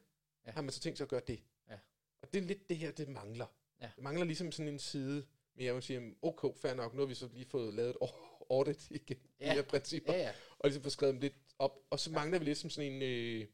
Ja. 0.45 0.49
ja. 0.49 0.53
har 0.53 0.63
man 0.63 0.73
så 0.73 0.81
tænkt 0.81 0.99
sig 0.99 1.05
at 1.05 1.09
gøre 1.09 1.23
det? 1.27 1.43
Ja. 1.69 1.79
Og 2.23 2.33
det 2.33 2.39
er 2.43 2.47
lidt 2.47 2.69
det 2.69 2.77
her, 2.77 2.93
det 2.93 3.09
mangler. 3.09 3.47
Ja. 3.81 3.91
Det 3.97 4.03
mangler 4.03 4.25
ligesom 4.25 4.53
sådan 4.53 4.73
en 4.73 4.79
side, 4.79 5.27
men 5.55 5.67
jeg 5.67 5.75
vil 5.75 5.83
sige, 5.83 6.17
okay, 6.23 6.49
fair 6.57 6.75
nok, 6.75 6.95
nu 6.95 7.01
har 7.01 7.07
vi 7.07 7.15
så 7.15 7.29
lige 7.33 7.47
fået 7.47 7.75
lavet 7.75 7.91
et 7.91 7.97
au- 8.03 8.47
audit 8.51 8.91
igen, 9.01 9.19
Ja. 9.41 9.45
ja. 9.47 9.51
de 9.51 9.55
her 9.57 9.63
principper, 9.69 10.13
Ja, 10.13 10.19
ja. 10.19 10.35
og 10.59 10.69
ligesom 10.69 10.83
få 10.83 10.91
skrevet 10.91 11.13
dem 11.13 11.21
lidt 11.21 11.35
op. 11.59 11.79
Og 11.91 12.01
så 12.01 12.11
mangler 12.11 12.39
vi 12.39 12.45
lidt 12.45 12.59
som 12.59 12.71
sådan 12.71 12.93
en, 12.93 13.03
øh, 13.03 13.49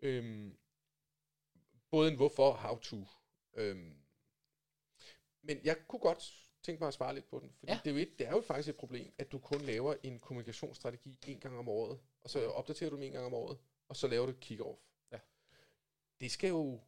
øh, 0.00 0.52
både 1.90 2.10
en 2.10 2.16
hvorfor 2.16 2.48
og 2.52 2.58
how 2.58 2.78
to. 2.78 2.96
Øh, 3.54 3.92
men 5.42 5.60
jeg 5.64 5.76
kunne 5.88 6.00
godt 6.00 6.47
tænke 6.68 6.80
mig 6.80 6.88
at 6.88 6.94
svare 6.94 7.14
lidt 7.14 7.28
på 7.28 7.38
den, 7.40 7.52
fordi 7.58 7.72
Ja. 7.72 7.80
det, 7.84 7.90
er 7.90 7.94
jo 7.94 8.00
et, 8.00 8.18
det 8.18 8.26
er 8.26 8.30
jo 8.30 8.40
faktisk 8.40 8.68
et 8.68 8.76
problem, 8.76 9.12
at 9.18 9.32
du 9.32 9.38
kun 9.38 9.60
laver 9.60 9.94
en 10.02 10.18
kommunikationsstrategi 10.18 11.18
en 11.26 11.40
gang 11.40 11.58
om 11.58 11.68
året, 11.68 12.00
og 12.20 12.30
så 12.30 12.46
opdaterer 12.50 12.90
du 12.90 12.96
dem 12.96 13.02
en 13.02 13.12
gang 13.12 13.26
om 13.26 13.34
året, 13.34 13.58
og 13.88 13.96
så 13.96 14.06
laver 14.08 14.26
du 14.26 14.32
et 14.32 14.40
kick-off. 14.44 14.80
Ja. 15.12 15.18
Det 16.20 16.30
skal 16.30 16.48
jo, 16.48 16.80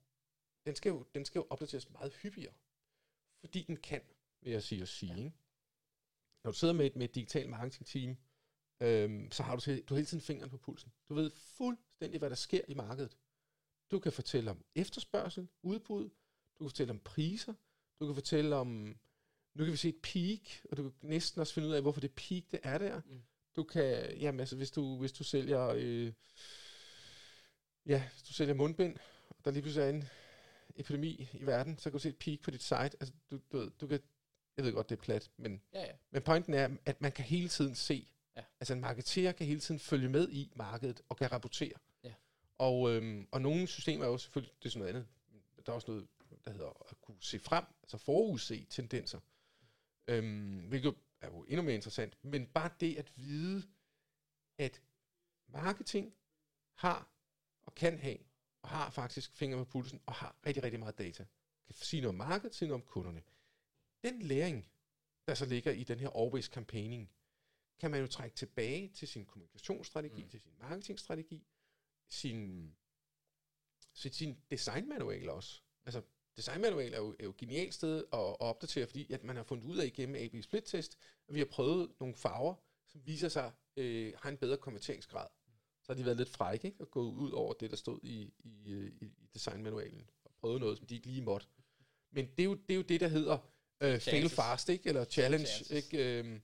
den 0.66 0.74
skal 0.74 0.90
jo, 0.90 1.04
den 1.14 1.24
skal 1.24 1.38
jo 1.38 1.46
opdateres 1.50 1.90
meget 1.90 2.12
hyppigere, 2.12 2.52
fordi 3.40 3.62
den 3.62 3.76
kan, 3.76 4.02
vil 4.40 4.52
jeg 4.52 4.62
sige 4.62 4.82
og 4.82 4.88
sige. 4.88 5.12
Ja. 5.12 5.18
Ikke? 5.18 5.32
Når 6.44 6.50
du 6.50 6.56
sidder 6.56 6.74
med 6.74 6.86
et, 6.86 6.96
med 6.96 7.08
et 7.08 7.14
digitalt 7.14 7.50
marketing-team, 7.50 8.16
øhm, 8.80 9.30
så 9.30 9.42
har 9.42 9.56
du, 9.56 9.62
du 9.66 9.94
har 9.94 9.96
hele 9.96 10.06
tiden 10.06 10.20
fingeren 10.22 10.50
på 10.50 10.56
pulsen. 10.58 10.92
Du 11.08 11.14
ved 11.14 11.30
fuldstændig, 11.30 12.18
hvad 12.18 12.30
der 12.30 12.36
sker 12.36 12.64
i 12.68 12.74
markedet. 12.74 13.16
Du 13.90 13.98
kan 13.98 14.12
fortælle 14.12 14.50
om 14.50 14.64
efterspørgsel, 14.74 15.48
udbud, 15.62 16.04
du 16.58 16.64
kan 16.64 16.70
fortælle 16.70 16.90
om 16.90 16.98
priser, 17.00 17.54
du 18.00 18.06
kan 18.06 18.14
fortælle 18.14 18.56
om, 18.56 18.98
nu 19.54 19.64
kan 19.64 19.72
vi 19.72 19.76
se 19.76 19.88
et 19.88 20.00
peak, 20.02 20.40
og 20.70 20.76
du 20.76 20.82
kan 20.82 20.92
næsten 21.02 21.40
også 21.40 21.54
finde 21.54 21.68
ud 21.68 21.74
af, 21.74 21.82
hvorfor 21.82 22.00
det 22.00 22.12
peak, 22.12 22.42
det 22.50 22.60
er 22.62 22.78
der. 22.78 23.00
Mm. 23.06 23.22
Du 23.56 23.62
kan, 23.64 24.16
jamen 24.18 24.40
altså, 24.40 24.56
hvis 24.56 24.70
du, 24.70 24.96
hvis 24.98 25.12
du 25.12 25.24
sælger, 25.24 25.68
øh, 25.76 26.12
ja, 27.86 28.02
hvis 28.12 28.22
du 28.22 28.32
sælger 28.32 28.54
mundbind, 28.54 28.96
og 29.28 29.44
der 29.44 29.50
lige 29.50 29.62
pludselig 29.62 29.84
er 29.84 29.90
en 29.90 30.04
epidemi 30.76 31.28
i 31.34 31.46
verden, 31.46 31.78
så 31.78 31.84
kan 31.84 31.92
du 31.92 31.98
se 31.98 32.08
et 32.08 32.16
peak 32.16 32.40
på 32.42 32.50
dit 32.50 32.62
site. 32.62 32.76
Altså, 32.76 33.12
du, 33.30 33.40
du, 33.52 33.58
ved, 33.58 33.70
du 33.80 33.86
kan, 33.86 34.00
jeg 34.56 34.64
ved 34.64 34.72
godt, 34.72 34.88
det 34.90 34.96
er 34.96 35.00
plat, 35.02 35.30
men, 35.36 35.62
Ja, 35.72 35.80
ja. 35.80 35.92
men 36.10 36.22
pointen 36.22 36.54
er, 36.54 36.68
at 36.84 37.00
man 37.00 37.12
kan 37.12 37.24
hele 37.24 37.48
tiden 37.48 37.74
se, 37.74 38.06
Ja. 38.36 38.42
altså 38.60 38.74
en 38.74 38.80
marketer 38.80 39.32
kan 39.32 39.46
hele 39.46 39.60
tiden 39.60 39.80
følge 39.80 40.08
med 40.08 40.28
i 40.30 40.52
markedet 40.56 41.00
og 41.08 41.16
kan 41.16 41.32
rapportere. 41.32 41.72
Ja. 42.04 42.12
Og, 42.58 42.90
øhm, 42.90 43.28
og 43.30 43.42
nogle 43.42 43.66
systemer 43.66 44.04
er 44.04 44.08
jo 44.08 44.18
selvfølgelig, 44.18 44.54
det 44.58 44.66
er 44.68 44.70
sådan 44.70 44.78
noget 44.80 44.94
andet, 44.94 45.08
der 45.66 45.72
er 45.72 45.76
også 45.76 45.90
noget, 45.90 46.08
der 46.44 46.50
hedder 46.50 46.86
at 46.90 47.00
kunne 47.00 47.16
se 47.20 47.38
frem, 47.38 47.64
altså 47.82 47.98
forudse 47.98 48.66
tendenser. 48.70 49.20
Øhm, 50.08 50.68
hvilket 50.68 50.94
er 51.20 51.26
jo 51.28 51.44
endnu 51.44 51.62
mere 51.62 51.74
interessant. 51.74 52.24
Men 52.24 52.46
bare 52.46 52.70
det 52.80 52.96
at 52.96 53.12
vide, 53.16 53.68
at 54.58 54.82
marketing 55.46 56.14
har 56.74 57.12
og 57.62 57.74
kan 57.74 57.98
have, 57.98 58.18
og 58.62 58.68
har 58.68 58.90
faktisk 58.90 59.32
fingre 59.32 59.56
med 59.58 59.66
pulsen, 59.66 60.00
og 60.06 60.14
har 60.14 60.36
rigtig, 60.46 60.62
rigtig 60.62 60.80
meget 60.80 60.98
data. 60.98 61.26
Kan 61.66 61.74
sige 61.74 62.00
noget 62.00 62.08
om 62.14 62.18
markedet, 62.28 62.54
sige 62.54 62.68
noget 62.68 62.82
om 62.82 62.86
kunderne. 62.88 63.22
Den 64.02 64.22
læring, 64.22 64.70
der 65.26 65.34
så 65.34 65.46
ligger 65.46 65.72
i 65.72 65.84
den 65.84 65.98
her 65.98 66.10
always 66.16 66.44
campaigning, 66.44 67.10
kan 67.78 67.90
man 67.90 68.00
jo 68.00 68.06
trække 68.06 68.36
tilbage 68.36 68.88
til 68.88 69.08
sin 69.08 69.24
kommunikationsstrategi, 69.26 70.16
Mm. 70.20 70.24
mm. 70.24 70.30
til 70.30 70.40
sin 70.40 70.52
marketingstrategi, 70.58 71.46
sin, 72.08 72.74
sin, 73.94 74.12
sin 74.12 74.42
designmanual 74.50 75.28
også. 75.30 75.62
Altså, 75.84 76.02
designmanual 76.36 76.94
er 76.94 76.98
jo, 76.98 77.16
er 77.18 77.24
jo 77.24 77.30
et 77.30 77.36
genialt 77.36 77.74
sted 77.74 77.98
at, 77.98 78.18
at 78.18 78.40
opdatere, 78.40 78.86
fordi 78.86 79.12
at 79.12 79.24
man 79.24 79.36
har 79.36 79.42
fundet 79.42 79.64
ud 79.64 79.78
af 79.78 79.86
igennem 79.86 80.16
AB 80.16 80.42
split 80.42 80.64
test, 80.66 80.98
at 81.28 81.34
vi 81.34 81.38
har 81.38 81.46
prøvet 81.46 81.90
nogle 82.00 82.14
farver, 82.14 82.54
som 82.86 83.00
viser 83.04 83.28
sig 83.28 83.52
øh, 83.76 84.12
har 84.16 84.30
en 84.30 84.36
bedre 84.36 84.56
konverteringsgrad. 84.56 85.26
Så 85.82 85.92
har 85.92 85.94
de 85.94 86.04
været 86.04 86.16
lidt 86.16 86.28
frække, 86.28 86.66
ikke? 86.66 86.80
Og 86.80 86.90
gået 86.90 87.12
ud 87.12 87.30
over 87.30 87.52
det, 87.52 87.70
der 87.70 87.76
stod 87.76 87.98
i, 88.02 88.32
i, 88.38 88.72
øh, 88.72 88.92
i, 89.00 89.04
i 89.04 89.28
designmanualen, 89.34 90.10
og 90.24 90.30
prøvet 90.40 90.60
noget, 90.60 90.78
som 90.78 90.86
de 90.86 90.94
ikke 90.94 91.06
lige 91.06 91.22
måtte. 91.22 91.46
Men 92.10 92.26
det 92.26 92.40
er 92.40 92.44
jo 92.44 92.54
det, 92.54 92.70
er 92.70 92.76
jo 92.76 92.82
det 92.82 93.00
der 93.00 93.08
hedder 93.08 93.38
øh, 93.80 94.00
fail 94.00 94.28
fast, 94.28 94.68
ikke? 94.68 94.88
eller 94.88 95.04
challenge, 95.04 95.46
Chances. 95.46 95.92
ikke? 95.92 96.18
Øhm, 96.18 96.40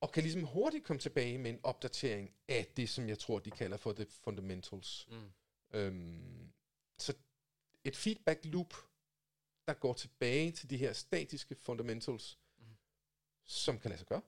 og 0.00 0.12
kan 0.12 0.22
ligesom 0.22 0.42
hurtigt 0.42 0.84
komme 0.84 1.00
tilbage 1.00 1.38
med 1.38 1.50
en 1.50 1.60
opdatering 1.62 2.30
af 2.48 2.66
det, 2.76 2.88
som 2.88 3.08
jeg 3.08 3.18
tror, 3.18 3.38
de 3.38 3.50
kalder 3.50 3.76
for 3.76 3.92
the 3.92 4.06
fundamentals. 4.24 5.08
Mm. 5.10 5.30
Øhm, 5.78 6.52
så 6.98 7.14
et 7.84 7.96
feedback 7.96 8.44
loop, 8.44 8.74
der 9.66 9.74
går 9.74 9.92
tilbage 9.94 10.52
til 10.52 10.70
de 10.70 10.76
her 10.76 10.92
statiske 10.92 11.54
fundamentals, 11.54 12.38
mm. 12.58 12.76
som 13.44 13.78
kan 13.78 13.88
lade 13.88 13.98
sig 13.98 14.06
gøre. 14.08 14.22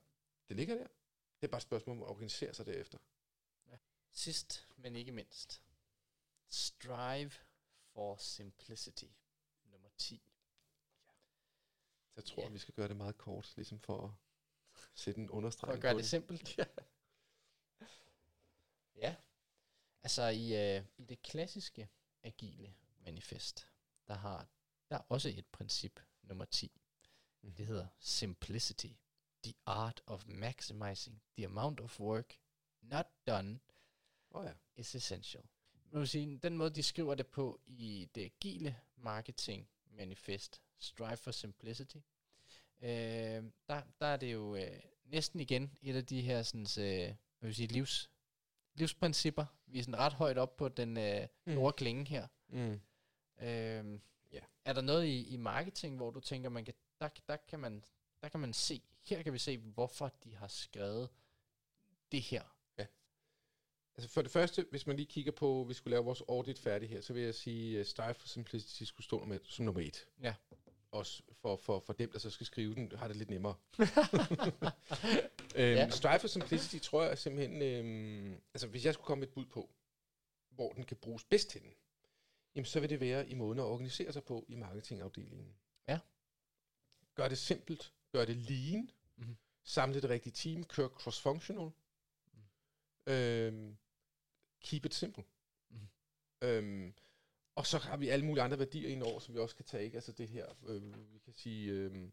Det 0.49 0.55
ligger 0.57 0.75
der. 0.75 0.87
Det 1.41 1.47
er 1.47 1.51
bare 1.51 1.57
et 1.57 1.63
spørgsmål 1.63 1.97
om 1.97 2.03
at 2.03 2.09
organisere 2.09 2.53
sig 2.53 2.65
derefter. 2.65 2.97
Sidst, 4.11 4.67
men 4.77 4.95
ikke 4.95 5.11
mindst. 5.11 5.63
Strive 6.49 7.31
for 7.93 8.15
simplicity. 8.15 9.05
Nummer 9.63 9.89
10. 9.97 10.21
Så 12.07 12.13
jeg 12.15 12.25
tror, 12.25 12.43
Ja. 12.43 12.49
vi 12.49 12.57
skal 12.59 12.73
gøre 12.73 12.87
det 12.87 12.97
meget 12.97 13.17
kort, 13.17 13.53
ligesom 13.55 13.79
for 13.79 14.07
at 14.07 14.11
sætte 14.93 15.21
en 15.21 15.29
understregning 15.29 15.73
For 15.73 15.77
at 15.77 15.81
gøre 15.81 15.93
på 15.93 15.99
det 15.99 16.07
simpelt. 16.09 16.57
Ja. 16.57 16.65
ja. 19.07 19.15
Altså 20.03 20.27
i, 20.27 20.75
øh, 20.77 20.85
i 20.97 21.05
det 21.05 21.21
klassiske 21.21 21.89
agile 22.23 22.73
manifest, 22.99 23.71
der 24.07 24.13
har 24.13 24.47
der 24.89 24.95
er 24.95 25.01
også 25.09 25.29
et 25.29 25.45
princip, 25.51 25.99
nummer 26.23 26.45
10. 26.45 26.71
Mhm. 27.41 27.53
Det 27.53 27.65
hedder 27.65 27.87
simplicity. 27.99 28.87
The 29.43 29.53
art 29.65 30.01
of 30.07 30.27
maximizing 30.27 31.21
the 31.37 31.45
amount 31.45 31.79
of 31.79 31.99
work 31.99 32.39
not 32.81 33.05
done 33.27 33.59
oh, 34.31 34.45
ja. 34.45 34.53
is 34.75 34.95
essential. 34.95 35.43
Man 35.91 35.99
vil 35.99 36.07
sige, 36.07 36.37
den 36.37 36.57
måde, 36.57 36.69
de 36.69 36.83
skriver 36.83 37.15
det 37.15 37.27
på 37.27 37.59
i 37.65 38.09
det 38.15 38.21
agile 38.25 38.75
marketing 38.95 39.69
manifest, 39.85 40.61
Strive 40.79 41.17
for 41.17 41.31
Simplicity, 41.31 41.97
øh, 42.81 42.89
der, 43.67 43.81
der 43.99 44.05
er 44.05 44.17
det 44.17 44.33
jo 44.33 44.55
øh, 44.55 44.79
næsten 45.05 45.39
igen 45.39 45.77
et 45.81 45.95
af 45.95 46.05
de 46.05 46.21
her 46.21 46.43
sådan, 46.43 46.61
øh, 46.61 47.15
hvad 47.39 47.47
vil 47.47 47.55
sige, 47.55 47.67
livs, 47.67 48.09
livsprincipper. 48.73 49.45
Vi 49.65 49.79
er 49.79 49.83
sådan 49.83 49.99
ret 49.99 50.13
højt 50.13 50.37
op 50.37 50.57
på 50.57 50.69
den 50.69 50.97
øh, 50.97 51.27
Mm. 51.45 51.53
store 51.53 51.73
klinge 51.73 52.05
her. 52.05 52.27
Mm. 52.49 52.81
Øh, 53.47 53.99
Ja. 54.31 54.39
Er 54.65 54.73
der 54.73 54.81
noget 54.81 55.05
i, 55.05 55.33
i 55.33 55.37
marketing, 55.37 55.95
hvor 55.95 56.11
du 56.11 56.19
tænker, 56.19 56.49
man 56.49 56.65
kan, 56.65 56.73
der, 56.99 57.09
der, 57.27 57.37
kan 57.37 57.59
man, 57.59 57.83
der 58.21 58.29
kan 58.29 58.39
man 58.39 58.53
se, 58.53 58.81
her 59.01 59.23
kan 59.23 59.33
vi 59.33 59.37
se, 59.37 59.57
hvorfor 59.57 60.11
de 60.23 60.35
har 60.35 60.47
skrevet 60.47 61.09
det 62.11 62.21
her. 62.21 62.43
Altså 63.99 64.13
for 64.13 64.21
det 64.21 64.31
første, 64.31 64.65
hvis 64.69 64.87
man 64.87 64.95
lige 64.95 65.05
kigger 65.05 65.31
på, 65.31 65.65
vi 65.67 65.73
skulle 65.73 65.91
lave 65.91 66.03
vores 66.05 66.21
audit 66.21 66.59
færdig 66.59 66.89
her, 66.89 67.01
så 67.01 67.13
vil 67.13 67.23
jeg 67.23 67.35
sige, 67.35 67.79
at 67.79 67.87
Strive 67.87 68.13
for 68.13 68.27
Simplicity 68.27 68.83
skulle 68.83 69.05
stå 69.05 69.19
nummer, 69.19 69.37
som 69.43 69.65
nummer 69.65 69.81
et. 69.81 70.07
Ja. 70.21 70.35
Også 70.91 71.23
for, 71.41 71.55
for, 71.55 71.79
for 71.79 71.93
dem, 71.93 72.11
der 72.11 72.19
så 72.19 72.29
skal 72.29 72.45
skrive 72.45 72.75
den, 72.75 72.91
har 72.95 73.07
det 73.07 73.17
lidt 73.17 73.29
nemmere. 73.29 73.55
øhm, 73.79 73.89
Ja. 75.55 75.73
ja. 75.73 75.89
Strive 75.89 76.19
for 76.19 76.27
Simplicity 76.27 76.77
tror 76.77 77.03
jeg 77.03 77.17
simpelthen, 77.17 77.61
øhm, 77.61 78.41
altså 78.53 78.67
hvis 78.67 78.85
jeg 78.85 78.93
skulle 78.93 79.05
komme 79.05 79.19
med 79.19 79.27
et 79.27 79.33
bud 79.33 79.45
på, 79.45 79.69
hvor 80.49 80.71
den 80.71 80.83
kan 80.83 80.97
bruges 80.97 81.23
bedst 81.23 81.49
til 81.49 81.61
den, 81.61 81.73
jamen 82.55 82.65
så 82.65 82.79
vil 82.79 82.89
det 82.89 82.99
være 82.99 83.29
i 83.29 83.33
måden 83.33 83.59
at 83.59 83.63
organisere 83.65 84.13
sig 84.13 84.23
på 84.23 84.45
i 84.47 84.55
marketingafdelingen. 84.55 85.55
Ja. 85.87 85.99
Gør 87.15 87.27
det 87.27 87.37
simpelt, 87.37 87.93
gør 88.11 88.25
det 88.25 88.35
lean, 88.35 88.89
Mhm. 89.15 89.37
samle 89.63 90.01
det 90.01 90.09
rigtige 90.09 90.33
team, 90.33 90.63
kør 90.63 90.87
cross-functional, 90.87 91.71
øhm, 93.07 93.77
keep 94.61 94.85
it 94.85 94.93
simple. 94.93 95.23
Mhm. 95.69 95.87
Øhm, 96.41 96.93
og 97.55 97.65
så 97.65 97.77
har 97.77 97.97
vi 97.97 98.09
alle 98.09 98.25
mulige 98.25 98.43
andre 98.43 98.59
værdier 98.59 98.89
ind 98.89 99.03
over, 99.03 99.19
som 99.19 99.33
vi 99.35 99.39
også 99.39 99.55
kan 99.55 99.65
tage. 99.65 99.83
Ikke? 99.85 99.95
Altså 99.97 100.11
det 100.11 100.29
her, 100.29 100.47
øh, 100.67 101.13
vi 101.13 101.19
kan 101.19 101.33
sige, 101.33 101.71
øh, 101.71 102.09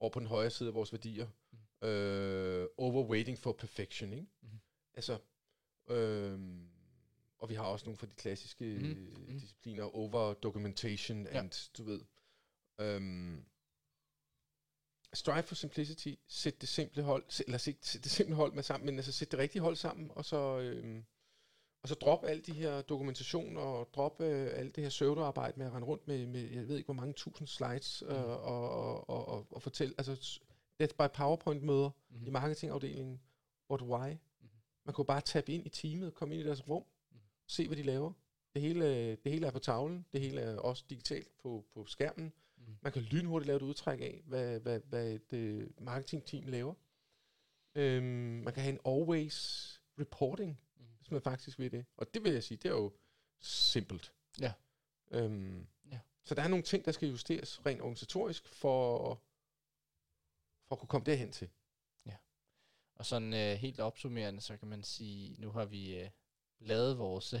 over 0.00 0.10
på 0.10 0.18
den 0.20 0.28
højre 0.28 0.50
side 0.50 0.68
af 0.68 0.74
vores 0.74 0.92
værdier, 0.92 1.28
Mhm. 1.50 1.88
øh, 1.88 2.68
overwaiting 2.76 3.38
for 3.38 3.52
perfection. 3.52 4.12
Ikke? 4.12 4.26
Mhm. 4.40 4.60
Altså, 4.94 5.18
øh, 5.88 6.40
og 7.42 7.48
vi 7.48 7.54
har 7.54 7.64
også 7.64 7.84
nogle 7.86 7.96
fra 7.98 8.06
de 8.06 8.14
klassiske 8.14 8.64
mm. 8.64 9.38
Discipliner, 9.40 9.96
over 9.96 10.34
documentation 10.34 11.26
Ja. 11.26 11.38
and, 11.38 11.70
du 11.78 11.82
ved, 11.84 12.00
øhm, 12.80 13.44
strive 15.14 15.42
for 15.42 15.54
simplicity, 15.54 16.14
sæt 16.26 16.60
det 16.60 16.68
simple 16.68 17.02
hold, 17.02 17.24
sæt, 17.28 17.46
eller 17.46 17.58
sæt, 17.58 17.76
sæt 17.82 18.04
det 18.04 18.10
simple 18.12 18.34
hold 18.34 18.52
med 18.52 18.62
sammen, 18.62 18.86
men 18.86 18.96
altså 18.96 19.12
sæt 19.12 19.30
det 19.30 19.38
rigtige 19.38 19.62
hold 19.62 19.76
sammen, 19.76 20.10
og 20.10 20.24
så, 20.24 20.58
øhm, 20.58 21.04
og 21.82 21.88
så 21.88 21.94
drop 21.94 22.24
alle 22.24 22.42
de 22.42 22.52
her 22.52 22.82
dokumentationer, 22.82 23.60
og 23.60 23.88
drop 23.94 24.20
øh, 24.20 24.50
alt 24.54 24.76
det 24.76 24.82
her 24.84 24.88
pseudoarbejde 24.90 25.58
med 25.58 25.66
at 25.66 25.72
rende 25.72 25.86
rundt 25.86 26.08
med, 26.08 26.26
med, 26.26 26.40
jeg 26.50 26.68
ved 26.68 26.76
ikke 26.76 26.86
hvor 26.86 26.94
mange 26.94 27.12
tusind 27.12 27.48
slides, 27.48 28.02
øh, 28.02 28.08
Mhm. 28.08 28.18
og, 28.18 28.70
og, 28.70 29.10
og, 29.10 29.28
og, 29.28 29.46
og 29.50 29.62
fortælle, 29.62 29.94
altså 29.98 30.40
death 30.80 30.94
by 30.94 31.06
PowerPoint 31.14 31.62
møder 31.62 31.90
Mhm. 32.08 32.26
i 32.26 32.30
marketingafdelingen, 32.30 33.20
what 33.70 33.82
why? 33.82 34.10
Mhm. 34.40 34.48
Man 34.84 34.94
kunne 34.94 35.04
bare 35.04 35.20
tabe 35.20 35.52
ind 35.52 35.66
i 35.66 35.68
teamet, 35.68 36.14
komme 36.14 36.34
ind 36.34 36.42
i 36.42 36.46
deres 36.46 36.68
rum. 36.68 36.84
Se 37.46 37.66
hvad 37.66 37.76
de 37.76 37.82
laver. 37.82 38.12
Det 38.54 38.62
hele, 38.62 39.10
det 39.16 39.32
hele 39.32 39.46
er 39.46 39.50
på 39.50 39.58
tavlen, 39.58 40.06
det 40.12 40.20
hele 40.20 40.40
er 40.40 40.58
også 40.58 40.84
digitalt 40.90 41.38
på, 41.38 41.64
på 41.74 41.86
skærmen. 41.86 42.32
Mhm. 42.56 42.76
Man 42.82 42.92
kan 42.92 43.02
lynhurtigt 43.02 43.46
lave 43.46 43.56
et 43.56 43.62
udtræk 43.62 44.00
af, 44.00 44.22
hvad, 44.24 44.60
hvad, 44.60 44.80
hvad 44.80 45.10
et 45.12 45.32
øh, 45.32 45.70
marketingteam 45.80 46.46
laver. 46.46 46.74
Øhm, 47.74 48.04
man 48.44 48.54
kan 48.54 48.62
have 48.62 48.72
en 48.80 49.00
always 49.00 49.68
reporting, 50.00 50.60
Mhm. 50.76 50.86
hvis 50.98 51.10
man 51.10 51.22
faktisk 51.22 51.58
vil 51.58 51.72
det. 51.72 51.84
Og 51.96 52.14
det 52.14 52.24
vil 52.24 52.32
jeg 52.32 52.42
sige, 52.42 52.58
det 52.58 52.68
er 52.68 52.72
jo 52.74 52.92
simpelt. 53.40 54.12
Ja. 54.40 54.52
Øhm, 55.10 55.66
Ja. 55.90 55.98
Så 56.24 56.34
der 56.34 56.42
er 56.42 56.48
nogle 56.48 56.62
ting, 56.64 56.84
der 56.84 56.92
skal 56.92 57.08
justeres 57.08 57.66
rent 57.66 57.80
organisatorisk, 57.80 58.48
for, 58.48 58.98
for 60.68 60.72
at 60.74 60.78
kunne 60.78 60.88
komme 60.88 61.04
derhen 61.04 61.32
til. 61.32 61.48
Og 62.94 63.06
sådan 63.06 63.34
øh, 63.34 63.56
helt 63.56 63.80
opsummerende, 63.80 64.40
så 64.40 64.56
kan 64.56 64.68
man 64.68 64.82
sige, 64.82 65.36
nu 65.40 65.50
har 65.50 65.64
vi 65.64 65.96
øh, 66.00 66.10
lavet 66.66 66.98
vores... 66.98 67.32
Øh, 67.32 67.40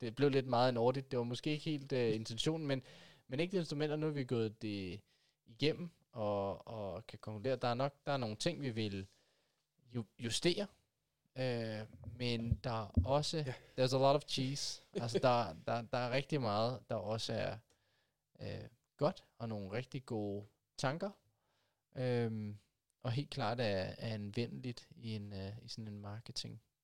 det 0.00 0.14
blev 0.16 0.30
lidt 0.30 0.46
meget 0.46 0.68
en 0.68 0.76
audit, 0.76 1.10
det 1.10 1.18
var 1.18 1.24
måske 1.24 1.50
ikke 1.50 1.64
helt 1.64 1.92
øh, 1.92 2.14
intentionen, 2.14 2.66
men, 2.66 2.82
men 3.28 3.40
ikke 3.40 3.58
desto 3.58 3.76
mindre, 3.76 3.98
nu 3.98 4.06
har 4.06 4.12
vi 4.12 4.24
gået 4.24 4.62
det 4.62 5.00
igennem, 5.46 5.90
og, 6.12 6.68
og 6.68 7.06
kan 7.06 7.18
konkludere, 7.18 7.52
at 7.52 7.62
der 7.62 7.68
er 7.68 7.74
nok 7.74 7.94
der 8.06 8.12
er 8.12 8.16
nogle 8.16 8.36
ting, 8.36 8.62
vi 8.62 8.70
vil 8.70 9.06
ju- 9.94 10.06
justere, 10.18 10.66
øh, 11.38 11.80
men 12.16 12.54
der 12.64 12.70
er 12.84 12.90
også, 13.04 13.36
Ja. 13.36 13.52
there's 13.52 13.94
a 13.94 13.98
lot 13.98 14.16
of 14.16 14.22
cheese, 14.28 14.82
altså 14.94 15.18
der, 15.18 15.54
der, 15.66 15.82
der 15.82 15.98
er 15.98 16.10
rigtig 16.10 16.40
meget, 16.40 16.80
der 16.88 16.94
også 16.94 17.32
er 17.32 17.58
øh, 18.40 18.68
godt, 18.96 19.24
og 19.38 19.48
nogle 19.48 19.72
rigtig 19.72 20.06
gode 20.06 20.46
tanker, 20.78 21.10
øhm, 21.96 22.58
og 23.02 23.12
helt 23.12 23.30
klart 23.30 23.60
er, 23.60 23.64
er 23.64 24.14
anvendeligt 24.14 24.88
i, 24.96 25.14
en, 25.14 25.32
uh, 25.32 25.64
i 25.64 25.68
sådan 25.68 25.88
en 25.88 26.00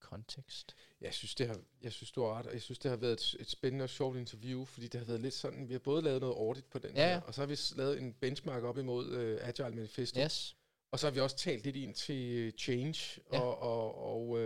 marketing-kontekst. 0.01 0.75
Jeg 1.01 1.13
synes, 1.13 1.35
det 1.35 1.47
har, 1.47 1.59
jeg 1.81 1.91
synes, 1.91 2.11
du 2.11 2.21
har 2.23 2.33
ret, 2.39 2.45
og 2.45 2.53
jeg 2.53 2.61
synes, 2.61 2.79
det 2.79 2.91
har 2.91 2.97
været 2.97 3.13
et, 3.13 3.35
et 3.39 3.49
spændende 3.49 3.83
og 3.83 3.89
sjovt 3.89 4.17
interview, 4.17 4.65
fordi 4.65 4.87
det 4.87 4.99
har 4.99 5.05
været 5.05 5.21
lidt 5.21 5.33
sådan, 5.33 5.67
vi 5.67 5.73
har 5.73 5.79
både 5.79 6.01
lavet 6.01 6.21
noget 6.21 6.35
audit 6.35 6.65
på 6.65 6.79
den 6.79 6.95
Ja, 6.95 7.07
her, 7.07 7.21
og 7.21 7.33
så 7.33 7.41
har 7.41 7.45
vi 7.45 7.57
lavet 7.75 7.99
en 8.01 8.13
benchmark 8.13 8.63
op 8.63 8.77
imod 8.77 9.07
uh, 9.07 9.47
Agile 9.47 9.75
Manifesto, 9.75 10.19
Yes. 10.19 10.55
Og 10.91 10.99
så 10.99 11.07
har 11.07 11.11
vi 11.11 11.19
også 11.19 11.37
talt 11.37 11.63
lidt 11.63 11.75
ind 11.75 11.93
til 11.95 12.53
change, 12.57 13.21
Ja. 13.33 13.39
og, 13.39 13.59
og, 13.61 13.97
og 14.13 14.39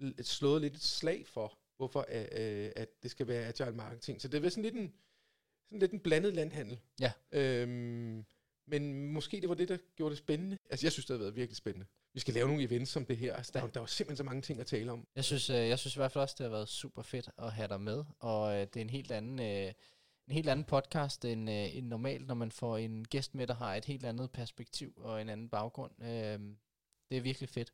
l- 0.00 0.22
slået 0.22 0.60
lidt 0.62 0.74
et 0.74 0.82
slag 0.82 1.26
for, 1.26 1.58
hvorfor 1.76 2.06
øh, 2.08 2.20
øh, 2.64 2.72
at 2.76 3.02
det 3.02 3.10
skal 3.10 3.28
være 3.28 3.46
agile 3.46 3.72
marketing. 3.76 4.20
Så 4.22 4.28
det 4.28 4.44
er 4.44 4.48
sådan 4.48 4.62
lidt 4.62 4.74
en, 4.74 4.92
sådan 5.66 5.78
lidt 5.78 5.92
en 5.92 6.00
blandet 6.00 6.34
landhandel. 6.34 6.80
Ja. 7.00 7.12
Øhm, 7.32 8.24
men 8.70 9.12
måske 9.12 9.40
det 9.40 9.48
var 9.48 9.54
det, 9.54 9.68
der 9.68 9.76
gjorde 9.96 10.10
det 10.10 10.18
spændende. 10.18 10.58
Altså, 10.70 10.86
jeg 10.86 10.92
synes, 10.92 11.06
det 11.06 11.14
har 11.14 11.18
været 11.18 11.36
virkelig 11.36 11.56
spændende. 11.56 11.86
Vi 12.14 12.20
skal 12.20 12.34
lave 12.34 12.48
nogle 12.48 12.62
events 12.62 12.90
som 12.90 13.06
det 13.06 13.16
her. 13.16 13.34
Altså, 13.34 13.52
der, 13.54 13.66
der 13.66 13.80
var 13.80 13.86
simpelthen 13.86 14.16
så 14.16 14.24
mange 14.24 14.42
ting 14.42 14.60
at 14.60 14.66
tale 14.66 14.92
om. 14.92 15.06
Jeg 15.16 15.24
synes, 15.24 15.50
øh, 15.50 15.56
jeg 15.56 15.78
synes 15.78 15.96
i 15.96 15.98
hvert 15.98 16.12
fald 16.12 16.22
også, 16.22 16.34
det 16.38 16.44
har 16.44 16.50
været 16.50 16.68
super 16.68 17.02
fedt 17.02 17.30
at 17.38 17.52
have 17.52 17.68
dig 17.68 17.80
med, 17.80 18.04
og 18.18 18.54
øh, 18.54 18.60
det 18.60 18.76
er 18.76 18.80
en 18.80 18.90
helt 18.90 19.12
anden, 19.12 19.40
øh, 19.40 19.72
en 20.26 20.34
helt 20.34 20.48
anden 20.48 20.64
podcast 20.64 21.24
end, 21.24 21.50
øh, 21.50 21.76
end 21.76 21.86
normalt, 21.86 22.26
når 22.26 22.34
man 22.34 22.52
får 22.52 22.76
en 22.76 23.04
gæst 23.04 23.34
med, 23.34 23.46
der 23.46 23.54
har 23.54 23.74
et 23.74 23.84
helt 23.84 24.04
andet 24.04 24.30
perspektiv 24.30 24.92
og 24.96 25.20
en 25.20 25.28
anden 25.28 25.48
baggrund. 25.48 25.92
Øh, 26.02 26.38
det 27.10 27.16
er 27.16 27.20
virkelig 27.20 27.48
fedt. 27.48 27.72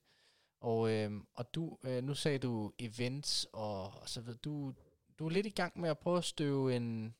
Og, 0.60 0.90
øh, 0.90 1.10
og 1.34 1.54
du, 1.54 1.78
øh, 1.84 2.04
nu 2.04 2.14
sagde 2.14 2.38
du 2.38 2.72
events, 2.78 3.46
og, 3.52 3.82
og 3.82 4.08
så 4.08 4.20
ved 4.20 4.34
du, 4.34 4.74
du 5.18 5.26
er 5.26 5.30
lidt 5.30 5.46
i 5.46 5.50
gang 5.50 5.80
med 5.80 5.90
at 5.90 5.98
prøve 5.98 6.18
at 6.18 6.24
støve 6.24 6.76
en, 6.76 7.14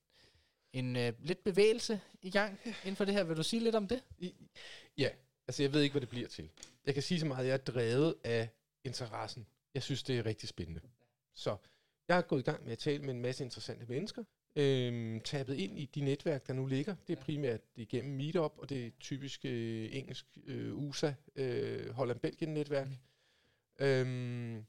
en 0.79 0.97
øh, 0.97 1.13
lidt 1.19 1.45
bevægelse 1.45 2.01
i 2.23 2.31
gang 2.31 2.59
inden 2.65 2.97
for 2.97 3.05
det 3.05 3.15
her. 3.15 3.25
Vil 3.25 3.37
du 3.37 3.43
sige 3.43 3.63
lidt 3.63 3.75
om 3.75 3.89
det? 3.89 4.03
I, 4.19 4.35
ja, 4.99 5.09
altså 5.49 5.63
jeg 5.63 5.73
ved 5.73 5.83
ikke, 5.83 5.93
hvad 5.93 6.01
det 6.01 6.09
bliver 6.09 6.29
til. 6.29 6.49
Jeg 6.87 6.95
kan 6.95 7.03
sige 7.03 7.21
så 7.21 7.27
meget, 7.27 7.41
at 7.41 7.47
jeg 7.47 7.53
er 7.53 7.59
drevet 7.59 8.15
af 8.25 8.49
interessen. 8.85 9.47
Jeg 9.75 9.83
synes, 9.83 10.03
det 10.03 10.19
er 10.19 10.27
rigtig 10.27 10.49
spændende. 10.49 10.81
Så 11.35 11.57
jeg 12.09 12.19
er 12.19 12.23
gået 12.23 12.41
i 12.41 12.43
gang 12.43 12.65
med 12.65 12.73
at 12.73 12.79
tale 12.79 13.03
med 13.03 13.15
en 13.15 13.23
masse 13.23 13.45
interessante 13.45 13.87
mennesker. 13.87 14.25
Øhm, 14.57 15.21
tabet 15.21 15.55
ind 15.55 15.79
i 15.79 15.85
de 15.85 16.01
netværk, 16.01 16.47
der 16.47 16.53
nu 16.53 16.67
ligger. 16.67 16.95
Det 17.07 17.19
er 17.19 17.23
primært 17.23 17.61
igennem 17.75 18.17
Meetup, 18.17 18.53
og 18.59 18.69
det 18.69 18.87
er 18.87 18.91
typisk 19.01 19.45
øh, 19.45 19.89
engelsk 19.93 20.27
øh, 20.47 20.77
USA, 20.77 21.13
øh, 21.37 21.91
Holland-Belgien-netværk. 21.91 22.89
Øhm, 23.79 24.67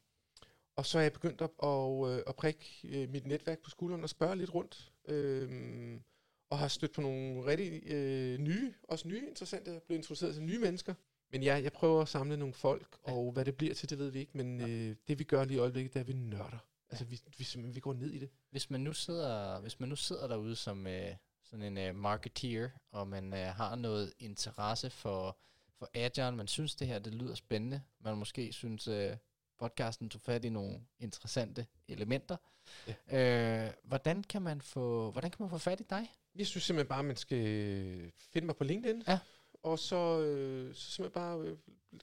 og 0.77 0.85
så 0.85 0.97
er 0.97 1.01
jeg 1.01 1.13
begyndt 1.13 1.41
at, 1.41 1.49
at, 1.63 2.09
øh, 2.17 2.23
at 2.27 2.35
prikke 2.35 2.65
øh, 2.83 3.09
mit 3.09 3.27
netværk 3.27 3.59
på 3.59 3.69
skulderen 3.69 4.03
og 4.03 4.09
spørge 4.09 4.35
lidt 4.35 4.53
rundt. 4.53 4.91
Øhm, 5.07 6.01
og 6.49 6.57
har 6.57 6.67
stødt 6.67 6.91
på 6.93 7.01
nogle 7.01 7.45
rigtig 7.45 7.91
øh, 7.91 8.37
nye, 8.39 8.73
også 8.83 9.07
nye 9.07 9.27
interessante, 9.27 9.71
er 9.71 9.79
blevet 9.79 9.99
introduceret 9.99 10.33
til 10.33 10.43
nye 10.43 10.59
mennesker. 10.59 10.93
Men 11.31 11.43
ja, 11.43 11.59
jeg 11.63 11.71
prøver 11.71 12.01
at 12.01 12.07
samle 12.07 12.37
nogle 12.37 12.53
folk, 12.53 12.97
Ja. 13.07 13.13
og 13.13 13.31
hvad 13.31 13.45
det 13.45 13.55
bliver 13.57 13.73
til, 13.73 13.89
det 13.89 13.97
ved 13.99 14.09
vi 14.09 14.19
ikke. 14.19 14.37
Men 14.37 14.61
øh, 14.61 14.95
det 15.07 15.19
vi 15.19 15.23
gør 15.23 15.43
lige 15.45 15.57
i 15.57 15.59
øjeblikket, 15.59 15.93
det 15.93 15.99
er, 15.99 16.03
at 16.03 16.07
vi 16.07 16.13
nørder. 16.13 16.57
Altså, 16.89 17.05
vi, 17.05 17.21
vi, 17.37 17.43
simpelthen, 17.43 17.75
vi 17.75 17.79
går 17.79 17.93
ned 17.93 18.11
i 18.11 18.19
det. 18.19 18.29
Hvis 18.51 18.69
man 18.69 18.81
nu 18.81 18.93
sidder, 18.93 19.59
hvis 19.59 19.79
man 19.79 19.89
nu 19.89 19.95
sidder 19.95 20.27
derude 20.27 20.55
som 20.55 20.87
øh, 20.87 21.15
sådan 21.43 21.65
en 21.65 21.77
øh, 21.77 21.95
marketeer, 21.95 22.69
og 22.91 23.07
man 23.07 23.33
øh, 23.33 23.39
har 23.39 23.75
noget 23.75 24.13
interesse 24.19 24.89
for, 24.89 25.37
for 25.79 25.89
Agile, 25.93 26.31
man 26.35 26.47
synes 26.47 26.75
det 26.75 26.87
her, 26.87 26.99
det 26.99 27.15
lyder 27.15 27.35
spændende, 27.35 27.81
man 27.99 28.17
måske 28.17 28.53
synes 28.53 28.87
øh, 28.87 29.15
podcasten 29.59 30.09
tog 30.09 30.21
fat 30.21 30.45
i 30.45 30.49
nogle 30.49 30.81
interessante 30.99 31.65
elementer. 31.87 32.37
Øh, 33.11 33.71
hvordan 33.83 34.23
kan 34.23 34.41
man 34.41 34.61
få, 34.61 35.11
hvordan 35.11 35.31
kan 35.31 35.37
man 35.43 35.49
få 35.49 35.57
fat 35.57 35.79
i 35.79 35.83
dig? 35.89 36.11
Jeg 36.35 36.47
synes 36.47 36.63
simpelthen 36.63 36.89
bare, 36.89 37.03
man 37.03 37.15
skal 37.15 38.11
finde 38.33 38.45
mig 38.45 38.55
på 38.55 38.63
LinkedIn. 38.63 39.03
Ja. 39.07 39.19
Og 39.63 39.79
så, 39.79 40.19
øh, 40.21 40.75
så 40.75 40.91
simpelthen 40.91 41.21
bare 41.21 41.39
øh, 41.39 41.57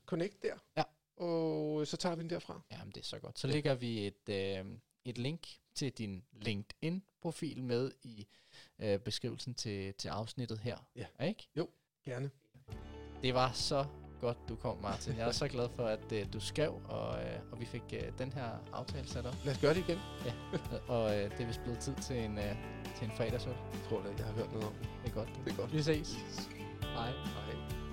connect 0.06 0.42
der. 0.42 0.54
Ja. 0.76 0.82
Og 1.16 1.86
så 1.86 1.96
tager 1.96 2.14
vi 2.14 2.22
den 2.22 2.30
derfra. 2.30 2.60
Jamen 2.70 2.92
det 2.92 3.00
er 3.00 3.04
så 3.04 3.18
godt. 3.18 3.38
Så 3.38 3.46
lægger 3.46 3.74
vi 3.74 4.06
et, 4.06 4.28
øh, 4.28 4.64
et 5.04 5.18
link 5.18 5.48
til 5.74 5.92
din 5.92 6.24
LinkedIn-profil 6.32 7.62
med 7.62 7.92
i 8.02 8.26
øh, 8.78 8.98
beskrivelsen 8.98 9.54
til, 9.54 9.94
til 9.94 10.08
afsnittet 10.08 10.58
her. 10.58 10.76
Ja. 10.96 11.26
Ikke? 11.26 11.48
Gerne. 12.04 12.30
Det 13.22 13.34
var 13.34 13.52
så 13.52 13.86
godt, 14.26 14.48
du 14.48 14.54
kom, 14.56 14.76
Martin. 14.82 15.14
Jeg 15.18 15.28
er 15.28 15.32
så 15.32 15.48
glad 15.48 15.68
for, 15.76 15.84
at 15.96 16.12
øh, 16.12 16.26
du 16.32 16.40
skrev, 16.40 16.72
og, 16.88 17.18
øh, 17.22 17.52
og 17.52 17.60
vi 17.60 17.64
fik 17.64 17.82
øh, 17.92 18.02
den 18.18 18.32
her 18.32 18.48
aftale 18.72 19.08
sat 19.08 19.26
op. 19.26 19.34
Lad 19.44 19.54
os 19.54 19.60
gøre 19.60 19.74
det 19.74 19.84
igen. 19.88 19.98
og 20.94 21.16
øh, 21.16 21.30
det 21.30 21.40
er 21.40 21.46
vist 21.46 21.62
blevet 21.62 21.78
tid 21.78 21.94
til 22.02 22.16
en, 22.16 22.38
øh, 22.38 22.54
til 22.96 23.04
en 23.04 23.12
fredagsøl. 23.16 23.52
Jeg 23.72 23.80
tror 23.88 24.00
da, 24.00 24.08
jeg 24.18 24.26
har 24.26 24.32
hørt 24.32 24.52
noget 24.52 24.66
om 24.66 24.74
det. 24.80 24.88
Det 25.04 25.10
er 25.10 25.14
godt. 25.14 25.28
Det 25.44 25.52
er 25.52 25.56
godt. 25.56 25.72
Vi 25.72 25.82
ses. 25.82 26.18
Hej. 26.82 27.10
Hej. 27.10 27.83